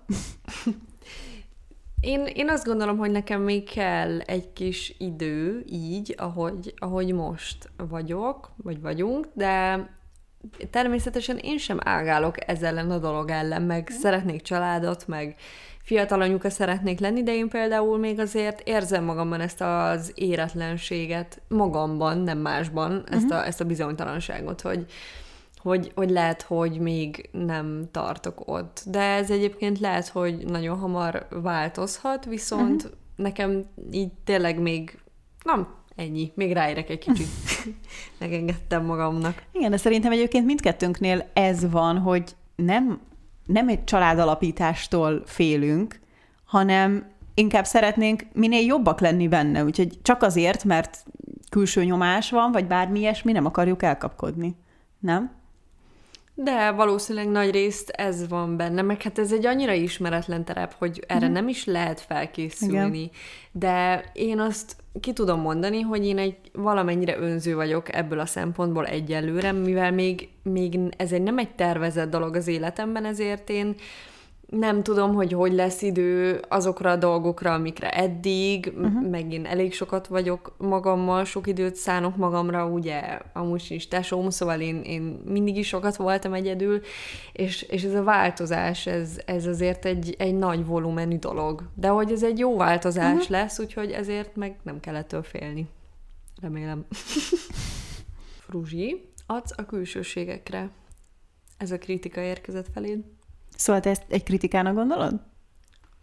Én, 2.00 2.24
én 2.34 2.48
azt 2.48 2.64
gondolom, 2.64 2.98
hogy 2.98 3.10
nekem 3.10 3.42
még 3.42 3.70
kell 3.70 4.20
egy 4.20 4.52
kis 4.52 4.94
idő 4.98 5.64
így, 5.70 6.14
ahogy, 6.18 6.74
ahogy 6.76 7.12
most 7.12 7.70
vagyok, 7.88 8.50
vagy 8.56 8.80
vagyunk, 8.80 9.28
de 9.34 9.88
természetesen 10.70 11.36
én 11.36 11.59
sem 11.59 11.78
ágálok 11.82 12.49
ezzel 12.51 12.68
ellen 12.78 12.91
a 12.91 12.99
dolog 12.99 13.30
ellen, 13.30 13.62
meg 13.62 13.88
szeretnék 13.88 14.43
családot, 14.43 15.07
meg 15.07 15.34
fiatal 15.82 16.20
anyuka 16.20 16.51
szeretnék 16.51 17.01
lenni, 17.01 17.22
de 17.22 17.34
én 17.34 17.49
például 17.49 17.99
még 17.99 18.18
azért 18.18 18.68
érzem 18.68 19.05
magamban 19.05 19.41
ezt 19.41 19.61
az 19.61 20.12
éretlenséget, 20.14 21.41
magamban, 21.49 22.18
nem 22.18 22.38
másban, 22.38 22.93
uh-huh. 22.93 23.16
ezt, 23.16 23.30
a, 23.30 23.36
mhm. 23.36 23.47
ezt 23.47 23.61
a 23.61 23.64
bizonytalanságot, 23.64 24.61
hogy, 24.61 24.86
hogy, 25.57 25.93
hogy 25.95 26.11
lehet, 26.11 26.43
hogy 26.43 26.78
még 26.78 27.28
nem 27.32 27.88
tartok 27.91 28.43
ott. 28.45 28.82
De 28.86 29.01
ez 29.01 29.30
egyébként 29.30 29.78
lehet, 29.78 30.09
hogy 30.09 30.45
nagyon 30.47 30.78
hamar 30.78 31.26
változhat, 31.30 32.24
viszont 32.24 32.82
uh-huh. 32.82 32.99
nekem 33.16 33.66
így 33.91 34.12
tényleg 34.24 34.61
még 34.61 34.99
nem 35.45 35.79
ennyi, 35.97 36.32
még 36.34 36.53
ráérek 36.53 36.91
egy 36.91 36.99
kicsit. 36.99 37.26
Megengedtem 38.20 38.84
magamnak. 38.84 39.43
Igen, 39.53 39.70
de 39.70 39.76
szerintem 39.76 40.12
egyébként 40.12 40.47
mindkettőnknél 40.47 41.30
ez 41.32 41.70
van, 41.70 41.99
hogy 41.99 42.36
nem, 42.57 43.01
nem 43.47 43.68
egy 43.68 43.84
családalapítástól 43.84 45.22
félünk, 45.26 46.01
hanem 46.45 47.07
inkább 47.34 47.64
szeretnénk 47.64 48.26
minél 48.32 48.66
jobbak 48.66 49.01
lenni 49.01 49.28
benne, 49.28 49.64
úgyhogy 49.64 49.99
csak 50.03 50.22
azért, 50.22 50.64
mert 50.64 51.05
külső 51.51 51.84
nyomás 51.84 52.30
van, 52.30 52.53
vagy 52.53 52.66
bármi 52.66 52.99
ilyesmi, 52.99 53.32
nem 53.32 53.47
akarjuk 53.47 53.82
elkapkodni. 53.82 54.57
Nem? 54.99 55.39
De 56.43 56.70
valószínűleg 56.70 57.28
nagy 57.28 57.51
részt 57.51 57.88
ez 57.88 58.28
van 58.28 58.57
benne, 58.57 58.82
meg 58.82 59.03
hát 59.03 59.18
ez 59.18 59.32
egy 59.32 59.47
annyira 59.47 59.72
ismeretlen 59.72 60.45
terep, 60.45 60.74
hogy 60.78 61.05
erre 61.07 61.28
mm. 61.28 61.32
nem 61.32 61.49
is 61.49 61.64
lehet 61.64 62.01
felkészülni. 62.01 62.99
Igen. 62.99 63.11
De 63.53 64.05
én 64.12 64.41
azt 64.41 64.76
ki 65.01 65.12
tudom 65.12 65.41
mondani, 65.41 65.80
hogy 65.80 66.07
én 66.07 66.18
egy 66.18 66.36
valamennyire 66.53 67.18
önző 67.18 67.55
vagyok 67.55 67.95
ebből 67.95 68.18
a 68.18 68.26
szempontból 68.26 68.86
egyelőre, 68.86 69.53
mivel 69.53 69.93
még, 69.93 70.28
még 70.43 70.78
ez 70.97 71.12
egy 71.12 71.22
nem 71.22 71.38
egy 71.38 71.55
tervezett 71.55 72.11
dolog 72.11 72.36
az 72.36 72.47
életemben, 72.47 73.05
ezért 73.05 73.51
én 73.51 73.74
nem 74.51 74.82
tudom, 74.82 75.14
hogy 75.14 75.32
hogy 75.32 75.53
lesz 75.53 75.82
idő 75.82 76.40
azokra 76.48 76.90
a 76.90 76.96
dolgokra, 76.96 77.53
amikre 77.53 77.90
eddig, 77.90 78.72
uh-huh. 78.76 79.09
meg 79.09 79.32
én 79.32 79.46
elég 79.46 79.72
sokat 79.72 80.07
vagyok 80.07 80.55
magammal, 80.59 81.24
sok 81.24 81.46
időt 81.46 81.74
szánok 81.74 82.16
magamra, 82.16 82.66
ugye 82.66 83.18
amúgy 83.32 83.61
sincs 83.61 83.88
tesóm, 83.88 84.30
szóval 84.30 84.61
én, 84.61 84.82
én 84.82 85.03
mindig 85.24 85.57
is 85.57 85.66
sokat 85.66 85.96
voltam 85.96 86.32
egyedül, 86.32 86.80
és, 87.32 87.62
és 87.62 87.82
ez 87.82 87.94
a 87.94 88.03
változás, 88.03 88.86
ez, 88.86 89.20
ez 89.26 89.46
azért 89.46 89.84
egy, 89.84 90.14
egy 90.18 90.34
nagy 90.34 90.66
volumenű 90.66 91.18
dolog. 91.18 91.62
De 91.74 91.88
hogy 91.88 92.12
ez 92.12 92.22
egy 92.22 92.38
jó 92.38 92.57
változás 92.57 93.14
uh-huh. 93.14 93.30
lesz, 93.30 93.59
úgyhogy 93.59 93.90
ezért 93.90 94.36
meg 94.36 94.57
nem 94.62 94.80
kell 94.80 94.96
ettől 94.96 95.22
félni. 95.22 95.68
Remélem. 96.40 96.86
Fruzsi, 98.46 99.09
adsz 99.26 99.53
a 99.57 99.66
külsőségekre. 99.66 100.70
Ez 101.57 101.70
a 101.70 101.78
kritika 101.78 102.20
érkezett 102.20 102.66
feléd. 102.72 103.05
Szóval 103.61 103.80
te 103.80 103.90
ezt 103.90 104.02
egy 104.08 104.22
kritikának 104.22 104.74
gondolod? 104.74 105.20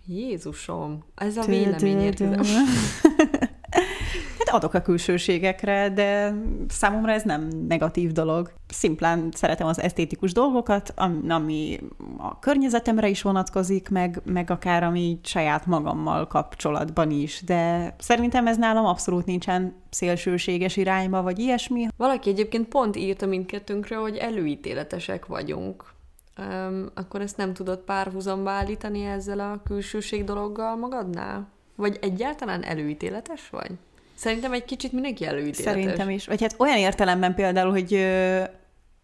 Jézusom, 0.05 1.03
ez 1.15 1.37
a 1.37 1.45
vélemény 1.45 1.99
érkezett. 1.99 2.45
Hát 4.37 4.55
adok 4.55 4.73
a 4.73 4.81
külsőségekre, 4.81 5.89
de 5.89 6.33
számomra 6.67 7.11
ez 7.11 7.23
nem 7.23 7.47
negatív 7.67 8.11
dolog. 8.11 8.53
Szimplán 8.67 9.29
szeretem 9.31 9.67
az 9.67 9.81
esztétikus 9.81 10.33
dolgokat, 10.33 10.93
ami 11.27 11.79
a 12.17 12.39
környezetemre 12.39 13.07
is 13.07 13.21
vonatkozik, 13.21 13.89
meg, 13.89 14.21
meg 14.25 14.51
akár 14.51 14.83
ami 14.83 15.19
saját 15.23 15.65
magammal 15.65 16.27
kapcsolatban 16.27 17.11
is, 17.11 17.41
de 17.45 17.95
szerintem 17.99 18.47
ez 18.47 18.57
nálam 18.57 18.85
abszolút 18.85 19.25
nincsen 19.25 19.75
szélsőséges 19.89 20.77
irányba, 20.77 21.21
vagy 21.21 21.39
ilyesmi. 21.39 21.87
Valaki 21.97 22.29
egyébként 22.29 22.67
pont 22.67 22.95
írta 22.95 23.25
mindkettőnkre, 23.25 23.95
hogy 23.95 24.15
előítéletesek 24.15 25.25
vagyunk 25.25 25.95
akkor 26.93 27.21
ezt 27.21 27.37
nem 27.37 27.53
tudod 27.53 27.79
párhuzamba 27.79 28.49
állítani 28.49 29.05
ezzel 29.05 29.39
a 29.39 29.61
külsőség 29.65 30.23
dologgal 30.23 30.75
magadnál? 30.75 31.47
Vagy 31.75 31.97
egyáltalán 32.01 32.63
előítéletes 32.63 33.49
vagy? 33.49 33.71
Szerintem 34.15 34.53
egy 34.53 34.65
kicsit 34.65 34.91
mindenki 34.91 35.25
előítéletes. 35.25 35.83
Szerintem 35.83 36.09
is. 36.09 36.27
Vagy 36.27 36.41
hát 36.41 36.55
olyan 36.57 36.77
értelemben 36.77 37.35
például, 37.35 37.71
hogy 37.71 38.07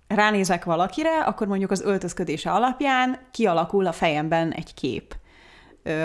ránézek 0.08 0.64
valakire, 0.64 1.20
akkor 1.20 1.48
mondjuk 1.48 1.72
az 1.72 1.82
öltözködése 1.82 2.52
alapján 2.52 3.20
kialakul 3.32 3.86
a 3.86 3.92
fejemben 3.92 4.52
egy 4.52 4.74
kép 4.74 5.16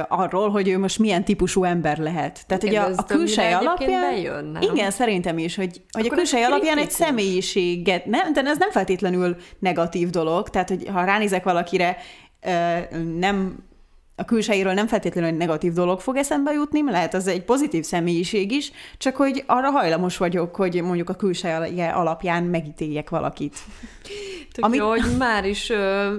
arról, 0.08 0.50
hogy 0.50 0.68
ő 0.68 0.78
most 0.78 0.98
milyen 0.98 1.24
típusú 1.24 1.64
ember 1.64 1.98
lehet. 1.98 2.46
Tehát, 2.46 2.62
igen, 2.62 2.84
hogy 2.84 2.92
a, 2.96 3.00
a 3.00 3.04
külsej 3.04 3.52
alapján... 3.52 4.00
Bejön, 4.00 4.44
nem? 4.44 4.62
Igen, 4.62 4.90
szerintem 4.90 5.38
is, 5.38 5.56
hogy, 5.56 5.82
hogy 5.90 6.06
a 6.10 6.14
külsej 6.14 6.42
alapján 6.42 6.78
egy 6.78 6.90
személyiséget... 6.90 8.06
Nem, 8.06 8.32
de 8.32 8.42
ez 8.44 8.58
nem 8.58 8.70
feltétlenül 8.70 9.36
negatív 9.58 10.10
dolog. 10.10 10.48
Tehát, 10.48 10.68
hogy 10.68 10.88
ha 10.92 11.04
ránézek 11.04 11.44
valakire, 11.44 11.96
nem 13.18 13.66
a 14.16 14.24
külsejéről 14.24 14.72
nem 14.72 14.86
feltétlenül 14.86 15.30
egy 15.30 15.36
negatív 15.36 15.72
dolog 15.72 16.00
fog 16.00 16.16
eszembe 16.16 16.52
jutni, 16.52 16.90
lehet 16.90 17.14
az 17.14 17.26
egy 17.26 17.44
pozitív 17.44 17.84
személyiség 17.84 18.52
is, 18.52 18.72
csak 18.96 19.16
hogy 19.16 19.44
arra 19.46 19.70
hajlamos 19.70 20.16
vagyok, 20.16 20.56
hogy 20.56 20.82
mondjuk 20.82 21.10
a 21.10 21.14
külseje 21.14 21.88
alapján 21.88 22.44
megítéljek 22.44 23.10
valakit. 23.10 23.56
Tök 24.52 24.64
Ami... 24.64 24.76
jó, 24.76 24.88
hogy 24.88 25.16
már 25.18 25.44
is 25.44 25.70
ö, 25.70 26.14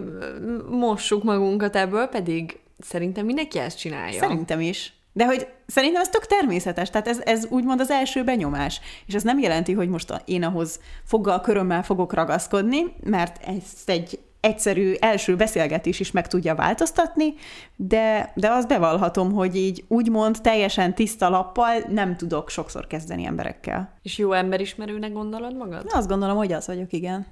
mossuk 0.70 1.24
magunkat 1.24 1.76
ebből, 1.76 2.06
pedig 2.06 2.60
Szerintem 2.80 3.26
mindenki 3.26 3.60
ezt 3.60 3.78
csinálja. 3.78 4.20
Szerintem 4.20 4.60
is. 4.60 4.94
De 5.14 5.26
hogy 5.26 5.48
szerintem 5.66 6.02
ez 6.02 6.10
tök 6.10 6.26
természetes, 6.26 6.90
tehát 6.90 7.08
ez, 7.08 7.20
ez 7.26 7.46
úgymond 7.50 7.80
az 7.80 7.90
első 7.90 8.24
benyomás. 8.24 8.82
És 9.06 9.14
ez 9.14 9.24
nem 9.24 9.40
jelenti, 9.40 9.74
hogy 9.74 9.90
most 9.90 10.22
én 10.26 10.44
ahhoz 10.44 10.80
foggal, 11.04 11.42
körömmel 11.42 11.84
fogok 11.84 12.14
ragaszkodni, 12.14 12.96
mert 13.04 13.44
ezt 13.44 13.90
egy 13.90 14.20
egyszerű 14.40 14.94
első 15.00 15.36
beszélgetés 15.36 16.00
is 16.00 16.12
meg 16.12 16.28
tudja 16.28 16.56
változtatni, 16.56 17.34
de, 17.76 18.32
de 18.36 18.50
azt 18.50 18.68
bevallhatom, 18.68 19.32
hogy 19.32 19.56
így 19.56 19.84
úgymond 19.88 20.38
teljesen 20.42 20.96
tiszta 20.96 21.30
lappal 21.30 21.78
nem 21.90 22.18
tudok 22.18 22.50
sokszor 22.50 22.88
kezdeni 22.88 23.26
emberekkel. 23.26 23.94
És 24.02 24.18
jó 24.18 24.32
emberismerőnek 24.32 25.14
gondolod 25.14 25.56
magad? 25.56 25.86
Na, 25.86 25.98
azt 25.98 26.08
gondolom, 26.08 26.38
hogy 26.38 26.52
az 26.52 26.68
vagyok, 26.68 26.94
igen. 26.94 27.28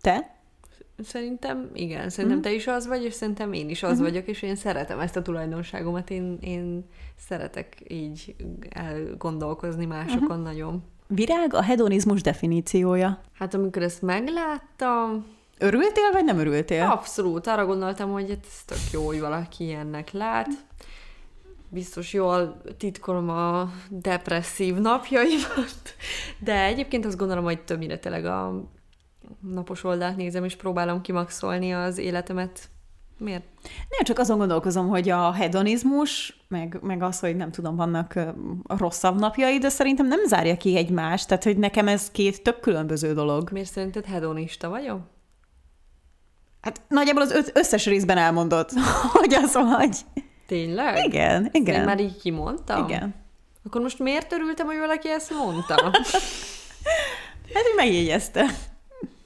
Te? 0.00 0.37
Szerintem 1.02 1.70
igen, 1.74 2.10
szerintem 2.10 2.38
mm. 2.38 2.42
te 2.42 2.52
is 2.52 2.66
az 2.66 2.86
vagy, 2.86 3.04
és 3.04 3.14
szerintem 3.14 3.52
én 3.52 3.68
is 3.68 3.82
az 3.82 3.92
mm-hmm. 3.92 4.02
vagyok, 4.02 4.26
és 4.26 4.42
én 4.42 4.56
szeretem 4.56 5.00
ezt 5.00 5.16
a 5.16 5.22
tulajdonságomat, 5.22 6.10
én, 6.10 6.38
én 6.40 6.84
szeretek 7.16 7.76
így 7.88 8.34
elgondolkozni 8.70 9.84
másokon 9.84 10.36
mm-hmm. 10.36 10.42
nagyon. 10.42 10.82
Virág 11.06 11.54
a 11.54 11.62
hedonizmus 11.62 12.22
definíciója. 12.22 13.20
Hát 13.32 13.54
amikor 13.54 13.82
ezt 13.82 14.02
megláttam... 14.02 15.26
Örültél, 15.58 16.12
vagy 16.12 16.24
nem 16.24 16.38
örültél? 16.38 16.82
Abszolút, 16.82 17.46
arra 17.46 17.66
gondoltam, 17.66 18.12
hogy 18.12 18.28
hát 18.28 18.46
ez 18.46 18.64
tök 18.64 18.92
jó, 18.92 19.06
hogy 19.06 19.20
valaki 19.20 19.64
ilyennek 19.64 20.12
lát. 20.12 20.48
Biztos 21.68 22.12
jól 22.12 22.62
titkolom 22.78 23.28
a 23.28 23.70
depresszív 23.90 24.74
napjaimat, 24.74 25.94
de 26.38 26.64
egyébként 26.64 27.04
azt 27.04 27.16
gondolom, 27.16 27.44
hogy 27.44 27.60
többnyire 27.60 27.98
tényleg 27.98 28.24
a 28.24 28.64
napos 29.52 29.84
oldalt 29.84 30.16
nézem, 30.16 30.44
és 30.44 30.56
próbálom 30.56 31.00
kimaxolni 31.00 31.74
az 31.74 31.98
életemet. 31.98 32.68
Miért? 33.18 33.44
Nem, 33.62 34.02
csak 34.02 34.18
azon 34.18 34.38
gondolkozom, 34.38 34.88
hogy 34.88 35.08
a 35.08 35.32
hedonizmus, 35.32 36.40
meg, 36.48 36.78
meg 36.82 37.02
az, 37.02 37.20
hogy 37.20 37.36
nem 37.36 37.50
tudom, 37.50 37.76
vannak 37.76 38.18
rosszabb 38.66 39.18
napjai, 39.18 39.58
de 39.58 39.68
szerintem 39.68 40.06
nem 40.06 40.26
zárja 40.26 40.56
ki 40.56 40.76
egymást, 40.76 41.28
tehát 41.28 41.44
hogy 41.44 41.56
nekem 41.56 41.88
ez 41.88 42.10
két 42.10 42.42
tök 42.42 42.60
különböző 42.60 43.14
dolog. 43.14 43.50
Miért 43.52 43.70
szerinted 43.70 44.04
hedonista 44.04 44.68
vagyok? 44.68 45.00
Hát 46.60 46.80
nagyjából 46.88 47.22
az 47.22 47.50
összes 47.54 47.86
részben 47.86 48.18
elmondott, 48.18 48.70
hogy 49.12 49.34
az 49.34 49.52
vagy. 49.52 49.96
Tényleg? 50.46 51.04
Igen, 51.04 51.48
igen. 51.52 51.74
Én 51.74 51.84
már 51.84 52.00
így 52.00 52.16
kimondtam? 52.16 52.84
Igen. 52.84 53.14
Akkor 53.64 53.80
most 53.80 53.98
miért 53.98 54.32
örültem, 54.32 54.66
hogy 54.66 54.78
valaki 54.78 55.10
ezt 55.10 55.30
mondta? 55.30 55.74
hát, 57.54 57.62
hogy 57.62 57.76
megjegyezte. 57.76 58.44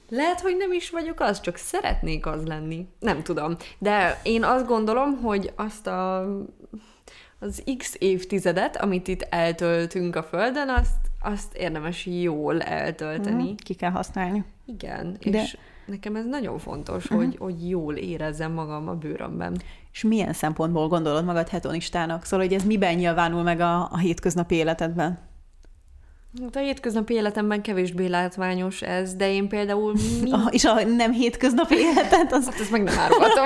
Lehet, 0.09 0.41
hogy 0.41 0.57
nem 0.57 0.71
is 0.71 0.89
vagyok 0.89 1.19
az, 1.19 1.41
csak 1.41 1.55
szeretnék 1.55 2.25
az 2.25 2.45
lenni. 2.45 2.87
Nem 2.99 3.23
tudom. 3.23 3.55
De 3.79 4.19
én 4.23 4.43
azt 4.43 4.67
gondolom, 4.67 5.21
hogy 5.21 5.51
azt 5.55 5.87
a 5.87 6.27
az 7.43 7.63
x 7.77 7.95
évtizedet, 7.99 8.77
amit 8.77 9.07
itt 9.07 9.21
eltöltünk 9.29 10.15
a 10.15 10.23
Földön, 10.23 10.69
azt, 10.69 11.09
azt 11.21 11.53
érdemes 11.55 12.05
jól 12.05 12.61
eltölteni. 12.61 13.51
Mm, 13.51 13.55
ki 13.55 13.73
kell 13.73 13.91
használni. 13.91 14.43
Igen, 14.65 15.17
De... 15.21 15.41
és 15.41 15.57
nekem 15.85 16.15
ez 16.15 16.25
nagyon 16.25 16.59
fontos, 16.59 17.03
uh-huh. 17.03 17.19
hogy, 17.19 17.37
hogy 17.37 17.69
jól 17.69 17.95
érezzem 17.95 18.51
magam 18.51 18.87
a 18.87 18.93
bőrömben. 18.93 19.61
És 19.91 20.03
milyen 20.03 20.33
szempontból 20.33 20.87
gondolod 20.87 21.25
magad 21.25 21.49
hedonistának? 21.49 22.25
Szóval, 22.25 22.45
hogy 22.45 22.55
ez 22.55 22.63
miben 22.63 22.95
nyilvánul 22.95 23.43
meg 23.43 23.59
a, 23.59 23.91
a 23.91 23.97
hétköznapi 23.97 24.55
életedben? 24.55 25.19
Hát 26.41 26.55
a 26.55 26.59
hétköznapi 26.59 27.13
életemben 27.13 27.61
kevésbé 27.61 28.05
látványos 28.05 28.81
ez, 28.81 29.15
de 29.15 29.31
én 29.31 29.47
például... 29.47 29.93
Mi... 30.21 30.31
A, 30.31 30.47
és 30.51 30.65
a 30.65 30.83
nem 30.83 31.11
hétköznapi 31.11 31.75
életed? 31.75 32.31
Az... 32.31 32.45
Hát 32.45 32.59
ezt 32.59 32.71
meg 32.71 32.83
nem 32.83 32.99
árultam. 32.99 33.45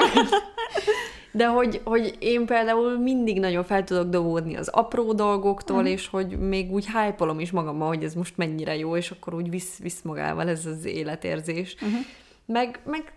De 1.31 1.47
hogy, 1.47 1.81
hogy 1.83 2.15
én 2.19 2.45
például 2.45 2.97
mindig 2.97 3.39
nagyon 3.39 3.63
fel 3.63 3.83
tudok 3.83 4.09
dobódni 4.09 4.55
az 4.55 4.67
apró 4.67 5.13
dolgoktól, 5.13 5.77
uh-huh. 5.77 5.91
és 5.91 6.07
hogy 6.07 6.39
még 6.39 6.71
úgy 6.71 6.85
hype 6.85 7.35
is 7.37 7.51
magammal, 7.51 7.87
hogy 7.87 8.03
ez 8.03 8.13
most 8.13 8.37
mennyire 8.37 8.77
jó, 8.77 8.95
és 8.95 9.11
akkor 9.11 9.33
úgy 9.33 9.49
visz, 9.49 9.77
visz 9.77 10.01
magával 10.01 10.49
ez 10.49 10.65
az 10.65 10.85
életérzés. 10.85 11.75
Uh-huh. 11.75 11.99
Meg, 12.45 12.79
meg 12.85 13.13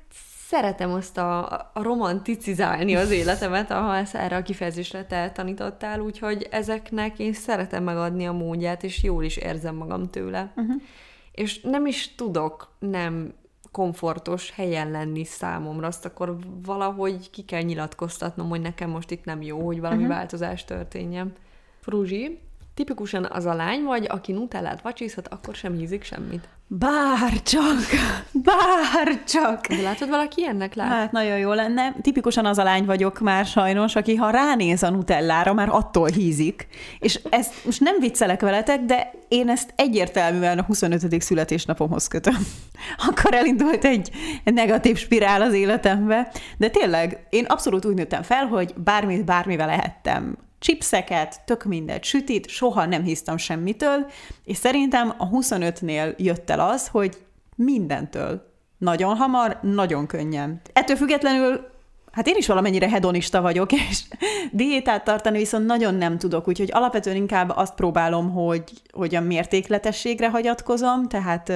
szeretem 0.50 0.92
azt 0.92 1.18
a, 1.18 1.52
a 1.52 1.70
romanticizálni 1.74 2.96
az 2.96 3.10
életemet, 3.10 3.72
ha 3.72 3.96
ezt 3.96 4.14
erre 4.14 4.36
a 4.36 4.42
kifejezésre 4.42 5.04
te 5.04 5.30
tanítottál, 5.30 6.00
úgyhogy 6.00 6.48
ezeknek 6.50 7.18
én 7.18 7.32
szeretem 7.32 7.84
megadni 7.84 8.26
a 8.26 8.32
módját, 8.32 8.82
és 8.84 9.02
jól 9.02 9.24
is 9.24 9.36
érzem 9.36 9.74
magam 9.74 10.08
tőle. 10.08 10.52
Uh-huh. 10.56 10.82
És 11.32 11.60
nem 11.60 11.86
is 11.86 12.14
tudok 12.14 12.72
nem 12.78 13.32
komfortos 13.72 14.50
helyen 14.50 14.90
lenni 14.90 15.24
számomra, 15.24 15.86
azt 15.86 16.04
akkor 16.04 16.36
valahogy 16.62 17.30
ki 17.30 17.42
kell 17.42 17.62
nyilatkoztatnom, 17.62 18.48
hogy 18.48 18.60
nekem 18.60 18.90
most 18.90 19.10
itt 19.10 19.24
nem 19.24 19.42
jó, 19.42 19.66
hogy 19.66 19.80
valami 19.80 20.02
uh-huh. 20.02 20.16
változás 20.16 20.64
történjen. 20.64 21.32
Fruzsi, 21.80 22.38
tipikusan 22.80 23.28
az 23.30 23.46
a 23.46 23.54
lány 23.54 23.82
vagy, 23.82 24.06
aki 24.08 24.32
nutellát 24.32 24.82
vacsiszhat, 24.82 25.28
akkor 25.28 25.54
sem 25.54 25.76
hízik 25.76 26.04
semmit. 26.04 26.48
Bárcsak, 26.66 27.80
bárcsak. 28.32 29.66
De 29.66 29.82
látod, 29.82 30.08
valaki 30.08 30.46
ennek 30.46 30.74
lát? 30.74 30.88
Hát 30.88 31.12
nagyon 31.12 31.38
jó 31.38 31.52
lenne. 31.52 31.94
Tipikusan 32.02 32.46
az 32.46 32.58
a 32.58 32.62
lány 32.62 32.84
vagyok 32.84 33.18
már 33.18 33.46
sajnos, 33.46 33.96
aki 33.96 34.14
ha 34.14 34.30
ránéz 34.30 34.82
a 34.82 34.90
nutellára, 34.90 35.52
már 35.52 35.68
attól 35.68 36.08
hízik. 36.08 36.66
És 36.98 37.20
ezt 37.30 37.64
most 37.64 37.80
nem 37.80 37.96
viccelek 37.98 38.40
veletek, 38.40 38.80
de 38.80 39.10
én 39.28 39.48
ezt 39.48 39.72
egyértelműen 39.76 40.58
a 40.58 40.62
25. 40.62 41.22
születésnapomhoz 41.22 42.08
kötöm. 42.08 42.46
Akkor 43.08 43.34
elindult 43.34 43.84
egy 43.84 44.10
negatív 44.44 44.96
spirál 44.96 45.42
az 45.42 45.52
életembe. 45.52 46.32
De 46.58 46.68
tényleg, 46.68 47.26
én 47.30 47.44
abszolút 47.44 47.84
úgy 47.84 47.94
nőttem 47.94 48.22
fel, 48.22 48.46
hogy 48.46 48.74
bármit 48.76 49.24
bármivel 49.24 49.66
lehettem 49.66 50.36
chipseket, 50.60 51.40
tök 51.44 51.64
mindegy, 51.64 52.04
sütit, 52.04 52.48
soha 52.48 52.86
nem 52.86 53.02
hisztam 53.02 53.36
semmitől, 53.36 54.10
és 54.44 54.56
szerintem 54.56 55.14
a 55.18 55.28
25-nél 55.28 56.16
jött 56.16 56.50
el 56.50 56.60
az, 56.60 56.88
hogy 56.88 57.16
mindentől 57.56 58.48
nagyon 58.78 59.16
hamar, 59.16 59.58
nagyon 59.62 60.06
könnyen. 60.06 60.60
Ettől 60.72 60.96
függetlenül 60.96 61.68
Hát 62.10 62.26
én 62.26 62.36
is 62.36 62.46
valamennyire 62.46 62.88
hedonista 62.88 63.40
vagyok, 63.40 63.72
és 63.72 64.02
diétát 64.52 65.04
tartani 65.04 65.38
viszont 65.38 65.66
nagyon 65.66 65.94
nem 65.94 66.18
tudok, 66.18 66.48
úgyhogy 66.48 66.70
alapvetően 66.72 67.16
inkább 67.16 67.52
azt 67.56 67.74
próbálom, 67.74 68.30
hogy, 68.32 68.62
hogy 68.92 69.14
a 69.14 69.20
mértékletességre 69.20 70.30
hagyatkozom, 70.30 71.08
tehát 71.08 71.52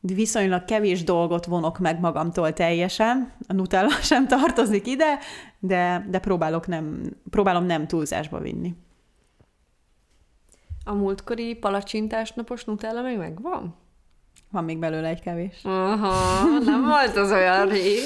viszonylag 0.00 0.64
kevés 0.64 1.04
dolgot 1.04 1.46
vonok 1.46 1.78
meg 1.78 2.00
magamtól 2.00 2.52
teljesen, 2.52 3.32
a 3.48 3.52
Nutella 3.52 4.00
sem 4.10 4.26
tartozik 4.26 4.86
ide, 4.86 5.18
de, 5.58 6.06
de 6.10 6.18
próbálok 6.18 6.66
nem, 6.66 7.02
próbálom 7.30 7.64
nem 7.64 7.86
túlzásba 7.86 8.38
vinni. 8.38 8.74
A 10.84 10.92
múltkori 10.92 11.54
palacsintás 11.54 12.32
napos 12.32 12.64
Nutella 12.64 13.02
még 13.02 13.16
megvan? 13.16 13.74
Van 14.50 14.64
még 14.64 14.78
belőle 14.78 15.08
egy 15.08 15.20
kevés. 15.20 15.60
Aha, 15.62 16.58
nem 16.58 16.82
volt 16.82 17.16
az 17.16 17.30
olyan 17.30 17.68
rég. 17.68 18.00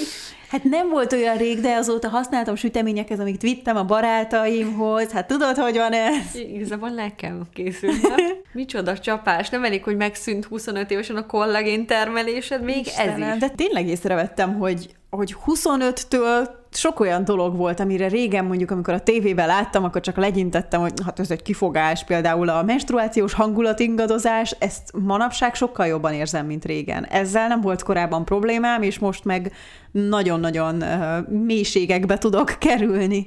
Hát 0.53 0.65
nem 0.65 0.89
volt 0.89 1.13
olyan 1.13 1.37
rég, 1.37 1.61
de 1.61 1.75
azóta 1.75 2.09
használtam 2.09 2.55
süteményeket, 2.55 3.19
amit 3.19 3.43
vittem 3.43 3.77
a 3.77 3.85
barátaimhoz. 3.85 5.13
Hát 5.13 5.27
tudod, 5.27 5.57
hogy 5.57 5.77
van 5.77 5.93
ez? 5.93 6.35
Igazából 6.35 6.89
nekem 6.89 7.43
készült. 7.53 7.95
Micsoda 8.53 8.99
csapás. 8.99 9.49
Nem 9.49 9.65
elég, 9.65 9.85
hogy 9.85 9.97
megszűnt 9.97 10.45
25 10.45 10.91
évesen 10.91 11.17
a 11.17 11.27
kollagén 11.27 11.87
termelésed, 11.87 12.63
még 12.63 12.87
Istenem, 12.87 13.23
ez 13.23 13.35
is. 13.35 13.41
De 13.41 13.49
tényleg 13.49 13.89
észrevettem, 13.89 14.59
hogy 14.59 14.89
hogy 15.11 15.37
25-től 15.47 16.49
sok 16.77 17.01
olyan 17.01 17.25
dolog 17.25 17.57
volt, 17.57 17.81
amire 17.81 18.09
régen 18.09 18.45
mondjuk, 18.45 18.71
amikor 18.71 18.95
a 18.95 19.01
tévében 19.01 19.47
láttam, 19.47 19.85
akkor 19.85 20.01
csak 20.01 20.17
legyintettem, 20.17 20.81
hogy 20.81 20.93
hát 21.05 21.19
ez 21.19 21.31
egy 21.31 21.43
kifogás, 21.43 22.05
például 22.05 22.49
a 22.49 22.63
menstruációs 22.63 23.33
hangulatingadozás, 23.33 24.57
ezt 24.59 24.93
manapság 24.93 25.55
sokkal 25.55 25.87
jobban 25.87 26.13
érzem, 26.13 26.47
mint 26.47 26.65
régen. 26.65 27.05
Ezzel 27.05 27.49
nem 27.49 27.61
volt 27.61 27.83
korábban 27.83 28.25
problémám, 28.25 28.83
és 28.83 28.99
most 28.99 29.25
meg 29.25 29.53
nagyon-nagyon 29.91 30.83
uh, 30.83 31.29
mélységekbe 31.29 32.19
tudok 32.19 32.57
kerülni 32.59 33.27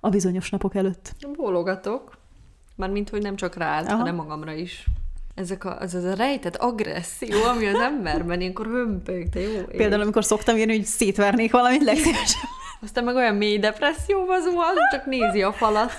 a 0.00 0.08
bizonyos 0.08 0.50
napok 0.50 0.74
előtt. 0.74 1.14
Bólogatok. 1.36 2.16
Mármint, 2.76 3.08
hogy 3.08 3.22
nem 3.22 3.36
csak 3.36 3.56
rád, 3.56 3.86
Aha. 3.86 3.96
hanem 3.96 4.14
magamra 4.14 4.52
is 4.52 4.86
ezek 5.36 5.64
a, 5.64 5.78
az, 5.80 5.94
az 5.94 6.04
a 6.04 6.14
rejtett 6.14 6.56
agresszió, 6.56 7.42
ami 7.42 7.66
az 7.66 7.80
emberben 7.80 8.40
ilyenkor 8.40 9.00
de 9.04 9.40
jó. 9.40 9.62
Például, 9.62 10.02
amikor 10.02 10.24
szoktam 10.24 10.56
írni, 10.56 10.76
hogy 10.76 10.84
szétvernék 10.84 11.52
valamit 11.52 11.82
legszívesebben. 11.82 12.64
Aztán 12.82 13.04
meg 13.04 13.14
olyan 13.14 13.34
mély 13.34 13.58
depresszióba 13.58 14.40
zuhan, 14.40 14.74
csak 14.90 15.06
nézi 15.06 15.42
a 15.42 15.52
falat. 15.52 15.92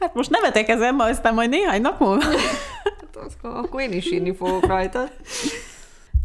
Hát 0.00 0.14
most 0.14 0.30
nevetek 0.30 0.68
ezen, 0.68 1.00
aztán 1.00 1.34
majd 1.34 1.48
néhány 1.48 1.80
nap 1.80 2.00
múlva. 2.00 2.24
Hát 2.24 3.36
akkor 3.42 3.80
én 3.80 3.92
is 3.92 4.10
írni 4.10 4.34
fogok 4.34 4.66
rajta. 4.66 5.08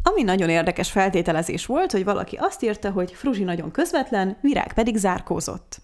Ami 0.03 0.23
nagyon 0.23 0.49
érdekes 0.49 0.91
feltételezés 0.91 1.65
volt, 1.65 1.91
hogy 1.91 2.03
valaki 2.03 2.35
azt 2.35 2.63
írta, 2.63 2.91
hogy 2.91 3.11
Fruzsi 3.11 3.43
nagyon 3.43 3.71
közvetlen, 3.71 4.37
Virág 4.41 4.73
pedig 4.73 4.97
zárkózott. 4.97 5.81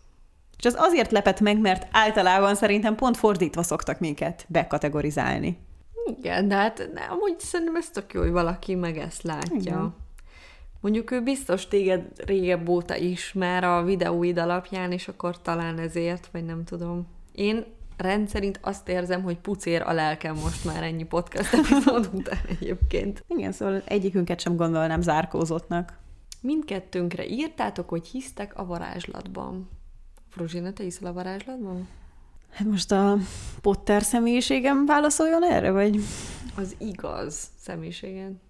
És 0.57 0.63
ez 0.63 0.75
azért 0.77 1.11
lepett 1.11 1.39
meg, 1.39 1.59
mert 1.59 1.87
általában 1.91 2.55
szerintem 2.55 2.95
pont 2.95 3.17
fordítva 3.17 3.63
szoktak 3.63 3.99
minket 3.99 4.45
bekategorizálni. 4.47 5.59
Igen, 6.19 6.47
de 6.47 6.55
hát 6.55 6.89
de 6.93 7.01
amúgy 7.09 7.39
szerintem 7.39 7.75
ez 7.75 7.89
tök 7.89 8.13
jó, 8.13 8.21
hogy 8.21 8.31
valaki 8.31 8.75
meg 8.75 8.97
ezt 8.97 9.23
látja. 9.23 9.55
Igen. 9.55 9.95
Mondjuk 10.85 11.11
ő 11.11 11.21
biztos 11.21 11.67
téged 11.67 12.05
régebb 12.25 12.69
óta 12.69 12.95
ismer 12.95 13.63
a 13.63 13.83
videóid 13.83 14.37
alapján, 14.37 14.91
és 14.91 15.07
akkor 15.07 15.41
talán 15.41 15.79
ezért, 15.79 16.29
vagy 16.31 16.45
nem 16.45 16.63
tudom. 16.63 17.07
Én 17.31 17.65
rendszerint 17.97 18.59
azt 18.61 18.89
érzem, 18.89 19.23
hogy 19.23 19.37
pucér 19.37 19.81
a 19.81 19.93
lelkem 19.93 20.35
most 20.35 20.65
már 20.65 20.83
ennyi 20.83 21.03
podcast 21.03 21.53
epizód 21.53 22.09
után 22.13 22.39
egyébként. 22.47 23.23
Igen, 23.27 23.51
szóval 23.51 23.81
egyikünket 23.85 24.39
sem 24.39 24.55
gondolnám 24.55 25.01
zárkózottnak. 25.01 25.97
Mindkettőnkre 26.41 27.27
írtátok, 27.27 27.89
hogy 27.89 28.07
hisztek 28.07 28.57
a 28.57 28.65
varázslatban. 28.65 29.69
Fruzsina, 30.29 30.73
te 30.73 30.83
hiszel 30.83 31.09
a 31.09 31.13
varázslatban? 31.13 31.87
Hát 32.49 32.67
most 32.67 32.91
a 32.91 33.17
Potter 33.61 34.03
személyiségem 34.03 34.85
válaszoljon 34.85 35.43
erre, 35.43 35.71
vagy? 35.71 35.99
Az 36.55 36.75
igaz 36.77 37.47
személyiségen. 37.57 38.43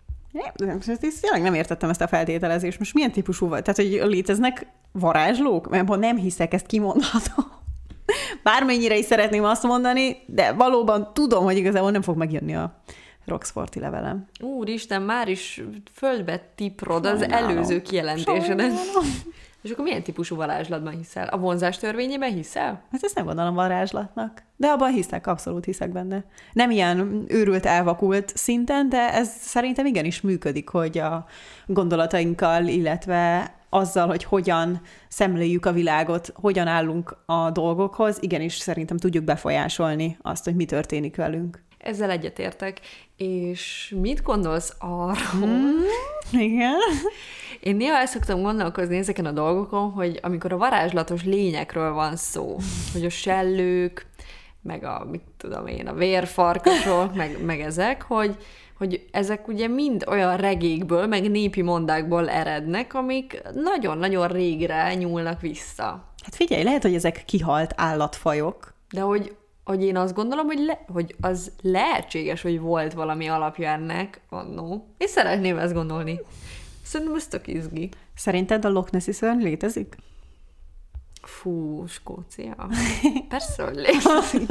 Nem, 0.57 0.79
tényleg 1.19 1.41
nem 1.41 1.53
értettem 1.53 1.89
ezt 1.89 2.01
a 2.01 2.07
feltételezést. 2.07 2.79
Most 2.79 2.93
milyen 2.93 3.11
típusú 3.11 3.47
vagy? 3.47 3.61
Tehát, 3.61 3.75
hogy 3.79 4.09
léteznek 4.11 4.67
varázslók? 4.91 5.69
Mert 5.69 5.87
ha 5.87 5.95
nem 5.95 6.17
hiszek, 6.17 6.53
ezt 6.53 6.65
kimondhatom. 6.65 7.45
Bármennyire 8.43 8.97
is 8.97 9.05
szeretném 9.05 9.43
azt 9.43 9.63
mondani, 9.63 10.17
de 10.25 10.51
valóban 10.51 11.13
tudom, 11.13 11.43
hogy 11.43 11.57
igazából 11.57 11.91
nem 11.91 12.01
fog 12.01 12.17
megjönni 12.17 12.55
a 12.55 12.81
Roxforti 13.25 13.79
levelem. 13.79 14.27
Úristen, 14.39 15.01
már 15.01 15.27
is 15.27 15.63
földbe 15.93 16.51
tiprod 16.55 17.05
az 17.05 17.21
előző 17.21 17.81
kijelentésedet. 17.81 18.71
És 19.65 19.71
akkor 19.71 19.83
milyen 19.83 20.03
típusú 20.03 20.35
varázslatban 20.35 20.97
hiszel? 20.97 21.27
A 21.27 21.37
vonzás 21.37 21.77
törvényében 21.77 22.33
hiszel? 22.33 22.83
Hát 22.91 23.03
ezt 23.03 23.15
nem 23.15 23.25
gondolom 23.25 23.53
varázslatnak. 23.53 24.43
De 24.57 24.67
abban 24.67 24.91
hiszek, 24.91 25.27
abszolút 25.27 25.65
hiszek 25.65 25.91
benne. 25.91 26.23
Nem 26.53 26.71
ilyen 26.71 27.25
őrült, 27.27 27.65
elvakult 27.65 28.31
szinten, 28.35 28.89
de 28.89 29.13
ez 29.13 29.29
szerintem 29.39 29.85
igenis 29.85 30.21
működik, 30.21 30.69
hogy 30.69 30.97
a 30.97 31.25
gondolatainkkal, 31.65 32.65
illetve 32.65 33.53
azzal, 33.69 34.07
hogy 34.07 34.23
hogyan 34.23 34.81
szemléljük 35.07 35.65
a 35.65 35.71
világot, 35.71 36.33
hogyan 36.35 36.67
állunk 36.67 37.17
a 37.25 37.51
dolgokhoz, 37.51 38.17
igenis 38.19 38.57
szerintem 38.57 38.97
tudjuk 38.97 39.23
befolyásolni 39.23 40.17
azt, 40.21 40.43
hogy 40.43 40.55
mi 40.55 40.65
történik 40.65 41.15
velünk. 41.15 41.63
Ezzel 41.77 42.09
egyetértek. 42.09 42.79
És 43.17 43.95
mit 44.01 44.21
gondolsz 44.21 44.73
arról? 44.79 45.47
Mm, 45.47 45.81
igen. 46.31 46.79
Én 47.59 47.75
néha 47.75 47.97
el 47.97 48.05
szoktam 48.05 48.41
gondolkozni 48.41 48.97
ezeken 48.97 49.25
a 49.25 49.31
dolgokon, 49.31 49.91
hogy 49.91 50.19
amikor 50.21 50.53
a 50.53 50.57
varázslatos 50.57 51.23
lényekről 51.23 51.93
van 51.93 52.15
szó, 52.15 52.57
hogy 52.93 53.05
a 53.05 53.09
sellők, 53.09 54.05
meg 54.61 54.83
a, 54.83 55.07
mit 55.11 55.23
tudom 55.37 55.67
én, 55.67 55.87
a 55.87 55.93
vérfarkasok, 55.93 57.15
meg, 57.15 57.43
meg 57.45 57.59
ezek, 57.59 58.01
hogy, 58.01 58.37
hogy 58.77 59.05
ezek 59.11 59.47
ugye 59.47 59.67
mind 59.67 60.03
olyan 60.07 60.37
regékből, 60.37 61.07
meg 61.07 61.31
népi 61.31 61.61
mondákból 61.61 62.29
erednek, 62.29 62.93
amik 62.93 63.41
nagyon-nagyon 63.53 64.27
régre 64.27 64.93
nyúlnak 64.93 65.41
vissza. 65.41 66.13
Hát 66.23 66.35
figyelj, 66.35 66.63
lehet, 66.63 66.81
hogy 66.81 66.95
ezek 66.95 67.23
kihalt 67.25 67.73
állatfajok. 67.75 68.73
De 68.91 69.01
hogy 69.01 69.35
hogy 69.65 69.83
én 69.83 69.97
azt 69.97 70.13
gondolom, 70.13 70.45
hogy, 70.45 70.59
le, 70.59 70.85
hogy 70.93 71.15
az 71.21 71.51
lehetséges, 71.61 72.41
hogy 72.41 72.59
volt 72.59 72.93
valami 72.93 73.27
alapja 73.27 73.69
ennek 73.69 74.21
annó. 74.29 74.87
És 74.97 75.09
szeretném 75.09 75.57
ezt 75.57 75.73
gondolni. 75.73 76.19
Szerintem 76.85 77.15
ez 77.15 77.27
tök 77.27 77.47
izgi. 77.47 77.89
Szerinted 78.15 78.65
a 78.65 78.69
Loch 78.69 78.91
Nessi 78.91 79.11
szörny 79.11 79.41
létezik? 79.41 79.95
Fú, 81.21 81.85
Skócia. 81.87 82.67
Persze, 83.29 83.63
hogy 83.63 83.75
létezik. 83.75 84.47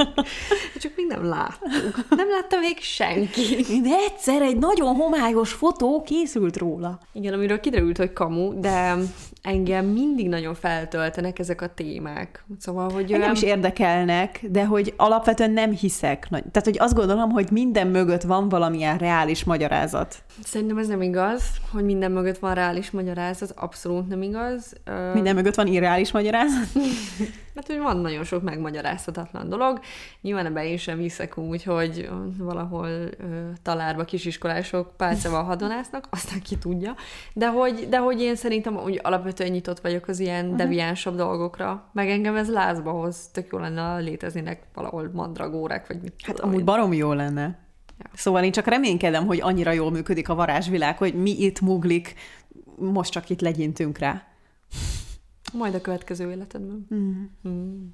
Csak 0.79 0.93
még 0.95 1.05
nem 1.07 1.23
láttuk. 1.23 2.09
Nem 2.09 2.29
látta 2.29 2.59
még 2.59 2.79
senki. 2.79 3.81
De 3.81 3.95
egyszer 4.09 4.41
egy 4.41 4.57
nagyon 4.57 4.95
homályos 4.95 5.51
fotó 5.51 6.01
készült 6.01 6.57
róla. 6.57 6.99
Igen, 7.13 7.33
amiről 7.33 7.59
kiderült, 7.59 7.97
hogy 7.97 8.13
kamu, 8.13 8.59
de 8.59 8.95
engem 9.45 9.85
mindig 9.85 10.29
nagyon 10.29 10.53
feltöltenek 10.53 11.39
ezek 11.39 11.61
a 11.61 11.73
témák. 11.73 12.45
Szóval, 12.59 12.91
hogy... 12.91 13.11
Engem 13.11 13.31
is 13.31 13.41
érdekelnek, 13.41 14.39
de 14.49 14.65
hogy 14.65 14.93
alapvetően 14.97 15.51
nem 15.51 15.71
hiszek. 15.71 16.27
Tehát, 16.29 16.63
hogy 16.63 16.77
azt 16.79 16.95
gondolom, 16.95 17.29
hogy 17.29 17.47
minden 17.51 17.87
mögött 17.87 18.21
van 18.21 18.49
valamilyen 18.49 18.97
reális 18.97 19.43
magyarázat. 19.43 20.15
Szerintem 20.43 20.77
ez 20.77 20.87
nem 20.87 21.01
igaz, 21.01 21.43
hogy 21.71 21.83
minden 21.83 22.11
mögött 22.11 22.37
van 22.37 22.53
reális 22.53 22.91
magyarázat, 22.91 23.53
abszolút 23.55 24.07
nem 24.07 24.21
igaz. 24.21 24.73
Minden 25.13 25.35
mögött 25.35 25.55
van 25.55 25.67
irreális 25.67 26.11
magyarázat? 26.11 26.67
Mert 27.55 27.67
hogy 27.67 27.77
van 27.77 27.97
nagyon 27.97 28.23
sok 28.23 28.43
megmagyarázhatatlan 28.43 29.49
dolog. 29.49 29.79
Nyilván 30.21 30.45
ebben 30.45 30.63
én 30.63 30.77
sem 30.77 30.97
hiszek 30.97 31.37
úgy, 31.37 31.63
hogy 31.63 32.09
valahol 32.37 32.87
ö, 32.87 33.09
talárba 33.61 34.03
kisiskolások 34.03 34.97
pálcával 34.97 35.43
hadonásznak, 35.53 36.07
aztán 36.09 36.41
ki 36.41 36.57
tudja. 36.57 36.95
De 37.33 37.47
hogy, 37.47 37.87
de 37.89 37.97
hogy 37.97 38.21
én 38.21 38.35
szerintem 38.35 38.77
úgy 38.77 38.99
alapvetően 39.03 39.51
nyitott 39.51 39.79
vagyok 39.79 40.07
az 40.07 40.19
ilyen 40.19 40.43
uh-huh. 40.43 40.57
deviánsabb 40.57 41.15
dolgokra. 41.15 41.89
Meg 41.93 42.09
engem 42.09 42.35
ez 42.35 42.49
lázba 42.49 42.91
hoz. 42.91 43.27
Tök 43.27 43.51
jó 43.51 43.57
lenne 43.57 43.97
léteznének 43.97 44.63
valahol 44.73 45.09
mandragórák, 45.13 45.87
vagy 45.87 46.01
mit 46.01 46.13
Hát 46.23 46.39
amúgy 46.39 46.63
barom 46.63 46.93
jó 46.93 47.13
lenne. 47.13 47.63
Ja. 47.99 48.09
Szóval 48.13 48.43
én 48.43 48.51
csak 48.51 48.67
reménykedem, 48.67 49.25
hogy 49.25 49.41
annyira 49.41 49.71
jól 49.71 49.91
működik 49.91 50.29
a 50.29 50.35
varázsvilág, 50.35 50.97
hogy 50.97 51.13
mi 51.13 51.31
itt 51.31 51.61
muglik, 51.61 52.13
most 52.77 53.11
csak 53.11 53.29
itt 53.29 53.41
legyintünk 53.41 53.97
rá. 53.97 54.23
Majd 55.53 55.73
a 55.73 55.81
következő 55.81 56.31
életedben. 56.31 56.87
Mm. 56.95 57.23
Mm. 57.47 57.85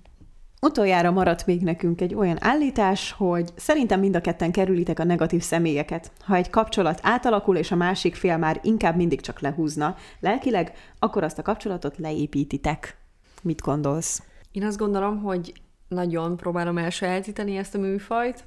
Utoljára 0.61 1.11
maradt 1.11 1.45
még 1.45 1.61
nekünk 1.61 2.01
egy 2.01 2.15
olyan 2.15 2.37
állítás, 2.39 3.11
hogy 3.11 3.49
szerintem 3.55 3.99
mind 3.99 4.15
a 4.15 4.21
ketten 4.21 4.51
kerülitek 4.51 4.99
a 4.99 5.03
negatív 5.03 5.41
személyeket. 5.41 6.11
Ha 6.19 6.35
egy 6.35 6.49
kapcsolat 6.49 6.99
átalakul, 7.03 7.57
és 7.57 7.71
a 7.71 7.75
másik 7.75 8.15
fél 8.15 8.37
már 8.37 8.59
inkább 8.63 8.95
mindig 8.95 9.21
csak 9.21 9.39
lehúzna 9.39 9.95
lelkileg, 10.19 10.71
akkor 10.99 11.23
azt 11.23 11.39
a 11.39 11.41
kapcsolatot 11.41 11.97
leépítitek. 11.97 12.97
Mit 13.41 13.61
gondolsz? 13.61 14.23
Én 14.51 14.63
azt 14.63 14.77
gondolom, 14.77 15.21
hogy 15.21 15.53
nagyon 15.87 16.37
próbálom 16.37 16.77
elsajátítani 16.77 17.57
ezt 17.57 17.75
a 17.75 17.79
műfajt, 17.79 18.43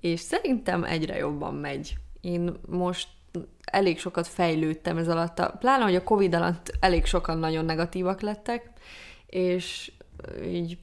és 0.00 0.20
szerintem 0.20 0.84
egyre 0.84 1.16
jobban 1.16 1.54
megy. 1.54 1.96
Én 2.20 2.52
most 2.66 3.08
elég 3.64 3.98
sokat 3.98 4.26
fejlődtem 4.26 4.96
ez 4.96 5.08
alatt, 5.08 5.38
a, 5.38 5.56
pláne, 5.58 5.84
hogy 5.84 5.94
a 5.94 6.04
Covid 6.04 6.34
alatt 6.34 6.76
elég 6.80 7.04
sokan 7.04 7.38
nagyon 7.38 7.64
negatívak 7.64 8.20
lettek, 8.20 8.70
és 9.26 9.92
így 10.44 10.78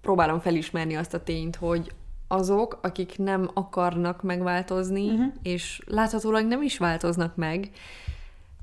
próbálom 0.00 0.40
felismerni 0.40 0.96
azt 0.96 1.14
a 1.14 1.22
tényt, 1.22 1.56
hogy 1.56 1.92
azok, 2.28 2.78
akik 2.82 3.18
nem 3.18 3.50
akarnak 3.54 4.22
megváltozni, 4.22 5.08
uh-huh. 5.08 5.32
és 5.42 5.80
láthatólag 5.86 6.46
nem 6.46 6.62
is 6.62 6.78
változnak 6.78 7.36
meg, 7.36 7.70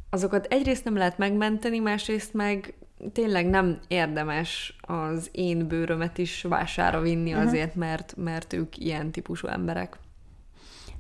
azokat 0.10 0.46
egyrészt 0.46 0.84
nem 0.84 0.98
lehet 0.98 1.18
megmenteni, 1.18 1.80
másrészt 1.80 2.34
meg 2.34 2.74
tényleg 3.14 3.50
nem 3.50 3.80
érdemes 3.88 4.76
az 4.82 5.30
én 5.32 5.68
bőrömet 5.68 6.18
is 6.18 6.42
vására 6.42 7.02
vinni 7.02 7.32
uh-huh. 7.32 7.48
azért, 7.48 7.76
mert, 7.76 8.14
mert 8.18 8.54
ők 8.54 8.78
ilyen 8.78 9.12
típusú 9.12 9.48
emberek. 9.48 9.98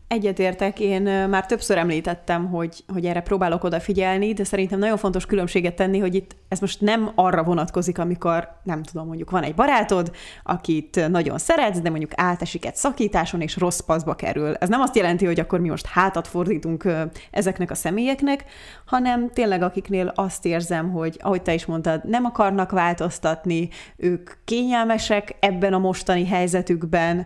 Egyetértek, 0.09 0.79
én 0.79 1.01
már 1.01 1.45
többször 1.45 1.77
említettem, 1.77 2.49
hogy, 2.49 2.83
hogy 2.93 3.05
erre 3.05 3.21
próbálok 3.21 3.63
odafigyelni, 3.63 4.33
de 4.33 4.43
szerintem 4.43 4.79
nagyon 4.79 4.97
fontos 4.97 5.25
különbséget 5.25 5.75
tenni, 5.75 5.99
hogy 5.99 6.15
itt 6.15 6.35
ez 6.47 6.59
most 6.59 6.81
nem 6.81 7.11
arra 7.15 7.43
vonatkozik, 7.43 7.99
amikor, 7.99 8.49
nem 8.63 8.83
tudom, 8.83 9.07
mondjuk 9.07 9.29
van 9.29 9.43
egy 9.43 9.55
barátod, 9.55 10.11
akit 10.43 11.07
nagyon 11.09 11.37
szeretsz, 11.37 11.79
de 11.79 11.89
mondjuk 11.89 12.11
átesik 12.15 12.65
egy 12.65 12.75
szakításon, 12.75 13.41
és 13.41 13.57
rossz 13.57 13.79
paszba 13.79 14.15
kerül. 14.15 14.55
Ez 14.55 14.69
nem 14.69 14.81
azt 14.81 14.95
jelenti, 14.95 15.25
hogy 15.25 15.39
akkor 15.39 15.59
mi 15.59 15.69
most 15.69 15.85
hátat 15.85 16.27
fordítunk 16.27 16.87
ezeknek 17.31 17.71
a 17.71 17.75
személyeknek, 17.75 18.45
hanem 18.85 19.29
tényleg 19.29 19.61
akiknél 19.61 20.11
azt 20.15 20.45
érzem, 20.45 20.91
hogy 20.91 21.17
ahogy 21.21 21.41
te 21.41 21.53
is 21.53 21.65
mondtad, 21.65 22.01
nem 22.05 22.25
akarnak 22.25 22.71
változtatni, 22.71 23.69
ők 23.97 24.31
kényelmesek 24.45 25.35
ebben 25.39 25.73
a 25.73 25.79
mostani 25.79 26.25
helyzetükben, 26.25 27.25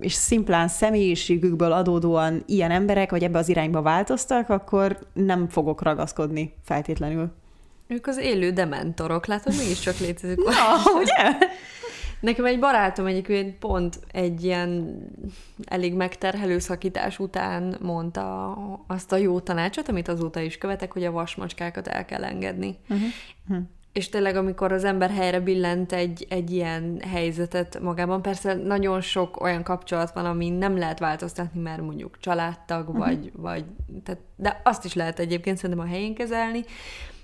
és 0.00 0.12
szimplán 0.12 0.68
személyiségükből 0.68 1.72
adódóan 1.72 2.42
ilyen 2.46 2.70
emberek, 2.70 3.10
vagy 3.10 3.22
ebbe 3.22 3.38
az 3.38 3.48
irányba 3.48 3.82
változtak, 3.82 4.48
akkor 4.48 4.98
nem 5.12 5.48
fogok 5.48 5.82
ragaszkodni 5.82 6.54
feltétlenül. 6.64 7.32
Ők 7.86 8.06
az 8.06 8.18
élő 8.18 8.50
dementorok, 8.50 9.26
látod, 9.26 9.56
mégiscsak 9.56 9.98
létezik. 9.98 10.36
Na, 10.36 10.52
ugye? 11.00 11.46
Nekem 12.20 12.44
egy 12.44 12.58
barátom 12.58 13.06
egyébként 13.06 13.58
pont 13.58 14.00
egy 14.12 14.44
ilyen 14.44 15.00
elég 15.64 15.94
megterhelő 15.94 16.58
szakítás 16.58 17.18
után 17.18 17.76
mondta 17.80 18.52
azt 18.86 19.12
a 19.12 19.16
jó 19.16 19.40
tanácsot, 19.40 19.88
amit 19.88 20.08
azóta 20.08 20.40
is 20.40 20.58
követek, 20.58 20.92
hogy 20.92 21.04
a 21.04 21.10
vasmacskákat 21.10 21.86
el 21.86 22.04
kell 22.04 22.24
engedni. 22.24 22.76
Uh-huh. 22.88 23.58
Uh-huh 23.88 23.98
és 23.98 24.08
tényleg, 24.08 24.36
amikor 24.36 24.72
az 24.72 24.84
ember 24.84 25.10
helyre 25.10 25.40
billent 25.40 25.92
egy, 25.92 26.26
egy 26.28 26.50
ilyen 26.50 27.00
helyzetet 27.00 27.80
magában, 27.80 28.22
persze 28.22 28.54
nagyon 28.54 29.00
sok 29.00 29.40
olyan 29.40 29.62
kapcsolat 29.62 30.12
van, 30.12 30.24
ami 30.24 30.50
nem 30.50 30.76
lehet 30.76 30.98
változtatni, 30.98 31.60
mert 31.60 31.80
mondjuk 31.80 32.18
családtag, 32.20 32.88
uh-huh. 32.88 33.06
vagy, 33.06 33.32
vagy 33.34 33.64
tehát, 34.04 34.20
de 34.36 34.60
azt 34.64 34.84
is 34.84 34.94
lehet 34.94 35.18
egyébként 35.18 35.56
szerintem 35.56 35.84
a 35.86 35.88
helyén 35.88 36.14
kezelni, 36.14 36.64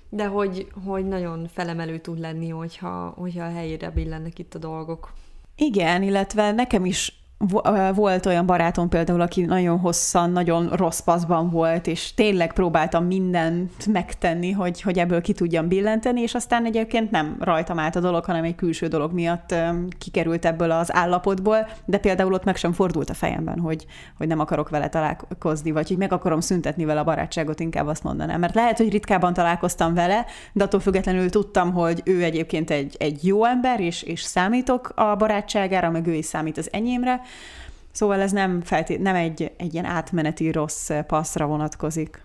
de 0.09 0.25
hogy, 0.25 0.67
hogy 0.85 1.07
nagyon 1.07 1.47
felemelő 1.53 1.97
tud 1.97 2.19
lenni, 2.19 2.49
hogyha, 2.49 3.13
hogyha 3.17 3.43
a 3.43 3.51
helyére 3.51 3.89
billennek 3.89 4.39
itt 4.39 4.53
a 4.53 4.59
dolgok. 4.59 5.13
Igen, 5.55 6.03
illetve 6.03 6.51
nekem 6.51 6.85
is 6.85 7.24
volt 7.93 8.25
olyan 8.25 8.45
barátom 8.45 8.89
például, 8.89 9.21
aki 9.21 9.41
nagyon 9.41 9.79
hosszan, 9.79 10.31
nagyon 10.31 10.69
rossz 10.69 10.99
paszban 10.99 11.49
volt, 11.49 11.87
és 11.87 12.13
tényleg 12.13 12.53
próbáltam 12.53 13.05
mindent 13.05 13.87
megtenni, 13.87 14.51
hogy, 14.51 14.81
hogy 14.81 14.97
ebből 14.99 15.21
ki 15.21 15.33
tudjam 15.33 15.67
billenteni, 15.67 16.21
és 16.21 16.33
aztán 16.33 16.65
egyébként 16.65 17.11
nem 17.11 17.35
rajtam 17.39 17.79
át 17.79 17.95
a 17.95 17.99
dolog, 17.99 18.25
hanem 18.25 18.43
egy 18.43 18.55
külső 18.55 18.87
dolog 18.87 19.13
miatt 19.13 19.55
kikerült 19.97 20.45
ebből 20.45 20.71
az 20.71 20.95
állapotból, 20.95 21.67
de 21.85 21.97
például 21.97 22.33
ott 22.33 22.43
meg 22.43 22.55
sem 22.55 22.71
fordult 22.71 23.09
a 23.09 23.13
fejemben, 23.13 23.59
hogy, 23.59 23.85
hogy 24.17 24.27
nem 24.27 24.39
akarok 24.39 24.69
vele 24.69 24.89
találkozni, 24.89 25.71
vagy 25.71 25.87
hogy 25.87 25.97
meg 25.97 26.13
akarom 26.13 26.39
szüntetni 26.39 26.85
vele 26.85 26.99
a 26.99 27.03
barátságot, 27.03 27.59
inkább 27.59 27.87
azt 27.87 28.03
mondanám. 28.03 28.39
Mert 28.39 28.55
lehet, 28.55 28.77
hogy 28.77 28.91
ritkában 28.91 29.33
találkoztam 29.33 29.93
vele, 29.93 30.25
de 30.53 30.63
attól 30.63 30.79
függetlenül 30.79 31.29
tudtam, 31.29 31.73
hogy 31.73 32.01
ő 32.05 32.23
egyébként 32.23 32.69
egy, 32.71 32.95
egy 32.99 33.25
jó 33.25 33.45
ember, 33.45 33.79
és, 33.79 34.03
és 34.03 34.21
számítok 34.21 34.91
a 34.95 35.15
barátságára, 35.15 35.89
meg 35.89 36.07
ő 36.07 36.13
is 36.13 36.25
számít 36.25 36.57
az 36.57 36.69
enyémre, 36.71 37.21
Szóval 37.91 38.21
ez 38.21 38.31
nem, 38.31 38.61
feltét, 38.61 38.99
nem 38.99 39.15
egy, 39.15 39.51
egy 39.57 39.73
ilyen 39.73 39.85
átmeneti 39.85 40.51
rossz 40.51 40.91
passzra 41.07 41.45
vonatkozik. 41.45 42.23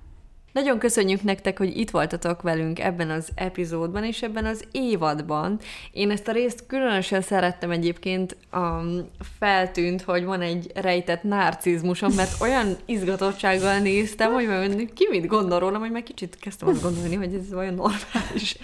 Nagyon 0.53 0.79
köszönjük 0.79 1.23
nektek, 1.23 1.59
hogy 1.59 1.77
itt 1.77 1.91
voltatok 1.91 2.43
velünk 2.43 2.79
ebben 2.79 3.11
az 3.11 3.29
epizódban 3.35 4.05
és 4.05 4.23
ebben 4.23 4.45
az 4.45 4.65
évadban. 4.71 5.59
Én 5.93 6.11
ezt 6.11 6.29
a 6.29 6.33
részt 6.33 6.67
különösen 6.67 7.21
szerettem 7.21 7.71
egyébként, 7.71 8.37
um, 8.53 9.09
feltűnt, 9.39 10.03
hogy 10.03 10.25
van 10.25 10.41
egy 10.41 10.71
rejtett 10.75 11.23
narcizmusom, 11.23 12.13
mert 12.13 12.41
olyan 12.41 12.77
izgatottsággal 12.85 13.79
néztem, 13.79 14.33
hogy 14.33 14.47
majd 14.47 14.93
ki 14.93 15.07
mit 15.11 15.27
gondol 15.27 15.59
rólam, 15.59 15.81
hogy 15.81 15.91
meg 15.91 16.03
kicsit 16.03 16.37
kezdtem 16.37 16.69
azt 16.69 16.83
gondolni, 16.83 17.15
hogy 17.15 17.35
ez 17.35 17.55
olyan 17.55 17.75
normális. 17.75 18.57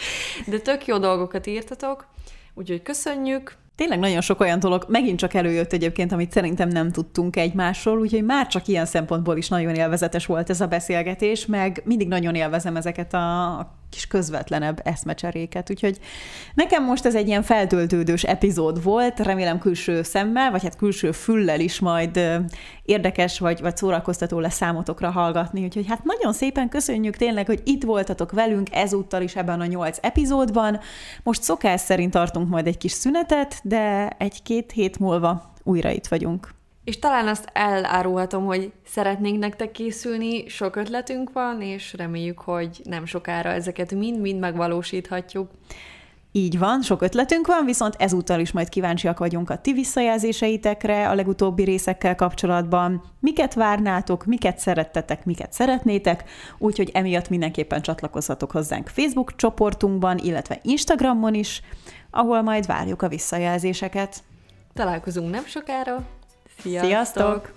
De 0.47 0.59
tök 0.59 0.87
jó 0.87 0.99
dolgokat 0.99 1.47
írtatok, 1.47 2.07
úgyhogy 2.55 2.83
köszönjük, 2.83 3.57
Tényleg 3.77 3.99
nagyon 3.99 4.21
sok 4.21 4.41
olyan 4.41 4.59
dolog 4.59 4.85
megint 4.89 5.19
csak 5.19 5.35
előjött 5.35 5.73
egyébként, 5.73 6.13
amit 6.13 6.33
szerintem 6.33 6.69
nem 6.69 6.91
tudtunk 6.91 7.37
egymásról, 7.37 7.99
úgyhogy 7.99 8.25
már 8.25 8.47
csak 8.47 8.67
ilyen 8.67 8.87
szempontból 8.87 9.37
is 9.37 9.49
nagyon 9.49 9.75
élvezetes 9.75 10.27
volt 10.27 10.51
ez 10.51 10.61
a 10.61 10.67
beszélgetés, 10.67 11.47
meg 11.47 11.83
mindig 11.85 12.09
nagyon 12.09 12.35
élvezem 12.35 12.77
ezeket 12.77 13.15
a 13.15 13.77
kis 13.91 14.07
közvetlenebb 14.07 14.81
eszmecseréket. 14.85 15.71
Úgyhogy 15.71 15.99
nekem 16.55 16.85
most 16.85 17.05
ez 17.05 17.15
egy 17.15 17.29
ilyen 17.29 17.43
feltöltődős 17.43 18.23
epizód 18.23 18.83
volt, 18.83 19.21
remélem 19.21 19.59
külső 19.59 20.03
szemmel, 20.03 20.51
vagy 20.51 20.63
hát 20.63 20.77
külső 20.77 21.13
füllel 21.13 21.61
is 21.61 21.81
majd 21.81 22.21
érdekes 22.83 23.39
vagy, 23.39 23.61
vagy 23.61 23.77
szórakoztató 23.77 24.39
lesz 24.39 24.55
számotokra 24.55 25.11
hallgatni. 25.11 25.65
Úgyhogy 25.65 25.87
hát 25.87 26.05
nagyon 26.05 26.33
szépen 26.33 26.69
köszönjük 26.69 27.17
tényleg, 27.17 27.47
hogy 27.47 27.61
itt 27.65 27.83
voltatok 27.83 28.33
velünk 28.33 28.69
ezúttal 28.73 29.23
is 29.23 29.37
ebben 29.37 29.61
a 29.61 29.67
nyolc 29.67 29.99
epizódban. 30.01 30.81
Most 31.23 31.43
szokás 31.43 31.81
szerint 31.81 32.13
tartunk 32.13 32.49
majd 32.49 32.67
egy 32.67 32.79
kis 32.79 32.93
szünetet, 32.93 33.61
de 33.63 34.09
egy-két 34.19 34.73
hét 34.73 34.99
múlva 34.99 35.53
újra 35.63 35.91
itt 35.91 36.07
vagyunk. 36.07 36.56
És 36.87 36.99
talán 36.99 37.29
azt 37.29 37.49
elárulhatom, 37.53 38.45
hogy 38.45 38.73
szeretnénk 38.85 39.39
nektek 39.39 39.71
készülni, 39.71 40.49
sok 40.49 40.77
ötletünk 40.77 41.33
van, 41.33 41.63
és 41.63 41.95
reméljük, 41.97 42.39
hogy 42.39 42.81
nem 42.85 43.07
sokára 43.07 43.51
ezeket 43.51 43.95
mind-mind 43.95 44.41
megvalósíthatjuk. 44.41 45.51
Így 46.33 46.59
van, 46.59 46.83
sok 46.83 47.03
ötletünk 47.03 47.47
van, 47.47 47.65
viszont 47.65 47.95
ezúttal 47.99 48.41
is 48.41 48.53
majd 48.53 48.69
kíváncsiak 48.69 49.19
vagyunk 49.19 49.51
a 49.51 49.59
ti 49.59 49.73
visszajelzéseitekre 49.73 51.09
a 51.09 51.15
legutóbbi 51.15 51.65
részekkel 51.65 52.15
kapcsolatban. 52.15 53.03
Miket 53.21 53.55
várnátok, 53.55 54.25
miket 54.25 54.59
szerettetek, 54.59 55.25
miket 55.25 55.53
szeretnétek, 55.53 56.25
úgyhogy 56.59 56.91
emiatt 56.93 57.29
mindenképpen 57.29 57.83
csatlakozhatok 57.83 58.51
hozzánk 58.51 58.89
Facebook 58.89 59.37
csoportunkban, 59.37 60.19
illetve 60.19 60.59
Instagramon 60.63 61.35
is, 61.35 61.63
ahol 62.11 62.43
majd 62.43 62.67
várjuk 62.67 63.03
a 63.03 63.09
visszajelzéseket. 63.09 64.23
Találkozunk 64.75 65.31
nem 65.31 65.45
sokára. 65.45 66.07
Sziasztok! 66.63 66.85
Sziasztok! 66.89 67.55